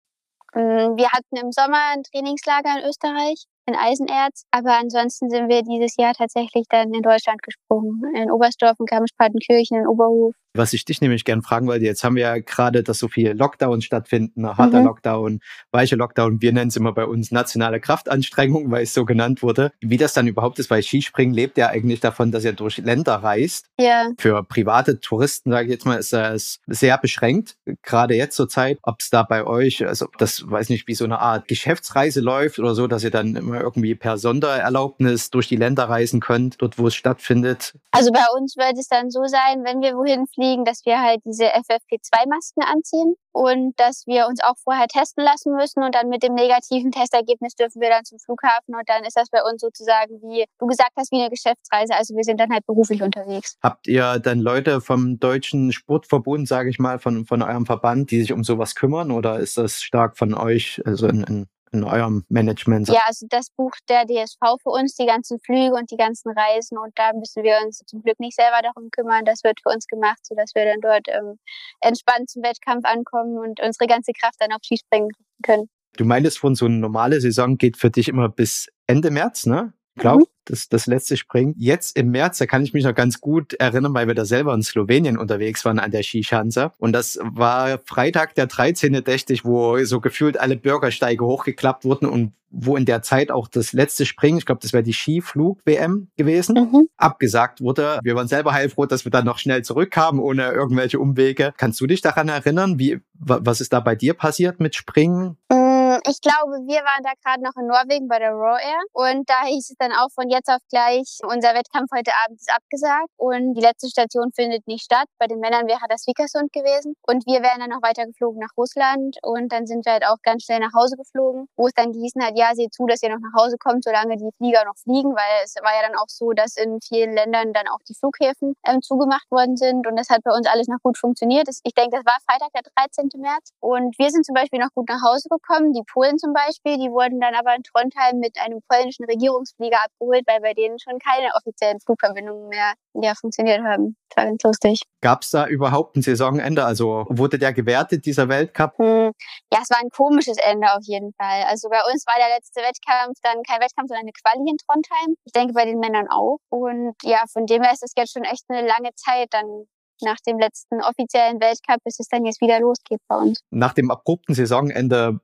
Mm, 0.54 0.96
Wir 0.96 1.10
hatten 1.10 1.36
im 1.36 1.50
Sommer 1.50 1.92
ein 1.94 2.02
Trainingslager 2.02 2.78
in 2.78 2.88
Österreich, 2.88 3.44
in 3.66 3.74
Eisenerz, 3.74 4.44
aber 4.50 4.78
ansonsten 4.78 5.30
sind 5.30 5.48
wir 5.48 5.62
dieses 5.62 5.96
Jahr 5.96 6.12
tatsächlich 6.12 6.66
dann 6.68 6.92
in 6.92 7.02
Deutschland 7.02 7.42
gesprungen. 7.42 8.02
In 8.14 8.30
Oberstdorf, 8.30 8.76
in 8.78 8.86
Garmisch-Partenkirchen, 8.86 9.78
in 9.78 9.86
Oberhof. 9.86 10.34
Was 10.54 10.72
ich 10.74 10.84
dich 10.84 11.00
nämlich 11.00 11.24
gern 11.24 11.40
fragen 11.42 11.66
wollte, 11.66 11.84
jetzt 11.86 12.04
haben 12.04 12.16
wir 12.16 12.22
ja 12.24 12.38
gerade, 12.38 12.82
dass 12.82 12.98
so 12.98 13.08
viele 13.08 13.32
Lockdowns 13.32 13.84
stattfinden, 13.84 14.46
harter 14.46 14.80
Mhm. 14.80 14.86
Lockdown, 14.86 15.40
weicher 15.70 15.96
Lockdown. 15.96 16.42
Wir 16.42 16.52
nennen 16.52 16.68
es 16.68 16.76
immer 16.76 16.92
bei 16.92 17.06
uns 17.06 17.30
nationale 17.30 17.80
Kraftanstrengung, 17.80 18.70
weil 18.70 18.82
es 18.82 18.92
so 18.92 19.04
genannt 19.06 19.42
wurde. 19.42 19.72
Wie 19.80 19.96
das 19.96 20.12
dann 20.12 20.26
überhaupt 20.26 20.58
ist, 20.58 20.68
weil 20.70 20.82
Skispringen 20.82 21.34
lebt 21.34 21.56
ja 21.56 21.68
eigentlich 21.68 22.00
davon, 22.00 22.32
dass 22.32 22.44
ihr 22.44 22.52
durch 22.52 22.76
Länder 22.78 23.14
reist. 23.16 23.66
Ja, 23.80 24.10
Für 24.18 24.42
private 24.44 25.00
Touristen, 25.00 25.50
sage 25.52 25.66
ich 25.66 25.72
jetzt 25.72 25.86
mal, 25.86 25.96
ist 25.96 26.12
das 26.12 26.60
sehr 26.66 26.98
beschränkt, 26.98 27.56
gerade 27.82 28.14
jetzt 28.14 28.36
zur 28.36 28.48
Zeit. 28.48 28.78
Ob 28.82 28.96
es 29.00 29.08
da 29.08 29.22
bei 29.22 29.46
euch, 29.46 29.86
also 29.86 30.06
das, 30.18 30.42
weiß 30.50 30.68
nicht, 30.68 30.86
wie 30.86 30.94
so 30.94 31.04
eine 31.04 31.18
Art 31.20 31.48
Geschäftsreise 31.48 32.20
läuft 32.20 32.58
oder 32.58 32.74
so, 32.74 32.86
dass 32.86 33.04
ihr 33.04 33.10
dann 33.10 33.36
immer 33.36 33.60
irgendwie 33.60 33.94
per 33.94 34.18
Sondererlaubnis 34.18 35.30
durch 35.30 35.48
die 35.48 35.56
Länder 35.56 35.84
reisen 35.84 36.20
könnt, 36.20 36.60
dort 36.60 36.78
wo 36.78 36.88
es 36.88 36.94
stattfindet. 36.94 37.72
also 37.92 38.12
bei 38.12 38.24
uns 38.38 38.56
wird 38.56 38.76
es 38.78 38.88
dann 38.88 39.10
so 39.10 39.24
sein, 39.24 39.64
wenn 39.64 39.80
wir 39.80 39.94
wohin 39.94 40.26
fliegen, 40.26 40.41
dass 40.64 40.84
wir 40.84 41.00
halt 41.00 41.20
diese 41.24 41.46
FFP2-Masken 41.46 42.62
anziehen 42.64 43.14
und 43.32 43.78
dass 43.78 44.04
wir 44.06 44.26
uns 44.26 44.42
auch 44.42 44.56
vorher 44.62 44.86
testen 44.88 45.24
lassen 45.24 45.54
müssen 45.54 45.82
und 45.82 45.94
dann 45.94 46.08
mit 46.08 46.22
dem 46.22 46.34
negativen 46.34 46.90
Testergebnis 46.90 47.54
dürfen 47.54 47.80
wir 47.80 47.88
dann 47.88 48.04
zum 48.04 48.18
Flughafen 48.18 48.74
und 48.74 48.88
dann 48.88 49.04
ist 49.04 49.16
das 49.16 49.30
bei 49.30 49.40
uns 49.42 49.60
sozusagen 49.60 50.20
wie 50.22 50.44
du 50.58 50.66
gesagt 50.66 50.90
hast, 50.96 51.12
wie 51.12 51.20
eine 51.20 51.30
Geschäftsreise. 51.30 51.94
Also 51.94 52.14
wir 52.14 52.24
sind 52.24 52.40
dann 52.40 52.50
halt 52.50 52.66
beruflich 52.66 53.02
unterwegs. 53.02 53.56
Habt 53.62 53.86
ihr 53.86 54.18
dann 54.18 54.40
Leute 54.40 54.80
vom 54.80 55.18
deutschen 55.18 55.72
Sportverbund, 55.72 56.48
sage 56.48 56.70
ich 56.70 56.78
mal, 56.78 56.98
von, 56.98 57.24
von 57.24 57.42
eurem 57.42 57.66
Verband, 57.66 58.10
die 58.10 58.20
sich 58.20 58.32
um 58.32 58.44
sowas 58.44 58.74
kümmern 58.74 59.10
oder 59.10 59.38
ist 59.38 59.56
das 59.56 59.82
stark 59.82 60.16
von 60.16 60.34
euch, 60.34 60.82
also 60.84 61.06
in, 61.06 61.22
in, 61.24 61.46
in 61.72 61.84
eurem 61.84 62.24
Management? 62.28 62.88
Ja, 62.88 63.00
also 63.06 63.26
das 63.28 63.48
bucht 63.56 63.80
der 63.88 64.04
DSV 64.06 64.38
für 64.62 64.70
uns, 64.70 64.94
die 64.94 65.06
ganzen 65.06 65.38
Flüge 65.40 65.74
und 65.74 65.90
die 65.90 65.96
ganzen 65.96 66.30
Reisen. 66.30 66.78
Und 66.78 66.92
da 66.96 67.12
müssen 67.14 67.42
wir 67.42 67.58
uns 67.64 67.82
zum 67.86 68.02
Glück 68.02 68.20
nicht 68.20 68.36
selber 68.36 68.60
darum 68.62 68.90
kümmern. 68.90 69.24
Das 69.24 69.42
wird 69.42 69.58
für 69.62 69.70
uns 69.70 69.86
gemacht, 69.86 70.18
sodass 70.22 70.54
wir 70.54 70.64
dann 70.64 70.80
dort 70.80 71.06
ähm, 71.08 71.38
entspannt 71.80 72.30
zum 72.30 72.42
Wettkampf 72.42 72.84
ankommen 72.84 73.38
und 73.38 73.60
unsere 73.60 73.86
ganze 73.86 74.12
Kraft 74.12 74.36
dann 74.38 74.52
auf 74.52 74.60
Skispringen 74.62 75.10
können. 75.42 75.68
Du 75.96 76.04
meintest 76.04 76.38
von 76.38 76.54
so 76.54 76.66
eine 76.66 76.76
normale 76.76 77.20
Saison 77.20 77.58
geht 77.58 77.76
für 77.76 77.90
dich 77.90 78.08
immer 78.08 78.28
bis 78.28 78.68
Ende 78.86 79.10
März, 79.10 79.46
ne? 79.46 79.72
Glaub, 79.96 80.20
Mhm. 80.20 80.26
Das, 80.44 80.68
das 80.68 80.86
letzte 80.86 81.16
Springen. 81.16 81.54
Jetzt 81.56 81.96
im 81.96 82.10
März, 82.10 82.38
da 82.38 82.46
kann 82.46 82.62
ich 82.64 82.72
mich 82.72 82.84
noch 82.84 82.94
ganz 82.94 83.20
gut 83.20 83.54
erinnern, 83.54 83.94
weil 83.94 84.06
wir 84.08 84.14
da 84.14 84.24
selber 84.24 84.54
in 84.54 84.62
Slowenien 84.62 85.16
unterwegs 85.18 85.64
waren 85.64 85.78
an 85.78 85.90
der 85.90 86.02
Skischanze. 86.02 86.72
Und 86.78 86.92
das 86.92 87.18
war 87.22 87.78
Freitag, 87.84 88.34
der 88.34 88.46
13. 88.46 89.04
dächte 89.04 89.32
ich, 89.32 89.44
wo 89.44 89.82
so 89.84 90.00
gefühlt 90.00 90.38
alle 90.38 90.56
Bürgersteige 90.56 91.24
hochgeklappt 91.24 91.84
wurden 91.84 92.06
und 92.06 92.32
wo 92.54 92.76
in 92.76 92.84
der 92.84 93.00
Zeit 93.00 93.30
auch 93.30 93.48
das 93.48 93.72
letzte 93.72 94.04
Springen, 94.04 94.36
ich 94.36 94.44
glaube, 94.44 94.60
das 94.60 94.74
wäre 94.74 94.82
die 94.82 94.92
Skiflug-WM 94.92 96.08
gewesen, 96.18 96.54
Mhm. 96.54 96.88
abgesagt 96.98 97.60
wurde. 97.62 97.98
Wir 98.02 98.14
waren 98.14 98.28
selber 98.28 98.52
heilfroh, 98.52 98.84
dass 98.86 99.04
wir 99.06 99.10
dann 99.10 99.24
noch 99.24 99.38
schnell 99.38 99.62
zurückkamen, 99.62 100.20
ohne 100.20 100.50
irgendwelche 100.52 100.98
Umwege. 100.98 101.54
Kannst 101.56 101.80
du 101.80 101.86
dich 101.86 102.02
daran 102.02 102.28
erinnern, 102.28 102.78
wie, 102.78 103.00
wa- 103.14 103.40
was 103.42 103.60
ist 103.62 103.72
da 103.72 103.80
bei 103.80 103.94
dir 103.94 104.12
passiert 104.14 104.60
mit 104.60 104.74
Springen? 104.74 105.36
Mm, 105.50 105.61
Ich 106.04 106.20
glaube, 106.20 106.66
wir 106.66 106.82
waren 106.82 107.04
da 107.04 107.12
gerade 107.22 107.44
noch 107.44 107.54
in 107.54 107.68
Norwegen 107.68 108.08
bei 108.08 108.18
der 108.18 108.32
Raw 108.32 108.58
Air 108.58 108.82
und 108.92 109.22
da 109.30 109.46
hieß 109.46 109.70
es 109.70 109.76
dann 109.78 109.92
auch 109.92 110.10
von 110.10 110.28
jetzt 110.28 110.50
auf 110.50 110.58
gleich, 110.68 111.22
unser 111.22 111.54
Wettkampf 111.54 111.90
heute 111.94 112.10
Abend 112.24 112.40
ist 112.40 112.50
abgesagt 112.50 113.06
und 113.18 113.54
die 113.54 113.60
letzte 113.60 113.86
Station 113.86 114.32
findet 114.34 114.66
nicht 114.66 114.82
statt. 114.82 115.06
Bei 115.20 115.28
den 115.28 115.38
Männern 115.38 115.68
wäre 115.68 115.86
das 115.88 116.04
Vikersund 116.08 116.52
gewesen 116.52 116.96
und 117.06 117.22
wir 117.26 117.42
wären 117.42 117.60
dann 117.60 117.70
noch 117.70 117.82
weiter 117.82 118.04
geflogen 118.04 118.40
nach 118.40 118.50
Russland 118.56 119.14
und 119.22 119.52
dann 119.52 119.66
sind 119.66 119.86
wir 119.86 119.92
halt 119.92 120.04
auch 120.04 120.18
ganz 120.24 120.42
schnell 120.42 120.58
nach 120.58 120.74
Hause 120.74 120.96
geflogen, 120.96 121.46
wo 121.54 121.68
es 121.68 121.74
dann 121.74 121.92
gießen 121.92 122.20
hat, 122.20 122.34
ja, 122.34 122.50
seht 122.54 122.74
zu, 122.74 122.86
dass 122.86 123.02
ihr 123.02 123.10
noch 123.14 123.22
nach 123.22 123.38
Hause 123.38 123.54
kommt, 123.62 123.84
solange 123.84 124.16
die 124.16 124.30
Flieger 124.38 124.64
noch 124.64 124.76
fliegen, 124.82 125.14
weil 125.14 125.44
es 125.44 125.54
war 125.62 125.70
ja 125.70 125.86
dann 125.86 125.94
auch 125.94 126.10
so, 126.10 126.32
dass 126.32 126.56
in 126.56 126.80
vielen 126.82 127.14
Ländern 127.14 127.52
dann 127.52 127.68
auch 127.68 127.82
die 127.88 127.94
Flughäfen 127.94 128.56
ähm, 128.66 128.82
zugemacht 128.82 129.30
worden 129.30 129.56
sind 129.56 129.86
und 129.86 129.94
das 129.94 130.10
hat 130.10 130.24
bei 130.24 130.34
uns 130.34 130.48
alles 130.48 130.66
noch 130.66 130.82
gut 130.82 130.98
funktioniert. 130.98 131.46
Ich 131.62 131.74
denke, 131.74 131.94
das 131.94 132.04
war 132.04 132.18
Freitag, 132.26 132.50
der 132.58 132.62
13. 132.74 133.20
März 133.20 133.54
und 133.60 133.94
wir 133.98 134.10
sind 134.10 134.26
zum 134.26 134.34
Beispiel 134.34 134.58
noch 134.58 134.74
gut 134.74 134.88
nach 134.88 135.02
Hause 135.02 135.28
gekommen. 135.30 135.72
Die 135.72 135.91
Polen 135.92 136.18
zum 136.18 136.32
Beispiel, 136.32 136.76
die 136.78 136.90
wurden 136.90 137.20
dann 137.20 137.34
aber 137.34 137.54
in 137.54 137.62
Trondheim 137.62 138.18
mit 138.18 138.36
einem 138.38 138.60
polnischen 138.68 139.04
Regierungsflieger 139.04 139.78
abgeholt, 139.84 140.24
weil 140.26 140.40
bei 140.40 140.54
denen 140.54 140.78
schon 140.78 140.98
keine 140.98 141.28
offiziellen 141.36 141.80
Flugverbindungen 141.80 142.48
mehr 142.48 142.74
ja, 142.94 143.14
funktioniert 143.14 143.62
haben. 143.62 143.96
Das 144.08 144.16
war 144.16 144.24
ganz 144.30 144.42
lustig. 144.42 144.82
Gab 145.00 145.22
es 145.22 145.30
da 145.30 145.46
überhaupt 145.46 145.96
ein 145.96 146.02
Saisonende? 146.02 146.64
Also 146.64 147.06
wurde 147.08 147.38
der 147.38 147.52
gewertet, 147.52 148.06
dieser 148.06 148.28
Weltcup? 148.28 148.78
Hm, 148.78 149.12
ja, 149.52 149.60
es 149.62 149.70
war 149.70 149.78
ein 149.80 149.90
komisches 149.90 150.36
Ende 150.38 150.72
auf 150.72 150.82
jeden 150.82 151.12
Fall. 151.14 151.44
Also 151.48 151.68
bei 151.68 151.80
uns 151.92 152.06
war 152.06 152.16
der 152.18 152.34
letzte 152.36 152.60
Wettkampf 152.60 153.18
dann 153.22 153.42
kein 153.42 153.60
Wettkampf, 153.60 153.88
sondern 153.88 154.04
eine 154.04 154.12
Quali 154.12 154.48
in 154.48 154.56
Trondheim. 154.58 155.16
Ich 155.24 155.32
denke 155.32 155.54
bei 155.54 155.64
den 155.64 155.78
Männern 155.78 156.08
auch. 156.08 156.38
Und 156.50 156.94
ja, 157.02 157.24
von 157.32 157.46
dem 157.46 157.62
her 157.62 157.72
ist 157.72 157.82
es 157.82 157.92
jetzt 157.96 158.12
schon 158.12 158.24
echt 158.24 158.44
eine 158.48 158.66
lange 158.66 158.90
Zeit 158.94 159.28
dann 159.30 159.66
nach 160.02 160.18
dem 160.26 160.38
letzten 160.38 160.82
offiziellen 160.82 161.40
Weltcup, 161.40 161.78
bis 161.84 161.98
es 162.00 162.08
dann 162.08 162.24
jetzt 162.24 162.40
wieder 162.40 162.60
losgeht 162.60 163.00
bei 163.08 163.16
uns. 163.16 163.40
Nach 163.50 163.72
dem 163.72 163.90
abrupten 163.90 164.34
Saisonende, 164.34 165.20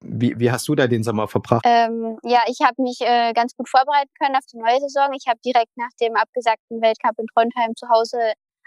wie, 0.00 0.38
wie 0.38 0.50
hast 0.50 0.68
du 0.68 0.74
da 0.74 0.86
den 0.86 1.02
Sommer 1.02 1.28
verbracht? 1.28 1.64
Ähm, 1.66 2.18
ja, 2.22 2.42
ich 2.46 2.58
habe 2.62 2.80
mich 2.82 3.00
äh, 3.00 3.32
ganz 3.32 3.54
gut 3.56 3.68
vorbereiten 3.68 4.10
können 4.20 4.36
auf 4.36 4.46
die 4.52 4.58
neue 4.58 4.80
Saison. 4.80 5.12
Ich 5.12 5.26
habe 5.26 5.38
direkt 5.44 5.76
nach 5.76 5.90
dem 6.00 6.14
abgesagten 6.16 6.80
Weltcup 6.80 7.18
in 7.18 7.26
Trondheim 7.26 7.74
zu 7.76 7.88
Hause 7.88 8.18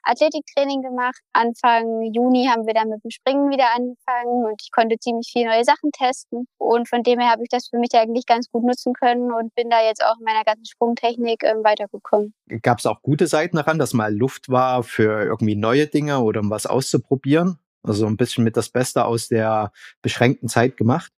Athletiktraining 0.04 0.82
gemacht. 0.82 1.20
Anfang 1.34 2.02
Juni 2.14 2.48
haben 2.50 2.66
wir 2.66 2.74
dann 2.74 2.90
mit 2.90 3.04
dem 3.04 3.12
Springen 3.12 3.50
wieder 3.50 3.68
angefangen 3.76 4.46
und 4.46 4.62
ich 4.62 4.72
konnte 4.72 4.98
ziemlich 4.98 5.30
viele 5.32 5.50
neue 5.50 5.64
Sachen 5.64 5.92
testen. 5.92 6.48
Und 6.58 6.90
von 6.90 7.04
dem 7.04 7.20
her 7.20 7.30
habe 7.30 7.44
ich 7.44 7.50
das 7.50 7.68
für 7.70 7.78
mich 7.78 7.92
eigentlich 7.94 8.26
ganz 8.26 8.50
gut 8.52 8.64
nutzen 8.64 8.94
können 8.94 9.32
und 9.32 9.54
bin 9.56 9.70
da 9.70 9.82
jetzt 9.84 10.04
auch 10.04 10.18
in 10.18 10.26
meiner 10.26 10.44
ganzen 10.44 10.66
Sprungtechnik 10.66 11.44
ähm, 11.44 11.64
weitergekommen. 11.64 12.34
Gab 12.62 12.80
es 12.80 12.86
auch 12.86 13.02
gute 13.02 13.28
Seiten 13.28 13.58
daran, 13.58 13.80
dass 13.80 13.94
mal 13.94 14.14
Luft 14.14 14.50
war 14.50 14.84
für 14.84 15.24
irgendwie 15.24 15.56
neue 15.56 15.88
Dinge 15.88 16.22
oder 16.22 16.42
um 16.42 16.50
was 16.50 16.66
auszuprobieren? 16.66 17.60
Also 17.84 18.06
ein 18.06 18.18
bisschen 18.18 18.44
mit 18.44 18.58
das 18.58 18.70
Beste 18.70 19.06
aus 19.06 19.28
der 19.28 19.72
beschränkten 20.02 20.50
Zeit 20.50 20.78
gemacht? 20.78 21.12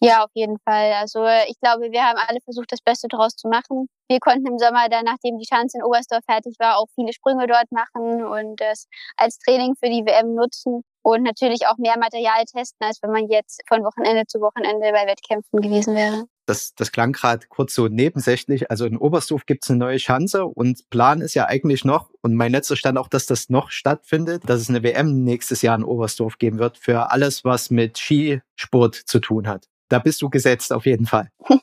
Ja, 0.00 0.24
auf 0.24 0.30
jeden 0.34 0.58
Fall. 0.64 0.92
Also 0.92 1.24
äh, 1.24 1.48
ich 1.48 1.58
glaube, 1.60 1.90
wir 1.90 2.02
haben 2.02 2.18
alle 2.18 2.40
versucht, 2.44 2.70
das 2.70 2.80
Beste 2.80 3.08
daraus 3.08 3.34
zu 3.34 3.48
machen. 3.48 3.88
Wir 4.08 4.20
konnten 4.20 4.46
im 4.46 4.58
Sommer 4.58 4.88
dann, 4.88 5.04
nachdem 5.04 5.38
die 5.38 5.46
Schanze 5.46 5.78
in 5.78 5.84
Oberstdorf 5.84 6.24
fertig 6.24 6.54
war, 6.60 6.78
auch 6.78 6.86
viele 6.94 7.12
Sprünge 7.12 7.46
dort 7.48 7.70
machen 7.72 8.24
und 8.24 8.60
das 8.60 8.86
als 9.16 9.38
Training 9.38 9.74
für 9.74 9.90
die 9.90 10.04
WM 10.06 10.34
nutzen 10.34 10.82
und 11.02 11.22
natürlich 11.24 11.66
auch 11.66 11.78
mehr 11.78 11.98
Material 11.98 12.44
testen, 12.44 12.86
als 12.86 13.02
wenn 13.02 13.10
man 13.10 13.28
jetzt 13.28 13.62
von 13.66 13.82
Wochenende 13.82 14.24
zu 14.26 14.40
Wochenende 14.40 14.92
bei 14.92 15.06
Wettkämpfen 15.06 15.60
gewesen 15.60 15.96
wäre. 15.96 16.26
Das, 16.46 16.74
das 16.74 16.92
klang 16.92 17.12
gerade 17.12 17.46
kurz 17.48 17.74
so 17.74 17.88
nebensächlich. 17.88 18.70
Also 18.70 18.86
in 18.86 18.96
Oberstdorf 18.96 19.46
gibt's 19.46 19.68
eine 19.68 19.80
neue 19.80 19.98
Schanze 19.98 20.46
und 20.46 20.88
Plan 20.90 21.20
ist 21.20 21.34
ja 21.34 21.46
eigentlich 21.46 21.84
noch, 21.84 22.10
und 22.22 22.34
mein 22.34 22.52
letzter 22.52 22.76
Stand 22.76 22.98
auch, 22.98 23.08
dass 23.08 23.26
das 23.26 23.48
noch 23.48 23.70
stattfindet, 23.70 24.48
dass 24.48 24.60
es 24.60 24.68
eine 24.68 24.82
WM 24.82 25.24
nächstes 25.24 25.60
Jahr 25.62 25.76
in 25.76 25.84
Oberstdorf 25.84 26.38
geben 26.38 26.58
wird 26.58 26.78
für 26.78 27.10
alles, 27.10 27.44
was 27.44 27.70
mit 27.70 27.98
Skisport 27.98 28.94
zu 28.94 29.18
tun 29.18 29.48
hat. 29.48 29.66
Da 29.88 29.98
bist 29.98 30.20
du 30.22 30.28
gesetzt 30.28 30.72
auf 30.72 30.86
jeden 30.86 31.06
Fall. 31.06 31.30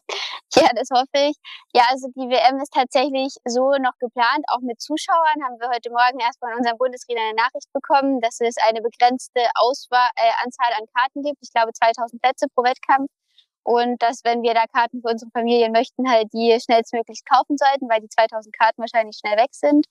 Ja, 0.56 0.70
das 0.74 0.88
hoffe 0.90 1.30
ich. 1.30 1.36
Ja, 1.74 1.84
also 1.90 2.08
die 2.16 2.30
WM 2.30 2.62
ist 2.62 2.72
tatsächlich 2.72 3.36
so 3.44 3.72
noch 3.82 3.92
geplant, 4.00 4.46
auch 4.48 4.62
mit 4.62 4.80
Zuschauern. 4.80 5.44
Haben 5.44 5.60
wir 5.60 5.68
heute 5.68 5.90
Morgen 5.90 6.20
erst 6.20 6.40
von 6.40 6.54
unserem 6.56 6.78
Bundestrainer 6.78 7.22
eine 7.28 7.36
Nachricht 7.36 7.68
bekommen, 7.74 8.22
dass 8.22 8.40
es 8.40 8.56
eine 8.66 8.82
begrenzte 8.82 9.42
Auswahl, 9.56 10.08
äh, 10.16 10.32
Anzahl 10.46 10.72
an 10.80 10.86
Karten 10.96 11.24
gibt. 11.24 11.40
Ich 11.42 11.52
glaube 11.52 11.74
2000 11.74 12.22
Plätze 12.22 12.46
pro 12.56 12.64
Wettkampf. 12.64 13.12
Und 13.64 14.02
dass, 14.02 14.24
wenn 14.24 14.44
wir 14.44 14.54
da 14.54 14.64
Karten 14.72 15.02
für 15.02 15.10
unsere 15.10 15.32
Familien 15.32 15.72
möchten, 15.74 16.08
halt 16.10 16.32
die 16.32 16.56
schnellstmöglichst 16.64 17.26
kaufen 17.26 17.58
sollten, 17.58 17.90
weil 17.90 18.00
die 18.00 18.10
2000 18.10 18.56
Karten 18.56 18.80
wahrscheinlich 18.80 19.18
schnell 19.18 19.38
weg 19.38 19.52
sind. 19.52 19.88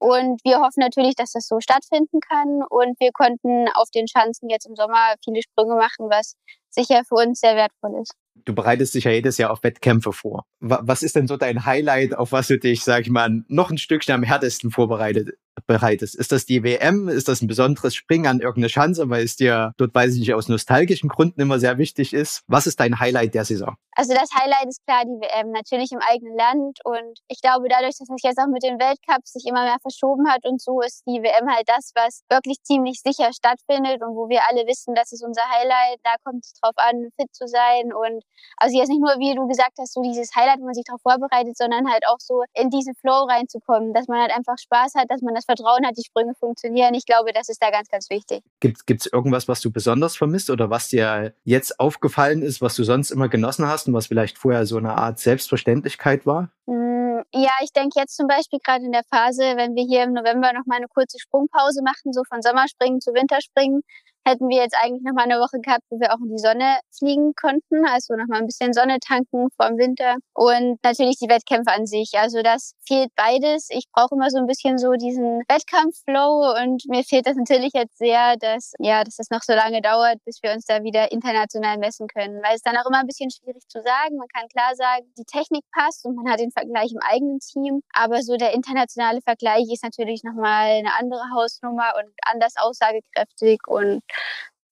Und 0.00 0.40
wir 0.44 0.60
hoffen 0.60 0.80
natürlich, 0.80 1.14
dass 1.14 1.32
das 1.32 1.46
so 1.46 1.60
stattfinden 1.60 2.20
kann. 2.20 2.62
Und 2.68 2.98
wir 3.00 3.12
konnten 3.12 3.68
auf 3.74 3.90
den 3.94 4.08
Schanzen 4.08 4.48
jetzt 4.48 4.66
im 4.66 4.74
Sommer 4.74 5.14
viele 5.22 5.42
Sprünge 5.42 5.76
machen, 5.76 6.08
was 6.10 6.36
sicher 6.70 7.02
für 7.06 7.16
uns 7.16 7.40
sehr 7.40 7.54
wertvoll 7.54 8.00
ist. 8.00 8.14
Du 8.44 8.54
bereitest 8.54 8.94
dich 8.94 9.04
ja 9.04 9.10
jedes 9.10 9.38
Jahr 9.38 9.50
auf 9.50 9.62
Wettkämpfe 9.62 10.12
vor. 10.12 10.44
Wa- 10.60 10.80
Was 10.82 11.02
ist 11.02 11.16
denn 11.16 11.26
so 11.26 11.36
dein 11.36 11.64
Highlight, 11.66 12.14
auf 12.16 12.32
was 12.32 12.48
du 12.48 12.58
dich, 12.58 12.82
sag 12.84 13.02
ich 13.02 13.10
mal, 13.10 13.42
noch 13.48 13.70
ein 13.70 13.78
Stückchen 13.78 14.14
am 14.14 14.22
härtesten 14.22 14.70
vorbereitet 14.70 15.30
bereitest. 15.66 16.14
Ist 16.14 16.32
das 16.32 16.46
die 16.46 16.62
WM? 16.62 17.08
Ist 17.08 17.28
das 17.28 17.42
ein 17.42 17.46
besonderes 17.46 17.94
Springen 17.94 18.26
an 18.26 18.40
irgendeine 18.40 18.70
Schanze, 18.70 19.08
weil 19.10 19.24
es 19.24 19.36
dir 19.36 19.72
dort, 19.76 19.94
weiß 19.94 20.14
ich 20.14 20.20
nicht, 20.20 20.32
aus 20.32 20.48
nostalgischen 20.48 21.08
Gründen 21.10 21.40
immer 21.40 21.58
sehr 21.58 21.76
wichtig 21.76 22.14
ist? 22.14 22.42
Was 22.46 22.66
ist 22.66 22.80
dein 22.80 22.98
Highlight 22.98 23.34
der 23.34 23.44
Saison? 23.44 23.76
Also 23.92 24.14
das 24.14 24.30
Highlight 24.34 24.66
ist 24.68 24.80
klar 24.86 25.02
die 25.04 25.20
WM, 25.20 25.50
natürlich 25.50 25.92
im 25.92 25.98
eigenen 25.98 26.34
Land. 26.36 26.78
Und 26.84 27.18
ich 27.28 27.42
glaube, 27.42 27.68
dadurch, 27.68 27.98
dass 27.98 28.08
es 28.08 28.22
jetzt 28.22 28.38
auch 28.38 28.46
mit 28.46 28.62
den 28.62 28.78
Weltcups 28.78 29.32
sich 29.32 29.44
immer 29.46 29.64
mehr 29.64 29.76
verschoben 29.82 30.28
hat 30.30 30.46
und 30.46 30.62
so, 30.62 30.80
ist 30.80 31.02
die 31.06 31.20
WM 31.22 31.50
halt 31.50 31.68
das, 31.68 31.92
was 31.94 32.22
wirklich 32.30 32.62
ziemlich 32.62 33.00
sicher 33.04 33.30
stattfindet 33.32 34.00
und 34.02 34.16
wo 34.16 34.28
wir 34.30 34.40
alle 34.48 34.66
wissen, 34.66 34.94
das 34.94 35.12
ist 35.12 35.22
unser 35.22 35.42
Highlight. 35.50 35.98
Da 36.04 36.14
kommt 36.24 36.44
es 36.44 36.54
drauf 36.54 36.74
an, 36.76 37.10
fit 37.20 37.34
zu 37.34 37.46
sein. 37.46 37.92
Und 37.92 38.22
also 38.56 38.76
jetzt 38.76 38.88
nicht 38.88 39.00
nur, 39.00 39.10
wie 39.18 39.34
du 39.34 39.46
gesagt 39.48 39.72
hast, 39.78 39.94
so 39.94 40.02
dieses 40.02 40.34
Highlight, 40.34 40.60
wo 40.60 40.64
man 40.64 40.74
sich 40.74 40.84
darauf 40.84 41.00
vorbereitet, 41.02 41.56
sondern 41.56 41.90
halt 41.90 42.06
auch 42.08 42.18
so 42.18 42.42
in 42.54 42.70
diesen 42.70 42.94
Flow 42.94 43.24
reinzukommen, 43.24 43.92
dass 43.94 44.06
man 44.08 44.20
halt 44.20 44.32
einfach 44.36 44.58
Spaß 44.58 44.94
hat, 44.96 45.10
dass 45.10 45.22
man 45.22 45.34
das 45.34 45.44
Vertrauen 45.44 45.86
hat, 45.86 45.96
die 45.96 46.04
Sprünge 46.04 46.34
funktionieren. 46.34 46.94
Ich 46.94 47.06
glaube, 47.06 47.32
das 47.32 47.48
ist 47.48 47.62
da 47.62 47.70
ganz, 47.70 47.88
ganz 47.88 48.10
wichtig. 48.10 48.42
Gibt 48.60 49.00
es 49.00 49.06
irgendwas, 49.06 49.48
was 49.48 49.60
du 49.60 49.70
besonders 49.70 50.16
vermisst 50.16 50.50
oder 50.50 50.70
was 50.70 50.88
dir 50.88 51.34
jetzt 51.44 51.80
aufgefallen 51.80 52.42
ist, 52.42 52.60
was 52.60 52.76
du 52.76 52.84
sonst 52.84 53.10
immer 53.10 53.28
genossen 53.28 53.66
hast 53.66 53.88
und 53.88 53.94
was 53.94 54.06
vielleicht 54.06 54.38
vorher 54.38 54.66
so 54.66 54.76
eine 54.76 54.94
Art 54.94 55.18
Selbstverständlichkeit 55.18 56.26
war? 56.26 56.50
Mm, 56.66 57.22
Ja, 57.32 57.52
ich 57.62 57.72
denke 57.72 57.98
jetzt 58.00 58.16
zum 58.16 58.26
Beispiel 58.26 58.58
gerade 58.62 58.84
in 58.84 58.92
der 58.92 59.04
Phase, 59.04 59.42
wenn 59.56 59.74
wir 59.74 59.84
hier 59.84 60.04
im 60.04 60.12
November 60.12 60.52
noch 60.52 60.66
mal 60.66 60.76
eine 60.76 60.88
kurze 60.88 61.18
Sprungpause 61.18 61.82
machen, 61.82 62.12
so 62.12 62.22
von 62.28 62.42
Sommerspringen 62.42 63.00
zu 63.00 63.12
Winterspringen, 63.12 63.82
hätten 64.24 64.48
wir 64.48 64.58
jetzt 64.58 64.76
eigentlich 64.80 65.02
noch 65.02 65.14
mal 65.14 65.24
eine 65.24 65.40
Woche 65.40 65.60
gehabt, 65.60 65.84
wo 65.90 65.98
wir 65.98 66.12
auch 66.12 66.20
in 66.20 66.30
die 66.30 66.38
Sonne 66.38 66.78
fliegen 66.96 67.34
konnten, 67.34 67.86
also 67.86 68.14
noch 68.14 68.26
mal 68.26 68.38
ein 68.38 68.46
bisschen 68.46 68.72
Sonne 68.72 68.98
tanken 69.00 69.48
vor 69.56 69.68
dem 69.68 69.78
Winter 69.78 70.16
und 70.34 70.78
natürlich 70.82 71.18
die 71.18 71.28
Wettkämpfe 71.28 71.72
an 71.72 71.86
sich. 71.86 72.12
Also 72.16 72.42
das 72.42 72.74
fehlt 72.86 73.10
beides. 73.16 73.68
Ich 73.70 73.84
brauche 73.92 74.14
immer 74.14 74.30
so 74.30 74.38
ein 74.38 74.46
bisschen 74.46 74.78
so 74.78 74.92
diesen 74.92 75.42
Wettkampfflow 75.48 76.54
und 76.62 76.84
mir 76.88 77.02
fehlt 77.02 77.26
das 77.26 77.36
natürlich 77.36 77.72
jetzt 77.74 77.98
sehr, 77.98 78.36
dass 78.36 78.72
ja, 78.78 79.04
dass 79.04 79.16
das 79.16 79.30
noch 79.30 79.42
so 79.42 79.54
lange 79.54 79.80
dauert, 79.80 80.18
bis 80.24 80.42
wir 80.42 80.52
uns 80.52 80.66
da 80.66 80.82
wieder 80.82 81.10
international 81.12 81.78
messen 81.78 82.06
können, 82.06 82.42
weil 82.42 82.54
es 82.54 82.62
dann 82.62 82.76
auch 82.76 82.86
immer 82.86 83.00
ein 83.00 83.06
bisschen 83.06 83.30
schwierig 83.30 83.62
zu 83.68 83.80
sagen. 83.82 84.16
Man 84.16 84.28
kann 84.28 84.48
klar 84.48 84.74
sagen, 84.74 85.06
die 85.18 85.24
Technik 85.24 85.64
passt 85.72 86.04
und 86.04 86.16
man 86.16 86.30
hat 86.30 86.40
den 86.40 86.50
Vergleich 86.50 86.92
im 86.92 87.00
eigenen 87.02 87.40
Team, 87.40 87.82
aber 87.92 88.22
so 88.22 88.36
der 88.36 88.52
internationale 88.52 89.20
Vergleich 89.22 89.66
ist 89.72 89.82
natürlich 89.82 90.22
noch 90.24 90.34
mal 90.34 90.80
eine 90.80 90.94
andere 90.98 91.22
Hausnummer 91.34 91.92
und 91.96 92.10
anders 92.26 92.54
aussagekräftig 92.56 93.60
und 93.66 94.02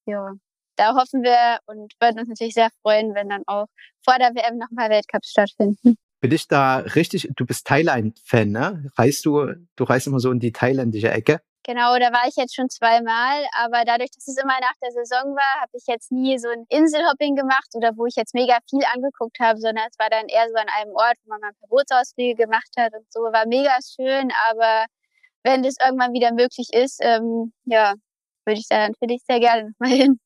ja, 0.07 0.33
da 0.77 0.95
hoffen 0.95 1.23
wir 1.23 1.59
und 1.67 1.93
würden 2.01 2.21
uns 2.21 2.29
natürlich 2.29 2.55
sehr 2.55 2.71
freuen, 2.83 3.15
wenn 3.15 3.29
dann 3.29 3.43
auch 3.47 3.67
vor 4.05 4.19
der 4.19 4.35
WM 4.35 4.59
nochmal 4.59 4.91
Weltcups 4.91 5.31
stattfinden. 5.31 5.97
Bin 6.21 6.33
ich 6.33 6.49
da 6.49 6.79
richtig? 6.79 7.29
Du 7.37 7.47
bist 7.47 7.67
Thailand-Fan, 7.67 8.51
ne? 8.51 8.91
Reist 8.97 9.25
du, 9.25 9.53
du 9.77 9.85
reist 9.85 10.07
immer 10.07 10.19
so 10.19 10.31
in 10.33 10.41
die 10.41 10.53
thailändische 10.53 11.11
Ecke? 11.11 11.41
Genau, 11.69 11.99
da 11.99 12.11
war 12.13 12.27
ich 12.27 12.35
jetzt 12.37 12.55
schon 12.57 12.71
zweimal, 12.71 13.45
aber 13.53 13.85
dadurch, 13.85 14.11
dass 14.11 14.27
es 14.27 14.39
immer 14.39 14.59
nach 14.59 14.73
der 14.83 14.91
Saison 14.91 15.37
war, 15.37 15.61
habe 15.61 15.73
ich 15.75 15.85
jetzt 15.87 16.11
nie 16.11 16.39
so 16.39 16.49
ein 16.49 16.65
Inselhopping 16.71 17.37
gemacht 17.37 17.69
oder 17.75 17.93
wo 17.95 18.07
ich 18.07 18.17
jetzt 18.17 18.33
mega 18.35 18.57
viel 18.71 18.81
angeguckt 18.95 19.39
habe, 19.39 19.61
sondern 19.61 19.85
es 19.91 19.99
war 19.99 20.09
dann 20.09 20.29
eher 20.29 20.49
so 20.49 20.55
an 20.55 20.67
einem 20.81 20.93
Ort, 20.93 21.17
wo 21.25 21.31
man 21.31 21.41
mal 21.41 21.49
ein 21.49 21.57
paar 21.61 21.69
Bootsausflüge 21.69 22.37
gemacht 22.37 22.71
hat 22.79 22.95
und 22.95 23.05
so. 23.13 23.21
War 23.21 23.47
mega 23.47 23.77
schön, 23.85 24.33
aber 24.51 24.87
wenn 25.43 25.63
das 25.63 25.77
irgendwann 25.85 26.15
wieder 26.15 26.33
möglich 26.33 26.71
ist, 26.73 27.01
ähm, 27.03 27.53
ja, 27.67 27.95
würde 28.49 28.61
ich 28.61 28.67
da 28.69 28.89
natürlich 28.89 29.23
sehr 29.29 29.39
gerne 29.41 29.71
nochmal 29.71 29.97
hin. 29.97 30.19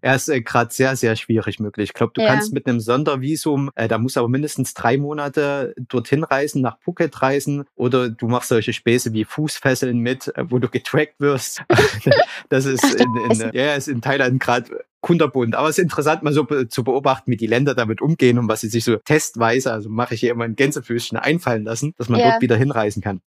Er 0.00 0.14
ist 0.14 0.28
äh, 0.28 0.40
gerade 0.40 0.72
sehr, 0.72 0.96
sehr 0.96 1.16
schwierig 1.16 1.60
möglich. 1.60 1.90
Ich 1.90 1.94
glaube, 1.94 2.12
du 2.14 2.22
Ja. 2.22 2.28
kannst 2.28 2.52
mit 2.52 2.66
einem 2.66 2.80
Sondervisum, 2.80 3.70
äh, 3.74 3.88
da 3.88 3.98
musst 3.98 4.16
du 4.16 4.20
aber 4.20 4.28
mindestens 4.28 4.72
drei 4.72 4.96
Monate 4.96 5.74
dorthin 5.76 6.24
reisen, 6.24 6.62
nach 6.62 6.78
Phuket 6.80 7.20
reisen, 7.20 7.64
oder 7.74 8.08
du 8.08 8.26
machst 8.28 8.48
solche 8.48 8.72
Späße 8.72 9.12
wie 9.12 9.24
Fußfesseln 9.24 9.98
mit, 9.98 10.28
äh, 10.36 10.44
wo 10.50 10.58
du 10.58 10.68
getrackt 10.68 11.20
wirst. 11.20 11.62
das 12.48 12.64
ist 12.64 12.90
in, 12.90 13.16
in, 13.16 13.50
ja, 13.52 13.74
ist 13.74 13.88
in 13.88 14.00
Thailand 14.00 14.40
gerade 14.40 14.84
kunterbunt. 15.00 15.54
Aber 15.54 15.68
es 15.68 15.76
ist 15.78 15.82
interessant, 15.82 16.22
mal 16.22 16.32
so 16.32 16.44
be 16.44 16.68
zu 16.68 16.82
beobachten, 16.82 17.30
wie 17.30 17.36
die 17.36 17.46
Länder 17.46 17.74
damit 17.74 18.00
umgehen 18.00 18.38
und 18.38 18.48
was 18.48 18.62
sie 18.62 18.68
sich 18.68 18.84
so 18.84 18.96
testweise, 18.96 19.72
also 19.72 19.90
mache 19.90 20.14
ich 20.14 20.20
hier 20.20 20.30
immer 20.30 20.44
ein 20.44 20.56
Gänsefüßchen 20.56 21.18
einfallen 21.18 21.64
lassen, 21.64 21.92
dass 21.98 22.08
man 22.08 22.20
Ja. 22.20 22.30
dort 22.30 22.40
wieder 22.42 22.56
hinreisen 22.56 23.02
kann. 23.02 23.20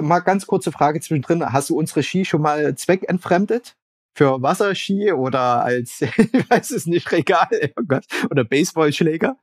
Mal 0.00 0.20
ganz 0.20 0.46
kurze 0.46 0.72
Frage 0.72 1.00
zwischendrin. 1.00 1.52
Hast 1.52 1.70
du 1.70 1.78
unsere 1.78 2.02
Ski 2.02 2.24
schon 2.24 2.42
mal 2.42 2.74
zweckentfremdet? 2.74 3.76
Für 4.16 4.40
Wasserski 4.40 5.12
oder 5.12 5.64
als, 5.64 6.00
ich 6.02 6.50
weiß 6.50 6.70
es 6.70 6.86
nicht, 6.86 7.10
Regal 7.10 7.48
oh 7.76 7.82
Gott, 7.86 8.04
oder 8.30 8.44
Baseballschläger? 8.44 9.36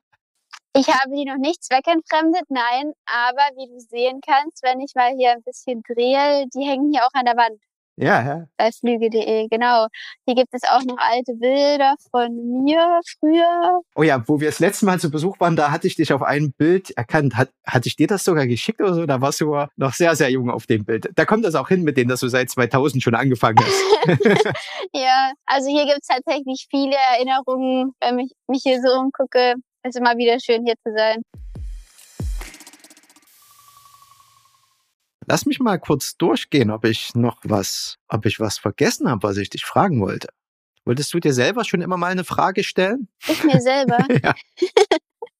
Ich 0.73 0.87
habe 0.87 1.13
die 1.13 1.25
noch 1.25 1.37
nicht 1.37 1.61
zweckentfremdet, 1.63 2.45
nein, 2.47 2.93
aber 3.05 3.41
wie 3.57 3.67
du 3.67 3.77
sehen 3.79 4.21
kannst, 4.25 4.63
wenn 4.63 4.79
ich 4.79 4.95
mal 4.95 5.11
hier 5.17 5.31
ein 5.31 5.43
bisschen 5.43 5.83
drehe, 5.83 6.47
die 6.55 6.63
hängen 6.63 6.93
hier 6.93 7.05
auch 7.05 7.13
an 7.13 7.25
der 7.25 7.35
Wand 7.35 7.59
Ja, 8.01 8.23
ja. 8.23 8.47
bei 8.57 8.71
flüge.de, 8.71 9.47
genau. 9.47 9.85
Hier 10.25 10.33
gibt 10.33 10.49
es 10.53 10.63
auch 10.63 10.81
noch 10.83 10.97
alte 10.97 11.33
Bilder 11.35 11.93
von 12.09 12.63
mir 12.63 12.99
früher. 13.19 13.81
Oh 13.95 14.01
ja, 14.01 14.27
wo 14.27 14.39
wir 14.39 14.49
das 14.49 14.59
letzte 14.59 14.87
Mal 14.87 14.99
zu 14.99 15.11
Besuch 15.11 15.39
waren, 15.39 15.55
da 15.55 15.69
hatte 15.69 15.85
ich 15.85 15.95
dich 15.95 16.11
auf 16.11 16.23
einem 16.23 16.51
Bild 16.51 16.89
erkannt. 16.97 17.37
Hat, 17.37 17.49
hatte 17.63 17.87
ich 17.87 17.95
dir 17.95 18.07
das 18.07 18.23
sogar 18.23 18.47
geschickt 18.47 18.81
oder 18.81 18.95
so? 18.95 19.05
Da 19.05 19.21
warst 19.21 19.39
du 19.39 19.55
noch 19.75 19.93
sehr, 19.93 20.15
sehr 20.15 20.31
jung 20.31 20.49
auf 20.49 20.65
dem 20.65 20.83
Bild. 20.83 21.11
Da 21.13 21.25
kommt 21.25 21.45
das 21.45 21.53
auch 21.53 21.67
hin 21.67 21.83
mit 21.83 21.95
denen, 21.95 22.09
dass 22.09 22.21
du 22.21 22.27
seit 22.27 22.49
2000 22.49 23.03
schon 23.03 23.15
angefangen 23.15 23.59
hast. 23.59 24.45
Ja, 24.93 25.31
also 25.45 25.69
hier 25.69 25.85
gibt 25.85 25.99
es 26.01 26.07
tatsächlich 26.07 26.67
viele 26.69 26.95
Erinnerungen, 27.13 27.93
wenn 28.01 28.19
ich 28.19 28.31
mich 28.47 28.61
hier 28.63 28.81
so 28.81 28.99
umgucke. 28.99 29.55
Es 29.83 29.95
ist 29.95 30.01
immer 30.01 30.17
wieder 30.17 30.39
schön 30.39 30.65
hier 30.65 30.75
zu 30.85 30.93
sein. 30.95 31.21
Lass 35.31 35.45
mich 35.45 35.61
mal 35.61 35.79
kurz 35.79 36.17
durchgehen, 36.17 36.71
ob 36.71 36.83
ich 36.83 37.15
noch 37.15 37.37
was, 37.43 37.95
ob 38.09 38.25
ich 38.25 38.41
was 38.41 38.57
vergessen 38.57 39.09
habe, 39.09 39.23
was 39.23 39.37
ich 39.37 39.49
dich 39.49 39.63
fragen 39.63 40.01
wollte. 40.01 40.27
Wolltest 40.83 41.13
du 41.13 41.21
dir 41.21 41.33
selber 41.33 41.63
schon 41.63 41.79
immer 41.79 41.95
mal 41.95 42.11
eine 42.11 42.25
Frage 42.25 42.65
stellen? 42.65 43.07
Ich 43.25 43.41
mir 43.45 43.61
selber. 43.61 43.99
ja. 44.23 44.35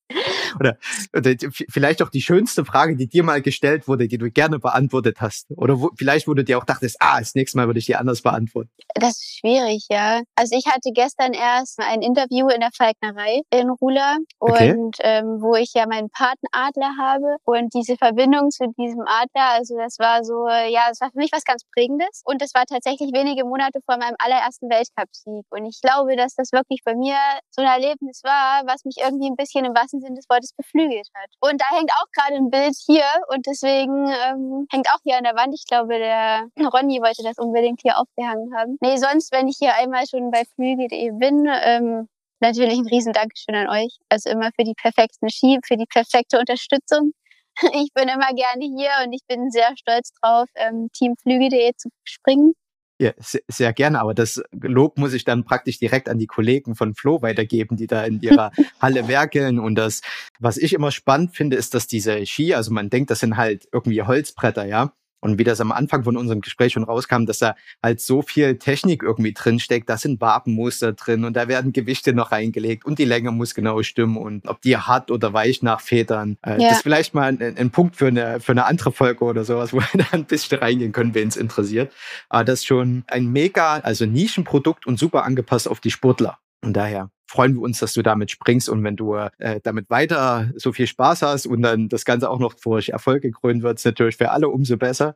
Oder, 0.59 0.77
oder 1.15 1.33
vielleicht 1.69 2.01
auch 2.01 2.09
die 2.09 2.21
schönste 2.21 2.65
Frage, 2.65 2.95
die 2.95 3.07
dir 3.07 3.23
mal 3.23 3.41
gestellt 3.41 3.87
wurde, 3.87 4.07
die 4.07 4.17
du 4.17 4.29
gerne 4.29 4.59
beantwortet 4.59 5.21
hast. 5.21 5.47
Oder 5.51 5.79
wo, 5.79 5.91
vielleicht, 5.97 6.27
wo 6.27 6.33
du 6.33 6.43
dir 6.43 6.57
auch 6.57 6.65
dachtest, 6.65 6.97
ah, 6.99 7.19
das 7.19 7.35
nächste 7.35 7.57
Mal 7.57 7.67
würde 7.67 7.79
ich 7.79 7.85
die 7.85 7.95
anders 7.95 8.21
beantworten. 8.21 8.69
Das 8.95 9.11
ist 9.11 9.39
schwierig, 9.39 9.85
ja. 9.89 10.21
Also 10.35 10.55
ich 10.57 10.65
hatte 10.67 10.91
gestern 10.93 11.33
erst 11.33 11.79
ein 11.79 12.01
Interview 12.01 12.49
in 12.49 12.59
der 12.59 12.71
Falknerei 12.75 13.41
in 13.49 13.69
Rula 13.69 14.17
Okay. 14.39 14.73
und 14.73 14.97
ähm, 15.01 15.37
wo 15.39 15.55
ich 15.55 15.71
ja 15.73 15.85
meinen 15.87 16.09
Patenadler 16.09 16.95
habe 16.99 17.37
und 17.45 17.73
diese 17.73 17.95
Verbindung 17.95 18.49
zu 18.49 18.65
diesem 18.77 19.01
Adler, 19.01 19.57
also 19.57 19.77
das 19.77 19.99
war 19.99 20.23
so, 20.23 20.47
ja, 20.47 20.89
das 20.89 20.99
war 20.99 21.11
für 21.11 21.19
mich 21.19 21.31
was 21.31 21.43
ganz 21.43 21.63
Prägendes 21.73 22.21
und 22.25 22.41
das 22.41 22.53
war 22.53 22.65
tatsächlich 22.65 23.13
wenige 23.13 23.45
Monate 23.45 23.79
vor 23.85 23.97
meinem 23.97 24.15
allerersten 24.17 24.69
Weltcupsieg 24.69 25.45
und 25.49 25.65
ich 25.65 25.79
glaube, 25.81 26.15
dass 26.15 26.35
das 26.35 26.51
wirklich 26.51 26.81
bei 26.83 26.95
mir 26.95 27.15
so 27.51 27.61
ein 27.61 27.67
Erlebnis 27.67 28.21
war, 28.23 28.63
was 28.65 28.83
mich 28.83 28.97
irgendwie 28.97 29.29
ein 29.29 29.35
bisschen 29.35 29.65
im 29.65 29.73
wahrsten 29.73 30.00
Sinne 30.01 30.15
des 30.15 30.29
Wortes 30.29 30.53
beflügelt 30.53 31.07
hat. 31.13 31.29
Und 31.39 31.61
da 31.61 31.65
hängt 31.77 31.91
auch 31.91 32.07
gerade 32.11 32.35
ein 32.35 32.49
Bild 32.49 32.75
hier 32.85 33.05
und 33.29 33.45
deswegen 33.45 34.07
ähm, 34.07 34.67
hängt 34.71 34.87
auch 34.89 34.99
hier 35.03 35.17
an 35.17 35.23
der 35.23 35.35
Wand. 35.35 35.53
Ich 35.53 35.65
glaube, 35.67 35.97
der 35.97 36.47
Ronny 36.73 37.01
wollte 37.01 37.23
das 37.23 37.37
unbedingt 37.37 37.81
hier 37.81 37.97
aufgehangen 37.97 38.53
haben. 38.55 38.77
Nee, 38.81 38.97
sonst, 38.97 39.31
wenn 39.31 39.47
ich 39.47 39.57
hier 39.59 39.75
einmal 39.75 40.05
schon 40.07 40.31
bei 40.31 40.43
Flüge.de 40.55 41.11
bin, 41.11 41.47
ähm, 41.63 42.07
natürlich 42.39 42.79
ein 42.79 42.87
riesen 42.87 43.13
Dankeschön 43.13 43.55
an 43.55 43.69
euch. 43.69 43.97
Also 44.09 44.29
immer 44.29 44.49
für 44.55 44.63
die 44.63 44.73
perfekten 44.73 45.29
Ski, 45.29 45.59
für 45.65 45.77
die 45.77 45.87
perfekte 45.87 46.39
Unterstützung. 46.39 47.13
Ich 47.73 47.91
bin 47.93 48.07
immer 48.07 48.33
gerne 48.33 48.63
hier 48.63 48.91
und 49.03 49.11
ich 49.11 49.21
bin 49.27 49.51
sehr 49.51 49.75
stolz 49.75 50.13
drauf, 50.13 50.47
ähm, 50.55 50.89
Team 50.93 51.15
Flüge.de 51.21 51.73
zu 51.75 51.89
springen. 52.05 52.53
Ja, 53.01 53.13
sehr, 53.17 53.41
sehr 53.47 53.73
gerne, 53.73 53.99
aber 53.99 54.13
das 54.13 54.43
Lob 54.51 54.99
muss 54.99 55.13
ich 55.13 55.23
dann 55.23 55.43
praktisch 55.43 55.79
direkt 55.79 56.07
an 56.07 56.19
die 56.19 56.27
Kollegen 56.27 56.75
von 56.75 56.93
Flo 56.93 57.23
weitergeben, 57.23 57.75
die 57.75 57.87
da 57.87 58.03
in 58.03 58.21
ihrer 58.21 58.51
Halle 58.79 59.07
werkeln. 59.07 59.57
Und 59.57 59.73
das, 59.73 60.01
was 60.39 60.57
ich 60.57 60.71
immer 60.73 60.91
spannend 60.91 61.35
finde, 61.35 61.55
ist, 61.55 61.73
dass 61.73 61.87
diese 61.87 62.23
Ski, 62.27 62.53
also 62.53 62.71
man 62.71 62.91
denkt, 62.91 63.09
das 63.09 63.21
sind 63.21 63.37
halt 63.37 63.67
irgendwie 63.71 64.03
Holzbretter, 64.03 64.67
ja. 64.67 64.93
Und 65.21 65.39
wie 65.39 65.43
das 65.43 65.61
am 65.61 65.71
Anfang 65.71 66.03
von 66.03 66.17
unserem 66.17 66.41
Gespräch 66.41 66.73
schon 66.73 66.83
rauskam, 66.83 67.25
dass 67.25 67.39
da 67.39 67.55
halt 67.81 68.01
so 68.01 68.21
viel 68.21 68.57
Technik 68.57 69.03
irgendwie 69.03 69.33
drinsteckt, 69.33 69.89
da 69.89 69.97
sind 69.97 70.19
Wabenmuster 70.19 70.93
drin 70.93 71.23
und 71.23 71.35
da 71.35 71.47
werden 71.47 71.71
Gewichte 71.73 72.13
noch 72.13 72.31
reingelegt 72.31 72.85
und 72.85 72.99
die 72.99 73.05
Länge 73.05 73.31
muss 73.31 73.55
genau 73.55 73.81
stimmen 73.83 74.17
und 74.17 74.47
ob 74.47 74.61
die 74.61 74.75
hart 74.75 75.11
oder 75.11 75.31
weich 75.33 75.61
nachfedern. 75.61 76.37
Äh, 76.45 76.61
Ja. 76.61 76.69
Das 76.69 76.77
ist 76.77 76.83
vielleicht 76.83 77.13
mal 77.13 77.29
ein, 77.29 77.57
ein 77.57 77.69
Punkt 77.69 77.95
für 77.95 78.07
eine, 78.07 78.39
für 78.39 78.51
eine 78.51 78.65
andere 78.65 78.91
Folge 78.91 79.23
oder 79.23 79.45
sowas, 79.45 79.71
wo 79.73 79.77
wir 79.93 80.03
da 80.03 80.05
ein 80.11 80.25
bisschen 80.25 80.59
reingehen 80.59 80.91
können, 80.91 81.13
wen 81.13 81.27
es 81.27 81.37
interessiert. 81.37 81.93
Aber 82.29 82.43
das 82.43 82.59
ist 82.59 82.65
schon 82.65 83.03
ein 83.07 83.27
mega, 83.27 83.77
also 83.77 84.05
Nischenprodukt 84.05 84.87
und 84.87 84.99
super 84.99 85.23
angepasst 85.23 85.67
auf 85.67 85.79
die 85.79 85.91
Sportler. 85.91 86.39
Und 86.63 86.73
daher 86.73 87.09
freuen 87.31 87.55
wir 87.55 87.61
uns, 87.61 87.79
dass 87.79 87.93
du 87.93 88.01
damit 88.01 88.29
springst 88.29 88.67
und 88.67 88.83
wenn 88.83 88.97
du 88.97 89.15
äh, 89.15 89.61
damit 89.63 89.89
weiter 89.89 90.51
so 90.57 90.73
viel 90.73 90.85
Spaß 90.85 91.21
hast 91.21 91.45
und 91.45 91.61
dann 91.61 91.87
das 91.87 92.03
Ganze 92.03 92.29
auch 92.29 92.39
noch 92.39 92.53
durch 92.55 92.89
Erfolg 92.89 93.21
gekrönt 93.21 93.63
wird, 93.63 93.77
ist 93.77 93.85
natürlich 93.85 94.17
für 94.17 94.31
alle 94.31 94.49
umso 94.49 94.75
besser. 94.75 95.15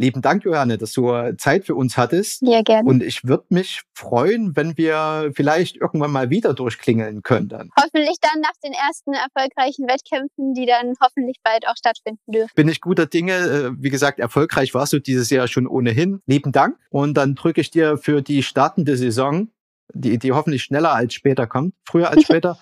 Lieben 0.00 0.22
Dank, 0.22 0.44
Johanne, 0.44 0.78
dass 0.78 0.92
du 0.92 1.12
Zeit 1.36 1.66
für 1.66 1.74
uns 1.74 1.98
hattest. 1.98 2.40
Ja, 2.40 2.62
gerne. 2.62 2.88
Und 2.88 3.02
ich 3.02 3.24
würde 3.24 3.44
mich 3.50 3.82
freuen, 3.92 4.56
wenn 4.56 4.78
wir 4.78 5.30
vielleicht 5.34 5.76
irgendwann 5.76 6.10
mal 6.10 6.30
wieder 6.30 6.54
durchklingeln 6.54 7.22
können 7.22 7.48
dann. 7.48 7.70
hoffentlich 7.78 8.16
dann 8.22 8.40
nach 8.40 8.54
den 8.64 8.72
ersten 8.72 9.12
erfolgreichen 9.12 9.86
Wettkämpfen, 9.86 10.54
die 10.54 10.64
dann 10.64 10.94
hoffentlich 11.02 11.36
bald 11.44 11.68
auch 11.68 11.76
stattfinden 11.76 12.32
dürfen. 12.32 12.50
Bin 12.54 12.68
ich 12.68 12.80
guter 12.80 13.04
Dinge. 13.04 13.34
Äh, 13.34 13.70
Wie 13.76 13.90
gesagt, 13.90 14.18
erfolgreich 14.20 14.72
warst 14.72 14.94
du 14.94 15.00
dieses 15.00 15.28
Jahr 15.28 15.48
schon 15.48 15.66
ohnehin. 15.66 16.22
Lieben 16.24 16.52
Dank. 16.52 16.78
Und 16.88 17.12
dann 17.14 17.34
drücke 17.34 17.60
ich 17.60 17.70
dir 17.70 17.98
für 17.98 18.22
die 18.22 18.42
startende 18.42 18.96
Saison, 18.96 19.48
die, 19.92 20.18
die 20.18 20.32
hoffentlich 20.32 20.62
schneller 20.62 20.94
als 20.94 21.12
später 21.12 21.46
kommt, 21.46 21.74
früher 21.84 22.08
als 22.08 22.22
später, 22.24 22.58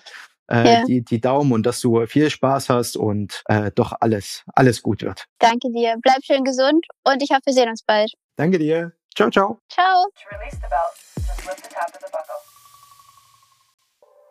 äh, 0.49 0.73
Ja. 0.73 0.83
die, 0.85 1.01
die 1.01 1.21
Daumen 1.21 1.51
und 1.51 1.65
dass 1.65 1.79
du 1.81 2.05
viel 2.07 2.29
Spaß 2.29 2.69
hast 2.69 2.97
und 2.97 3.43
äh, 3.47 3.71
doch 3.73 3.93
alles, 3.99 4.43
alles 4.55 4.81
gut 4.81 5.01
wird. 5.01 5.25
Danke 5.39 5.69
dir. 5.71 5.95
Bleib 6.01 6.23
schön 6.23 6.43
gesund 6.43 6.85
und 7.03 7.21
ich 7.21 7.29
hoffe, 7.31 7.41
wir 7.45 7.53
sehen 7.53 7.69
uns 7.69 7.83
bald. 7.83 8.11
Danke 8.35 8.59
dir. 8.59 8.93
Ciao, 9.15 9.29
ciao. 9.29 9.59
Ciao. 9.69 10.05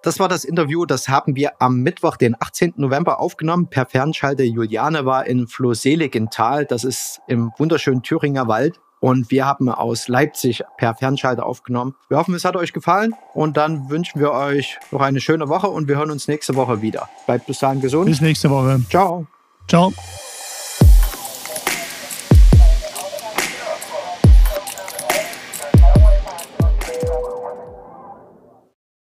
Das 0.03 0.21
war 0.21 0.29
das 0.29 0.45
Interview, 0.45 0.87
das 0.87 1.09
haben 1.09 1.35
wir 1.35 1.61
am 1.61 1.81
Mittwoch, 1.81 2.17
den 2.17 2.37
18. 2.41 2.75
November 2.77 3.21
aufgenommen. 3.21 3.69
Per 3.69 3.85
Fernschalte 3.87 4.45
Juliane 4.45 5.05
war 5.05 5.27
in 5.27 5.49
Flohseligenthal, 5.49 6.65
das 6.65 6.85
ist 6.85 7.21
im 7.27 7.51
wunderschönen 7.59 8.03
Thüringer 8.03 8.47
Wald. 8.47 8.81
Und 9.01 9.31
wir 9.31 9.47
haben 9.47 9.69
aus 9.69 10.09
Leipzig 10.09 10.63
per 10.77 10.95
Fernschalte 10.95 11.45
aufgenommen. 11.45 11.95
Wir 12.09 12.19
hoffen, 12.19 12.35
es 12.35 12.45
hat 12.45 12.57
euch 12.57 12.73
gefallen. 12.73 13.15
Und 13.35 13.57
dann 13.57 13.91
wünschen 13.91 14.21
wir 14.21 14.33
euch 14.33 14.79
noch 14.91 15.01
eine 15.01 15.21
schöne 15.21 15.49
Woche 15.49 15.69
und 15.69 15.89
wir 15.89 15.97
hören 15.97 16.11
uns 16.11 16.29
nächste 16.29 16.55
Woche 16.55 16.83
wieder. 16.83 17.09
Bleibt 17.27 17.47
bis 17.47 17.59
dahin 17.59 17.81
gesund. 17.81 18.07
Bis 18.07 18.21
nächste 18.21 18.51
Woche. 18.51 18.81
Ciao. 18.91 19.27
Ciao. 19.69 19.93